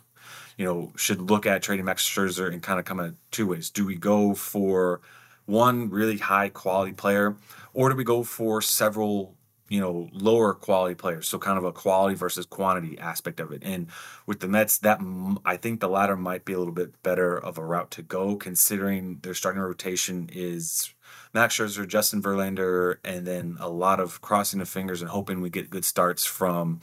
you 0.58 0.66
know, 0.66 0.94
should 0.96 1.22
look 1.22 1.46
at 1.46 1.62
trading 1.62 1.86
Max 1.86 2.08
Scherzer 2.08 2.52
and 2.52 2.64
kind 2.64 2.80
of 2.80 2.86
come 2.86 3.00
at 3.00 3.14
two 3.32 3.48
ways. 3.48 3.70
Do 3.70 3.86
we 3.86 3.96
go 3.96 4.34
for 4.34 5.02
one 5.46 5.90
really 5.90 6.18
high 6.18 6.50
quality 6.50 6.94
player, 6.94 7.36
or 7.74 7.90
do 7.90 7.96
we 7.96 8.04
go 8.04 8.24
for 8.24 8.62
several 8.62 9.36
you 9.70 9.80
know 9.80 10.10
lower 10.14 10.54
quality 10.54 10.96
players 10.96 11.28
so 11.28 11.40
kind 11.40 11.58
of 11.58 11.64
a 11.64 11.72
quality 11.72 12.16
versus 12.16 12.46
quantity 12.46 12.98
aspect 13.00 13.40
of 13.40 13.52
it 13.52 13.64
and 13.64 13.88
with 14.26 14.40
the 14.40 14.48
mets 14.48 14.78
that 14.78 15.00
i 15.44 15.58
think 15.58 15.80
the 15.80 15.90
latter 15.90 16.16
might 16.16 16.46
be 16.46 16.54
a 16.54 16.60
little 16.60 16.74
bit 16.74 17.02
better 17.02 17.38
of 17.38 17.58
a 17.58 17.66
route 17.66 17.90
to 17.92 18.02
go 18.02 18.36
considering 18.36 19.20
their 19.24 19.34
starting 19.34 19.62
rotation 19.62 20.30
is 20.34 20.94
max 21.34 21.58
scherzer 21.58 21.88
justin 21.88 22.22
verlander 22.22 22.98
and 23.04 23.26
then 23.26 23.58
a 23.60 23.70
lot 23.70 24.00
of 24.00 24.22
crossing 24.22 24.60
the 24.60 24.66
fingers 24.66 25.02
and 25.02 25.10
hoping 25.10 25.42
we 25.42 25.50
get 25.50 25.70
good 25.70 25.86
starts 25.86 26.26
from 26.26 26.80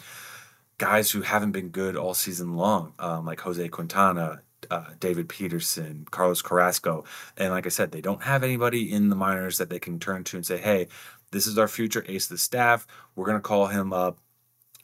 guys 0.79 1.12
who 1.12 1.23
haven't 1.23 1.53
been 1.53 1.68
good 1.68 1.97
all 1.97 2.14
season 2.14 2.57
long 2.57 2.92
um, 2.99 3.25
like 3.25 3.40
jose 3.40 3.68
quintana 3.68 4.42
uh, 4.71 4.87
David 5.01 5.29
Peterson, 5.29 6.07
Carlos 6.11 6.40
Carrasco. 6.40 7.05
And 7.37 7.51
like 7.51 7.66
I 7.66 7.68
said, 7.68 7.90
they 7.90 8.01
don't 8.01 8.23
have 8.23 8.45
anybody 8.45 8.92
in 8.92 9.09
the 9.09 9.16
minors 9.16 9.59
that 9.59 9.71
they 9.71 9.79
can 9.79 9.99
turn 9.99 10.25
to 10.25 10.37
and 10.37 10.47
say, 10.47 10.59
hey, 10.59 10.88
this 11.33 11.47
is 11.47 11.59
our 11.59 11.68
future 11.68 12.05
ace 12.07 12.27
of 12.27 12.31
the 12.31 12.38
staff. 12.38 12.87
We're 13.16 13.27
going 13.27 13.38
to 13.38 13.42
call 13.42 13.66
him 13.66 13.92
up, 13.92 14.18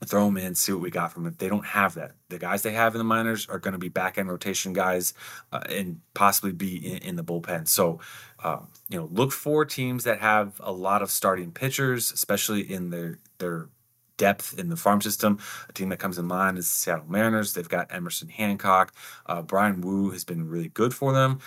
throw 0.04 0.26
him 0.26 0.36
in, 0.36 0.54
see 0.54 0.72
what 0.72 0.80
we 0.80 0.90
got 0.90 1.12
from 1.12 1.26
him. 1.26 1.36
They 1.38 1.48
don't 1.48 1.66
have 1.66 1.94
that. 1.94 2.12
The 2.28 2.38
guys 2.38 2.62
they 2.62 2.72
have 2.72 2.94
in 2.94 2.98
the 2.98 3.04
minors 3.04 3.48
are 3.48 3.58
going 3.58 3.72
to 3.72 3.78
be 3.78 3.88
back 3.88 4.18
end 4.18 4.28
rotation 4.28 4.72
guys 4.72 5.14
uh, 5.52 5.60
and 5.68 6.00
possibly 6.14 6.52
be 6.52 6.76
in, 6.76 6.98
in 6.98 7.16
the 7.16 7.24
bullpen. 7.24 7.68
So, 7.68 8.00
uh, 8.42 8.60
you 8.88 8.98
know, 8.98 9.08
look 9.12 9.30
for 9.30 9.64
teams 9.64 10.04
that 10.04 10.20
have 10.20 10.60
a 10.60 10.72
lot 10.72 11.02
of 11.02 11.10
starting 11.10 11.52
pitchers, 11.52 12.10
especially 12.10 12.60
in 12.60 12.90
their 12.90 13.18
their 13.38 13.68
depth 14.16 14.58
in 14.58 14.68
the 14.68 14.76
farm 14.76 15.00
system. 15.00 15.38
A 15.68 15.72
team 15.72 15.90
that 15.90 15.98
comes 15.98 16.18
in 16.18 16.26
mind 16.26 16.58
is 16.58 16.66
the 16.66 16.72
Seattle 16.72 17.06
Mariners. 17.08 17.54
They've 17.54 17.68
got 17.68 17.94
Emerson 17.94 18.28
Hancock. 18.28 18.92
Uh, 19.26 19.42
Bryan 19.42 19.80
Woo 19.80 20.10
has 20.10 20.24
been 20.24 20.48
really 20.48 20.68
good 20.68 20.92
for 20.92 21.12
them 21.12 21.38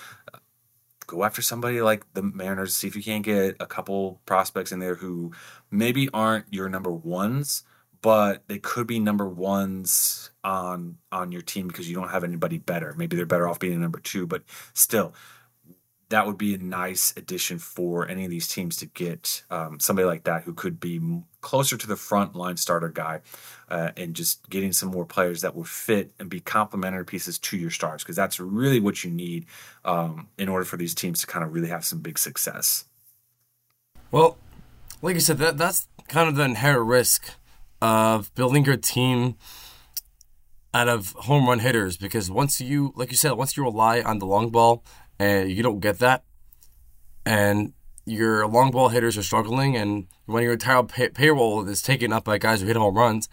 go 1.12 1.24
after 1.24 1.42
somebody 1.42 1.82
like 1.82 2.06
the 2.14 2.24
Mariners. 2.24 2.76
See 2.76 2.88
if 2.88 2.96
you 2.96 3.04
can't 3.04 3.24
get 3.24 3.58
a 3.60 3.66
couple 3.66 4.22
prospects 4.26 4.72
in 4.72 4.80
there 4.80 4.96
who 4.96 5.32
maybe 5.70 6.10
aren't 6.14 6.46
your 6.52 6.70
number 6.70 6.92
ones, 6.92 7.64
but 8.02 8.44
they 8.48 8.58
could 8.58 8.88
be 8.88 9.00
number 9.00 9.28
ones 9.28 10.32
on 10.44 10.98
on 11.12 11.32
your 11.32 11.42
team 11.42 11.68
because 11.68 11.90
you 11.90 11.96
don't 11.96 12.10
have 12.10 12.24
anybody 12.24 12.58
better. 12.58 12.96
Maybe 12.98 13.16
they're 13.16 13.26
better 13.26 13.48
off 13.48 13.60
being 13.60 13.74
a 13.74 13.78
number 13.78 14.00
two, 14.00 14.26
but 14.26 14.44
still, 14.74 15.14
that 16.12 16.28
would 16.28 16.38
be 16.38 16.54
a 16.54 16.58
nice 16.58 17.14
addition 17.16 17.58
for 17.58 18.08
any 18.08 18.26
of 18.26 18.30
these 18.30 18.48
teams 18.48 18.76
to 18.78 18.86
get 18.86 19.44
um, 19.50 19.80
somebody 19.80 20.06
like 20.06 20.26
that 20.26 20.44
who 20.44 20.54
could 20.54 20.80
be 20.80 21.00
closer 21.40 21.78
to 21.78 21.88
the 21.88 21.96
front 21.96 22.36
line 22.36 22.58
starter 22.58 22.90
guy 22.90 23.22
uh, 23.70 23.92
and 23.96 24.14
just 24.14 24.48
getting 24.50 24.74
some 24.74 24.90
more 24.90 25.06
players 25.06 25.42
that 25.42 25.56
would 25.56 25.68
fit 25.68 26.12
and 26.20 26.30
be 26.30 26.40
complementary 26.42 27.06
pieces 27.06 27.40
to 27.40 27.58
your 27.58 27.72
stars 27.72 28.04
because 28.04 28.16
that's 28.16 28.40
really 28.40 28.80
what 28.80 29.04
you 29.04 29.10
need 29.10 29.46
um, 29.86 30.28
in 30.38 30.50
order 30.50 30.66
for 30.66 30.76
these 30.76 30.94
teams 30.94 31.22
to 31.22 31.28
kind 31.28 31.46
of 31.46 31.54
really 31.54 31.70
have 31.70 31.86
some 31.86 32.00
big 32.00 32.20
success. 32.20 32.86
Well, 34.12 34.38
like 35.02 35.16
you 35.16 35.22
said, 35.22 35.38
that 35.38 35.58
that's 35.58 35.88
kind 36.10 36.28
of 36.28 36.36
the 36.36 36.44
inherent 36.44 36.86
risk 36.86 37.36
of 37.82 38.34
building 38.36 38.66
your 38.66 38.78
team 38.78 39.38
out 40.74 40.88
of 40.88 41.12
home 41.12 41.48
run 41.48 41.60
hitters 41.60 41.96
because 41.98 42.30
once 42.30 42.60
you, 42.60 42.94
like 42.96 43.12
you 43.12 43.18
said, 43.18 43.32
once 43.32 43.56
you 43.56 43.64
rely 43.64 44.02
on 44.02 44.20
the 44.20 44.26
long 44.26 44.50
ball 44.50 44.84
and 45.22 45.52
you 45.52 45.62
don't 45.62 45.82
get 45.82 46.00
that, 46.00 46.24
and 47.28 47.74
your 48.06 48.48
long 48.48 48.72
ball 48.72 48.90
hitters 48.90 49.18
are 49.20 49.24
struggling, 49.24 49.78
and 49.78 50.08
when 50.26 50.42
your 50.42 50.54
entire 50.54 50.82
pay- 50.82 51.10
payroll 51.10 51.68
is 51.70 51.84
taken 51.84 52.12
up 52.12 52.24
by 52.24 52.40
guys 52.40 52.62
who 52.62 52.68
hit 52.68 52.76
home 52.76 52.96
runs, 52.96 53.30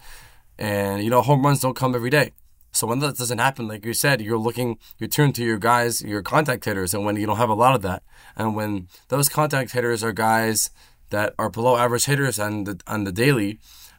and 0.59 1.03
you 1.03 1.09
know 1.09 1.23
home 1.23 1.43
runs 1.43 1.61
don't 1.61 1.75
come 1.75 1.95
every 1.95 2.11
day. 2.11 2.33
So 2.71 2.85
when 2.85 2.99
that 2.99 3.17
doesn't 3.17 3.39
happen, 3.39 3.67
like 3.67 3.83
you 3.83 3.95
said, 3.95 4.21
you're 4.21 4.37
looking, 4.37 4.77
you 4.99 5.07
turn 5.07 5.33
to 5.33 5.43
your 5.43 5.57
guys, 5.57 6.03
your 6.03 6.21
contact 6.21 6.65
hitters, 6.65 6.93
and 6.93 7.03
when 7.05 7.15
you 7.15 7.25
don't 7.25 7.37
have 7.37 7.49
a 7.49 7.55
lot 7.55 7.73
of 7.73 7.81
that, 7.81 8.03
and 8.35 8.55
when 8.55 8.87
those 9.07 9.27
contact 9.27 9.71
hitters 9.71 10.03
are 10.03 10.13
guys 10.13 10.69
that 11.09 11.33
are 11.39 11.49
below 11.49 11.75
average 11.75 12.05
hitters 12.05 12.37
on 12.37 12.65
the 12.65 12.79
on 12.85 13.03
the 13.05 13.11
daily, 13.11 13.57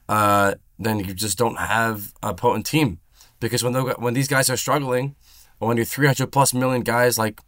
uh, 0.08 0.54
then 0.78 1.00
you 1.00 1.12
just 1.12 1.36
don't 1.36 1.58
have 1.58 2.12
a 2.22 2.34
potent 2.34 2.66
team. 2.66 3.00
Because 3.40 3.64
when 3.64 3.74
when 3.74 4.14
these 4.14 4.28
guys 4.28 4.48
are 4.48 4.56
struggling, 4.56 5.16
when 5.58 5.76
you're 5.76 5.86
300 5.86 6.32
plus 6.32 6.54
million 6.54 6.82
guys 6.82 7.18
like 7.18 7.40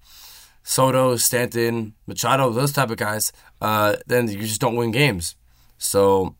Soto, 0.63 1.17
Stanton, 1.17 1.95
Machado, 2.07 2.51
those 2.51 2.73
type 2.73 2.91
of 2.91 2.97
guys, 2.97 3.33
uh, 3.61 3.97
then 4.07 4.29
you 4.29 4.41
just 4.41 4.61
don't 4.61 4.77
win 4.77 4.91
games. 4.91 5.37
So, 5.79 6.37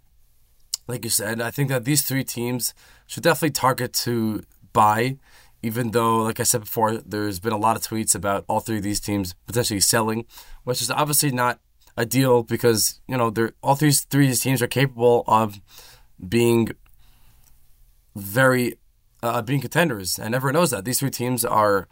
like 0.87 1.05
you 1.05 1.11
said, 1.11 1.41
I 1.41 1.51
think 1.51 1.69
that 1.71 1.85
these 1.85 2.03
three 2.03 2.25
teams 2.25 2.75
should 3.07 3.23
definitely 3.23 3.51
target 3.51 3.93
to 3.95 4.43
buy, 4.73 5.19
even 5.63 5.91
though, 5.91 6.23
like 6.23 6.41
I 6.41 6.45
said 6.45 6.63
before, 6.63 6.99
there's 6.99 7.41
been 7.41 7.53
a 7.53 7.59
lot 7.59 7.77
of 7.77 7.83
tweets 7.83 8.15
about 8.15 8.45
all 8.49 8.61
three 8.61 8.77
of 8.77 8.83
these 8.83 9.01
teams 9.01 9.35
potentially 9.47 9.81
selling, 9.81 10.25
which 10.65 10.81
is 10.81 10.91
obviously 10.91 11.33
not 11.33 11.59
ideal 11.99 12.43
because, 12.43 13.01
you 13.09 13.17
know, 13.17 13.31
they're 13.31 13.53
all 13.63 13.75
three, 13.75 13.93
three 13.93 14.25
of 14.25 14.31
these 14.31 14.41
teams 14.41 14.63
are 14.63 14.69
capable 14.69 15.25
of 15.27 15.61
being 16.27 16.69
very 18.15 18.79
uh, 19.23 19.41
being 19.41 19.61
contenders, 19.61 20.19
and 20.19 20.35
everyone 20.35 20.55
knows 20.55 20.71
that 20.71 20.85
these 20.85 20.99
three 20.99 21.11
teams 21.11 21.45
are 21.45 21.87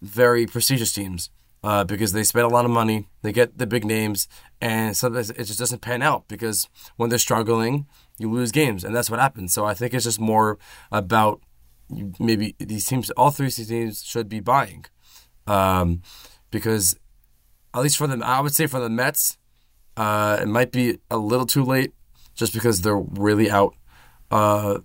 very 0.00 0.46
prestigious 0.46 0.92
teams 0.92 1.30
uh, 1.66 1.82
because 1.82 2.12
they 2.12 2.22
spend 2.22 2.44
a 2.44 2.48
lot 2.48 2.64
of 2.64 2.70
money, 2.70 3.08
they 3.22 3.32
get 3.32 3.58
the 3.58 3.66
big 3.66 3.84
names, 3.84 4.28
and 4.60 4.96
sometimes 4.96 5.30
it 5.30 5.44
just 5.46 5.58
doesn't 5.58 5.80
pan 5.80 6.00
out 6.00 6.28
because 6.28 6.68
when 6.94 7.10
they're 7.10 7.18
struggling, 7.18 7.86
you 8.18 8.30
lose 8.30 8.52
games, 8.52 8.84
and 8.84 8.94
that's 8.94 9.10
what 9.10 9.18
happens. 9.18 9.52
So 9.52 9.64
I 9.64 9.74
think 9.74 9.92
it's 9.92 10.04
just 10.04 10.20
more 10.20 10.58
about 10.92 11.40
maybe 12.20 12.54
these 12.60 12.86
teams, 12.86 13.10
all 13.10 13.32
three 13.32 13.50
teams 13.50 14.04
should 14.04 14.28
be 14.28 14.38
buying, 14.38 14.84
um, 15.48 16.02
because 16.52 16.96
at 17.74 17.82
least 17.82 17.96
for 17.98 18.06
them, 18.06 18.22
I 18.22 18.40
would 18.40 18.54
say 18.54 18.68
for 18.68 18.78
the 18.78 18.88
Mets, 18.88 19.36
uh, 19.96 20.38
it 20.40 20.46
might 20.46 20.70
be 20.70 21.00
a 21.10 21.16
little 21.16 21.46
too 21.46 21.64
late, 21.64 21.92
just 22.36 22.52
because 22.54 22.82
they're 22.82 22.96
really 22.96 23.50
out. 23.50 23.74
Uh, 24.30 24.78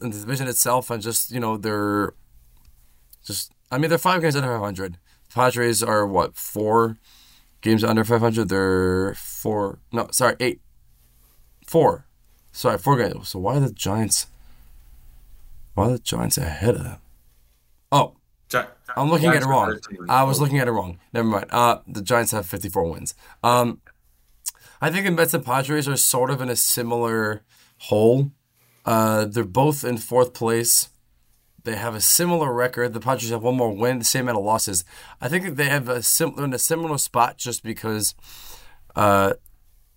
in 0.00 0.10
the 0.10 0.18
division 0.20 0.46
itself, 0.46 0.88
and 0.88 1.02
just 1.02 1.32
you 1.32 1.40
know 1.40 1.56
they're 1.56 2.14
just 3.24 3.50
I 3.72 3.78
mean 3.78 3.88
they're 3.88 3.98
five 3.98 4.22
games 4.22 4.36
under 4.36 4.48
500. 4.48 4.98
Padres 5.38 5.84
are 5.84 6.04
what 6.04 6.36
four 6.36 6.98
games 7.60 7.84
under 7.84 8.02
500. 8.02 8.48
They're 8.48 9.14
four. 9.14 9.78
No, 9.92 10.08
sorry, 10.10 10.34
eight. 10.40 10.60
Four. 11.64 12.06
Sorry, 12.50 12.76
four 12.76 12.96
games. 12.96 13.28
So 13.28 13.38
why 13.38 13.58
are 13.58 13.60
the 13.60 13.72
Giants? 13.72 14.26
Why 15.74 15.86
are 15.86 15.92
the 15.92 15.98
Giants 16.00 16.38
ahead 16.38 16.74
of 16.74 16.82
them? 16.82 16.98
Oh, 17.92 18.16
I'm 18.96 19.10
looking 19.10 19.30
Giants 19.30 19.46
at 19.46 19.48
it 19.48 19.52
wrong. 19.52 19.78
I 20.08 20.24
was 20.24 20.40
looking 20.40 20.58
at 20.58 20.66
it 20.66 20.72
wrong. 20.72 20.98
Never 21.12 21.28
mind. 21.28 21.46
Uh, 21.50 21.78
the 21.86 22.02
Giants 22.02 22.32
have 22.32 22.44
54 22.44 22.90
wins. 22.90 23.14
Um, 23.44 23.80
I 24.80 24.90
think 24.90 25.04
the 25.04 25.12
Mets 25.12 25.34
and 25.34 25.44
Padres 25.44 25.86
are 25.86 25.96
sort 25.96 26.30
of 26.30 26.40
in 26.40 26.48
a 26.48 26.56
similar 26.56 27.42
hole. 27.78 28.32
Uh, 28.84 29.24
they're 29.26 29.44
both 29.44 29.84
in 29.84 29.98
fourth 29.98 30.34
place. 30.34 30.88
They 31.68 31.76
have 31.76 31.94
a 31.94 32.00
similar 32.00 32.50
record. 32.50 32.94
The 32.94 33.00
Padres 33.00 33.28
have 33.28 33.42
one 33.42 33.58
more 33.58 33.70
win, 33.70 33.98
the 33.98 34.04
same 34.06 34.22
amount 34.22 34.38
of 34.38 34.44
losses. 34.44 34.86
I 35.20 35.28
think 35.28 35.56
they 35.56 35.68
have 35.68 35.86
a 35.90 36.02
sim- 36.02 36.32
in 36.38 36.54
a 36.54 36.58
similar 36.58 36.96
spot 36.96 37.36
just 37.36 37.62
because 37.62 38.14
uh, 38.96 39.34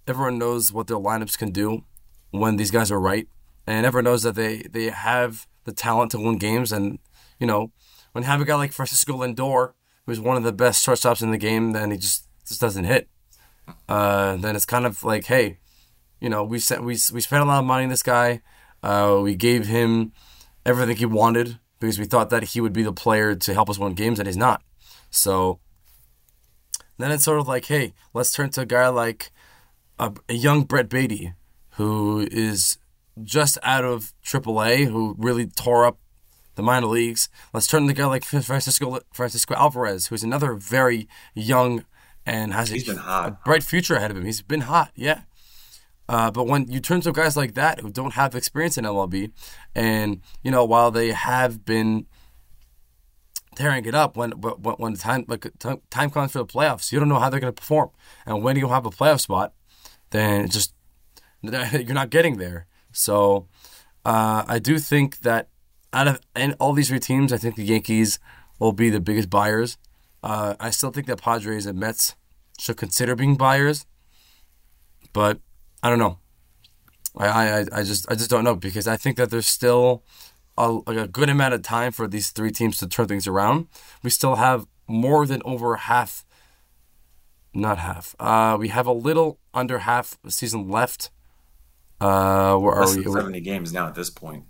everyone 0.05 0.37
knows 0.37 0.73
what 0.73 0.87
their 0.87 0.97
lineups 0.97 1.37
can 1.37 1.51
do 1.51 1.85
when 2.31 2.57
these 2.57 2.71
guys 2.71 2.91
are 2.91 2.99
right, 2.99 3.29
and 3.65 3.85
everyone 3.85 4.03
knows 4.03 4.23
that 4.23 4.35
they 4.35 4.63
they 4.63 4.89
have 4.89 5.47
the 5.63 5.71
talent 5.71 6.11
to 6.11 6.19
win 6.19 6.37
games. 6.37 6.73
And 6.73 6.99
you 7.39 7.47
know, 7.47 7.71
when 8.11 8.25
have 8.25 8.41
a 8.41 8.45
guy 8.45 8.55
like 8.55 8.73
Francisco 8.73 9.19
Lindor, 9.19 9.71
who's 10.05 10.19
one 10.19 10.35
of 10.35 10.43
the 10.43 10.51
best 10.51 10.85
shortstops 10.85 11.23
in 11.23 11.31
the 11.31 11.37
game, 11.37 11.71
then 11.71 11.91
he 11.91 11.97
just 11.97 12.27
just 12.45 12.59
doesn't 12.59 12.83
hit. 12.83 13.07
Uh, 13.87 14.35
then 14.35 14.57
it's 14.57 14.65
kind 14.65 14.85
of 14.85 15.05
like, 15.05 15.27
hey, 15.27 15.59
you 16.19 16.27
know, 16.27 16.43
we 16.43 16.59
sent 16.59 16.81
we 16.83 16.97
we 17.13 17.21
spent 17.21 17.43
a 17.43 17.45
lot 17.45 17.59
of 17.59 17.65
money 17.65 17.85
on 17.85 17.89
this 17.89 18.03
guy. 18.03 18.41
Uh, 18.83 19.21
we 19.23 19.35
gave 19.35 19.67
him 19.67 20.11
everything 20.65 20.95
he 20.95 21.05
wanted 21.05 21.59
because 21.79 21.97
we 21.97 22.05
thought 22.05 22.29
that 22.29 22.43
he 22.43 22.61
would 22.61 22.73
be 22.73 22.83
the 22.83 22.93
player 22.93 23.35
to 23.35 23.53
help 23.53 23.69
us 23.69 23.79
win 23.79 23.93
games, 23.93 24.19
and 24.19 24.27
he's 24.27 24.37
not. 24.37 24.61
So 25.09 25.59
then 26.97 27.11
it's 27.11 27.23
sort 27.23 27.39
of 27.39 27.47
like, 27.47 27.65
hey, 27.65 27.93
let's 28.13 28.31
turn 28.31 28.51
to 28.51 28.61
a 28.61 28.65
guy 28.65 28.87
like 28.87 29.31
a, 29.99 30.13
a 30.29 30.33
young 30.33 30.63
Brett 30.63 30.89
Baty, 30.89 31.33
who 31.71 32.27
is 32.31 32.77
just 33.23 33.57
out 33.63 33.83
of 33.83 34.13
AAA, 34.23 34.85
who 34.85 35.15
really 35.17 35.47
tore 35.47 35.85
up 35.85 35.97
the 36.55 36.63
minor 36.63 36.87
leagues. 36.87 37.29
Let's 37.53 37.67
turn 37.67 37.85
to 37.85 37.91
a 37.91 37.95
guy 37.95 38.05
like 38.05 38.23
Francisco 38.23 38.99
Francisco 39.13 39.55
Alvarez, 39.55 40.07
who's 40.07 40.23
another 40.23 40.53
very 40.53 41.07
young 41.33 41.85
and 42.25 42.53
has 42.53 42.71
a, 42.71 42.91
a, 42.91 43.39
bright 43.43 43.63
future 43.63 43.95
ahead 43.95 44.11
of 44.11 44.17
him. 44.17 44.25
He's 44.25 44.41
been 44.41 44.61
hot, 44.61 44.91
yeah. 44.95 45.21
Uh, 46.11 46.29
but 46.29 46.45
when 46.45 46.69
you 46.69 46.81
turn 46.81 46.99
to 46.99 47.13
guys 47.13 47.37
like 47.37 47.53
that 47.53 47.79
who 47.79 47.89
don't 47.89 48.15
have 48.15 48.35
experience 48.35 48.77
in 48.77 48.83
MLB, 48.83 49.31
and 49.73 50.21
you 50.43 50.51
know 50.51 50.65
while 50.65 50.91
they 50.91 51.11
have 51.13 51.63
been 51.63 52.05
tearing 53.55 53.85
it 53.85 53.95
up, 53.95 54.17
when 54.17 54.31
when, 54.31 54.75
when 54.75 54.93
time 54.95 55.23
like 55.29 55.47
time 55.89 56.09
comes 56.09 56.33
for 56.33 56.39
the 56.39 56.45
playoffs, 56.45 56.91
you 56.91 56.99
don't 56.99 57.07
know 57.07 57.17
how 57.17 57.29
they're 57.29 57.39
going 57.39 57.53
to 57.53 57.61
perform. 57.61 57.91
And 58.25 58.43
when 58.43 58.57
you 58.57 58.67
have 58.67 58.85
a 58.85 58.89
playoff 58.89 59.21
spot, 59.21 59.53
then 60.09 60.49
just 60.49 60.73
you're 61.41 61.93
not 61.93 62.09
getting 62.09 62.35
there. 62.35 62.67
So 62.91 63.47
uh, 64.03 64.43
I 64.45 64.59
do 64.59 64.79
think 64.79 65.19
that 65.19 65.47
out 65.93 66.09
of 66.09 66.19
and 66.35 66.57
all 66.59 66.73
these 66.73 66.89
three 66.89 66.99
teams, 66.99 67.31
I 67.31 67.37
think 67.37 67.55
the 67.55 67.63
Yankees 67.63 68.19
will 68.59 68.73
be 68.73 68.89
the 68.89 68.99
biggest 68.99 69.29
buyers. 69.29 69.77
Uh, 70.21 70.55
I 70.59 70.71
still 70.71 70.91
think 70.91 71.07
that 71.07 71.21
Padres 71.21 71.65
and 71.65 71.79
Mets 71.79 72.17
should 72.59 72.75
consider 72.75 73.15
being 73.15 73.37
buyers, 73.37 73.85
but 75.13 75.39
I 75.83 75.89
don't 75.89 75.99
know. 75.99 76.19
I, 77.17 77.27
I, 77.27 77.65
I 77.71 77.83
just 77.83 78.09
I 78.09 78.15
just 78.15 78.29
don't 78.29 78.43
know 78.43 78.55
because 78.55 78.87
I 78.87 78.97
think 78.97 79.17
that 79.17 79.29
there's 79.29 79.47
still 79.47 80.03
a, 80.57 80.71
like 80.71 80.97
a 80.97 81.07
good 81.07 81.29
amount 81.29 81.53
of 81.53 81.61
time 81.61 81.91
for 81.91 82.07
these 82.07 82.29
three 82.29 82.51
teams 82.51 82.77
to 82.79 82.87
turn 82.87 83.07
things 83.07 83.27
around. 83.27 83.67
We 84.03 84.09
still 84.09 84.35
have 84.35 84.65
more 84.87 85.25
than 85.25 85.41
over 85.43 85.75
half, 85.75 86.25
not 87.53 87.79
half. 87.79 88.15
Uh, 88.19 88.57
we 88.59 88.69
have 88.69 88.87
a 88.87 88.93
little 88.93 89.39
under 89.53 89.79
half 89.79 90.17
a 90.25 90.31
season 90.31 90.69
left. 90.69 91.09
Uh, 91.99 92.55
where 92.57 92.75
are 92.75 92.95
we? 92.95 93.03
Seventy 93.03 93.41
games 93.41 93.73
now 93.73 93.87
at 93.87 93.95
this 93.95 94.09
point. 94.09 94.45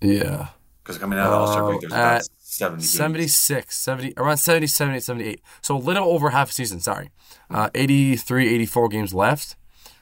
Yeah. 0.00 0.48
Because 0.82 0.98
coming 0.98 1.18
out 1.18 1.26
of 1.26 1.32
the 1.32 1.36
All 1.36 1.46
Star 1.48 1.68
break, 1.68 1.80
there's 1.80 1.92
about 1.92 2.28
70 2.38 2.76
games. 2.76 2.90
76, 2.92 3.76
70, 3.76 4.14
around 4.16 4.36
70, 4.36 4.68
78, 4.68 5.02
78. 5.02 5.40
So 5.60 5.76
a 5.76 5.78
little 5.78 6.04
over 6.08 6.30
half 6.30 6.50
a 6.50 6.52
season, 6.52 6.78
sorry. 6.78 7.10
Uh, 7.50 7.70
83, 7.74 8.54
84 8.54 8.88
games 8.88 9.12
left. 9.12 9.56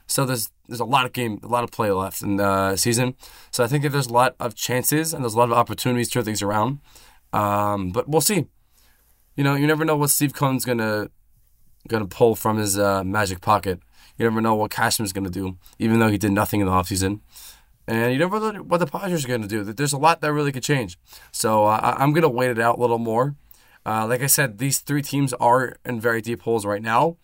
So 0.06 0.26
there's 0.26 0.50
there's 0.68 0.80
a 0.80 0.84
lot 0.84 1.04
of 1.04 1.12
game, 1.12 1.40
a 1.42 1.46
lot 1.46 1.64
of 1.64 1.70
play 1.70 1.90
left 1.90 2.22
in 2.22 2.36
the 2.36 2.76
season. 2.76 3.14
So 3.50 3.62
I 3.64 3.66
think 3.66 3.82
that 3.82 3.90
there's 3.90 4.06
a 4.06 4.12
lot 4.12 4.34
of 4.40 4.54
chances 4.54 5.12
and 5.12 5.22
there's 5.22 5.34
a 5.34 5.38
lot 5.38 5.50
of 5.50 5.56
opportunities 5.56 6.08
to 6.08 6.14
turn 6.14 6.24
things 6.24 6.42
around. 6.42 6.80
Um, 7.32 7.90
but 7.90 8.08
we'll 8.08 8.20
see. 8.20 8.46
You 9.36 9.44
know, 9.44 9.54
you 9.54 9.66
never 9.66 9.84
know 9.84 9.96
what 9.96 10.10
Steve 10.10 10.32
Cohen's 10.32 10.64
gonna 10.64 11.10
gonna 11.88 12.06
pull 12.06 12.34
from 12.34 12.56
his 12.58 12.78
uh, 12.78 13.04
magic 13.04 13.40
pocket. 13.40 13.80
You 14.16 14.24
never 14.24 14.40
know 14.40 14.54
what 14.54 14.70
Cashman's 14.70 15.12
gonna 15.12 15.30
do, 15.30 15.58
even 15.78 15.98
though 15.98 16.08
he 16.08 16.18
did 16.18 16.32
nothing 16.32 16.60
in 16.60 16.66
the 16.66 16.72
offseason. 16.72 17.20
And 17.86 18.12
you 18.12 18.18
never 18.18 18.40
know 18.40 18.62
what 18.62 18.78
the 18.78 18.86
Padres 18.86 19.24
are 19.24 19.28
gonna 19.28 19.48
do. 19.48 19.64
There's 19.64 19.92
a 19.92 19.98
lot 19.98 20.20
that 20.20 20.32
really 20.32 20.52
could 20.52 20.62
change. 20.62 20.96
So 21.32 21.66
uh, 21.66 21.96
I'm 21.98 22.12
gonna 22.12 22.28
wait 22.28 22.50
it 22.50 22.58
out 22.60 22.78
a 22.78 22.80
little 22.80 22.98
more. 22.98 23.34
Uh, 23.84 24.06
like 24.06 24.22
I 24.22 24.26
said, 24.26 24.58
these 24.58 24.78
three 24.78 25.02
teams 25.02 25.34
are 25.34 25.76
in 25.84 26.00
very 26.00 26.22
deep 26.22 26.42
holes 26.42 26.64
right 26.64 26.82
now. 26.82 27.16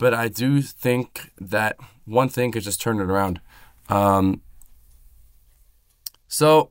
But 0.00 0.14
I 0.14 0.28
do 0.28 0.62
think 0.62 1.30
that 1.38 1.76
one 2.10 2.28
thing 2.28 2.52
could 2.52 2.62
just 2.62 2.80
turn 2.80 3.00
it 3.00 3.04
around. 3.04 3.40
Um, 3.88 4.42
so 6.28 6.70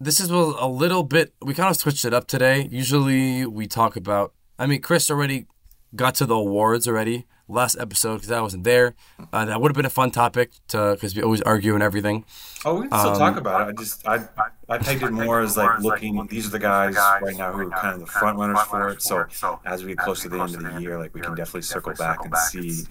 this 0.00 0.20
is 0.20 0.30
a 0.30 0.66
little 0.66 1.02
bit. 1.02 1.34
We 1.42 1.54
kind 1.54 1.70
of 1.70 1.76
switched 1.76 2.04
it 2.04 2.14
up 2.14 2.26
today. 2.26 2.68
Usually 2.70 3.46
we 3.46 3.66
talk 3.66 3.96
about. 3.96 4.32
I 4.58 4.66
mean, 4.66 4.80
Chris 4.80 5.10
already 5.10 5.46
got 5.94 6.14
to 6.16 6.26
the 6.26 6.34
awards 6.34 6.88
already 6.88 7.26
last 7.48 7.76
episode 7.78 8.16
because 8.16 8.30
I 8.30 8.40
wasn't 8.40 8.64
there. 8.64 8.94
Uh, 9.32 9.44
that 9.44 9.60
would 9.60 9.70
have 9.70 9.76
been 9.76 9.86
a 9.86 9.90
fun 9.90 10.10
topic 10.10 10.52
to 10.68 10.92
because 10.94 11.14
we 11.14 11.22
always 11.22 11.42
argue 11.42 11.74
and 11.74 11.82
everything. 11.82 12.24
Oh, 12.64 12.80
we 12.80 12.88
can 12.88 12.98
still 12.98 13.12
um, 13.12 13.18
talk 13.18 13.36
about 13.36 13.68
it. 13.68 13.72
I 13.72 13.82
just 13.82 14.06
I 14.06 14.24
I 14.68 14.78
pegged 14.78 15.02
it 15.02 15.10
more 15.10 15.40
as 15.40 15.56
like 15.56 15.80
looking. 15.80 16.26
These 16.28 16.46
are 16.46 16.50
the 16.50 16.58
guys 16.58 16.96
right 16.96 17.36
now 17.36 17.52
who 17.52 17.68
are 17.68 17.70
kind 17.70 17.94
of 17.94 18.00
the 18.00 18.06
front 18.06 18.38
runners 18.38 18.62
for 18.62 18.88
it. 18.90 19.02
So 19.02 19.26
as 19.64 19.82
we 19.84 19.90
get 19.90 19.98
close 19.98 20.22
to 20.22 20.28
the 20.28 20.40
end 20.40 20.54
of 20.54 20.62
the 20.62 20.80
year, 20.80 20.98
like 20.98 21.14
we 21.14 21.20
can 21.20 21.34
definitely 21.34 21.62
circle 21.62 21.94
back 21.94 22.24
and 22.24 22.36
see 22.36 22.84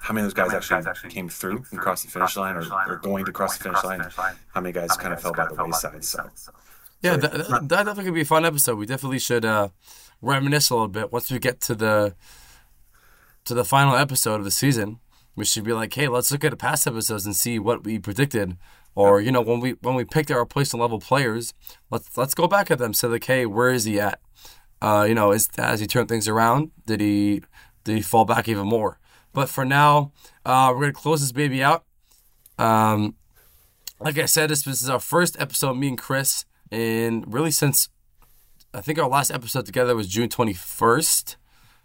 how 0.00 0.14
many 0.14 0.26
of 0.26 0.34
those 0.34 0.68
guys 0.68 0.86
actually 0.86 1.10
came 1.10 1.28
through 1.28 1.64
and 1.70 1.78
crossed 1.78 2.04
the 2.04 2.10
finish 2.10 2.36
line, 2.36 2.56
or, 2.56 2.64
or 2.88 2.96
going 2.96 3.24
to 3.26 3.32
cross 3.32 3.58
the 3.58 3.64
finish 3.64 3.84
line. 3.84 4.00
How 4.54 4.60
many 4.60 4.72
guys 4.72 4.96
kind 4.96 5.12
of 5.12 5.20
fell 5.20 5.32
by 5.32 5.46
the 5.46 5.62
wayside? 5.62 6.04
So. 6.04 6.30
Yeah, 7.02 7.16
that, 7.16 7.32
that, 7.32 7.68
definitely 7.68 8.04
could 8.04 8.14
be 8.14 8.22
a 8.22 8.26
fun 8.26 8.44
episode. 8.44 8.78
We 8.78 8.86
definitely 8.86 9.18
should 9.18 9.44
uh, 9.44 9.68
reminisce 10.22 10.70
a 10.70 10.74
little 10.74 10.88
bit 10.88 11.12
once 11.12 11.30
we 11.30 11.38
get 11.38 11.60
to 11.62 11.74
the 11.74 12.14
to 13.44 13.54
the 13.54 13.64
final 13.64 13.96
episode 13.96 14.36
of 14.36 14.44
the 14.44 14.50
season, 14.50 15.00
we 15.34 15.44
should 15.44 15.64
be 15.64 15.72
like, 15.72 15.92
hey, 15.94 16.08
let's 16.08 16.30
look 16.30 16.44
at 16.44 16.50
the 16.50 16.56
past 16.56 16.86
episodes 16.86 17.24
and 17.24 17.34
see 17.34 17.58
what 17.58 17.84
we 17.84 17.98
predicted. 17.98 18.56
Or 18.94 19.20
you 19.20 19.32
know, 19.32 19.40
when 19.40 19.60
we 19.60 19.72
when 19.82 19.94
we 19.94 20.04
picked 20.04 20.30
our 20.30 20.38
replacement 20.40 20.80
level 20.80 21.00
players, 21.00 21.54
let's 21.90 22.16
let's 22.16 22.34
go 22.34 22.46
back 22.46 22.70
at 22.70 22.78
them. 22.78 22.94
Say 22.94 23.08
like, 23.08 23.24
hey, 23.24 23.46
where 23.46 23.70
is 23.70 23.84
he 23.84 24.00
at? 24.00 24.20
Uh, 24.82 25.04
you 25.06 25.14
know, 25.14 25.32
is 25.32 25.48
as 25.58 25.80
he 25.80 25.86
turned 25.86 26.08
things 26.08 26.26
around, 26.26 26.70
did 26.86 27.00
he 27.00 27.42
did 27.84 27.96
he 27.96 28.02
fall 28.02 28.24
back 28.24 28.48
even 28.48 28.66
more? 28.66 28.99
But 29.32 29.48
for 29.48 29.64
now, 29.64 30.12
uh, 30.44 30.72
we're 30.74 30.80
gonna 30.80 30.92
close 30.92 31.20
this 31.20 31.32
baby 31.32 31.62
out. 31.62 31.84
Um, 32.58 33.14
like 34.00 34.18
I 34.18 34.26
said, 34.26 34.50
this, 34.50 34.62
this 34.62 34.82
is 34.82 34.90
our 34.90 35.00
first 35.00 35.40
episode, 35.40 35.74
me 35.74 35.88
and 35.88 35.98
Chris, 35.98 36.44
and 36.70 37.32
really 37.32 37.50
since 37.50 37.88
I 38.72 38.80
think 38.80 38.98
our 38.98 39.08
last 39.08 39.30
episode 39.30 39.66
together 39.66 39.94
was 39.96 40.08
June 40.08 40.28
twenty 40.28 40.52
first. 40.52 41.36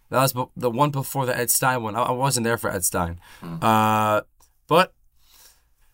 That 0.09 0.21
was 0.21 0.33
the 0.55 0.69
one 0.69 0.91
before 0.91 1.25
the 1.25 1.35
Ed 1.35 1.49
Stein 1.49 1.81
one. 1.81 1.95
I 1.95 2.11
wasn't 2.11 2.43
there 2.43 2.57
for 2.57 2.69
Ed 2.69 2.85
Stein. 2.85 3.19
Mm. 3.41 3.63
Uh, 3.63 4.21
but 4.67 4.93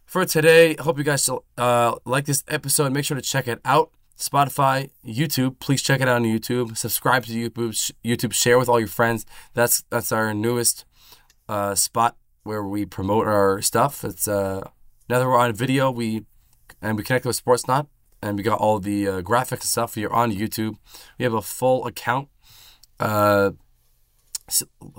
for 0.06 0.26
today, 0.26 0.76
I 0.78 0.84
hope 0.84 0.98
you 0.98 1.06
guys 1.06 1.30
uh, 1.58 1.96
like 2.06 2.26
this 2.26 2.44
episode. 2.50 2.92
Make 2.92 3.06
sure 3.06 3.16
to 3.16 3.22
check 3.22 3.48
it 3.48 3.62
out. 3.64 3.92
Spotify, 4.18 4.90
YouTube. 5.08 5.60
Please 5.60 5.82
check 5.82 6.02
it 6.02 6.08
out 6.08 6.18
on 6.18 6.24
YouTube. 6.24 6.78
Subscribe 6.78 7.26
to 7.26 7.32
YouTube. 7.32 7.94
YouTube. 8.04 8.34
Share 8.34 8.60
with 8.60 8.70
all 8.70 8.80
your 8.80 8.90
friends. 8.90 9.26
That's 9.54 9.84
that's 9.90 10.12
our 10.12 10.34
newest 10.34 10.86
uh, 11.48 11.76
spot 11.76 12.18
where 12.44 12.64
we 12.64 12.86
promote 12.86 13.28
our 13.28 13.62
stuff. 13.62 14.04
It's 14.04 14.28
uh, 14.28 14.62
now 15.10 15.20
that 15.20 15.28
we're 15.28 15.38
on 15.38 15.54
video, 15.54 15.92
we 15.92 16.26
and 16.82 16.98
we 16.98 17.04
connect 17.04 17.26
with 17.26 17.44
Sportsnaut. 17.44 17.88
and 18.22 18.38
we 18.38 18.44
got 18.44 18.60
all 18.60 18.80
the 18.80 19.08
uh, 19.08 19.22
graphics 19.22 19.62
and 19.62 19.64
stuff 19.64 19.96
here 19.96 20.10
on 20.10 20.32
YouTube. 20.32 20.76
We 21.18 21.24
have 21.26 21.34
a 21.34 21.42
full 21.42 21.86
account, 21.88 22.30
uh, 23.00 23.52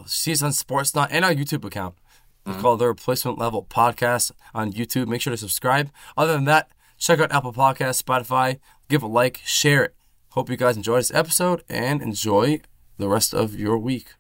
Season 0.07 0.51
Sportsnaut, 0.51 1.09
and 1.11 1.25
our 1.25 1.35
YouTube 1.35 1.65
account. 1.65 1.95
Mm-hmm. 2.45 2.61
called 2.61 2.81
the 2.81 2.89
Replacement 2.89 3.39
Level 3.39 3.65
Podcast 3.71 4.33
on 4.53 4.73
YouTube. 4.73 5.07
Make 5.07 5.21
sure 5.21 5.31
to 5.31 5.37
subscribe. 5.37 5.93
Other 6.17 6.33
than 6.33 6.45
that, 6.47 6.73
check 6.99 7.21
out 7.21 7.31
Apple 7.31 7.53
Podcasts, 7.53 8.03
Spotify. 8.03 8.59
Give 8.89 9.01
a 9.05 9.07
like, 9.07 9.41
share 9.45 9.85
it. 9.85 9.95
Hope 10.31 10.51
you 10.51 10.57
guys 10.57 10.77
enjoyed 10.77 10.99
this 10.99 11.15
episode 11.15 11.63
and 11.69 12.03
enjoy 12.03 12.61
the 12.99 13.09
rest 13.09 13.33
of 13.33 13.55
your 13.55 13.79
week. 13.79 14.15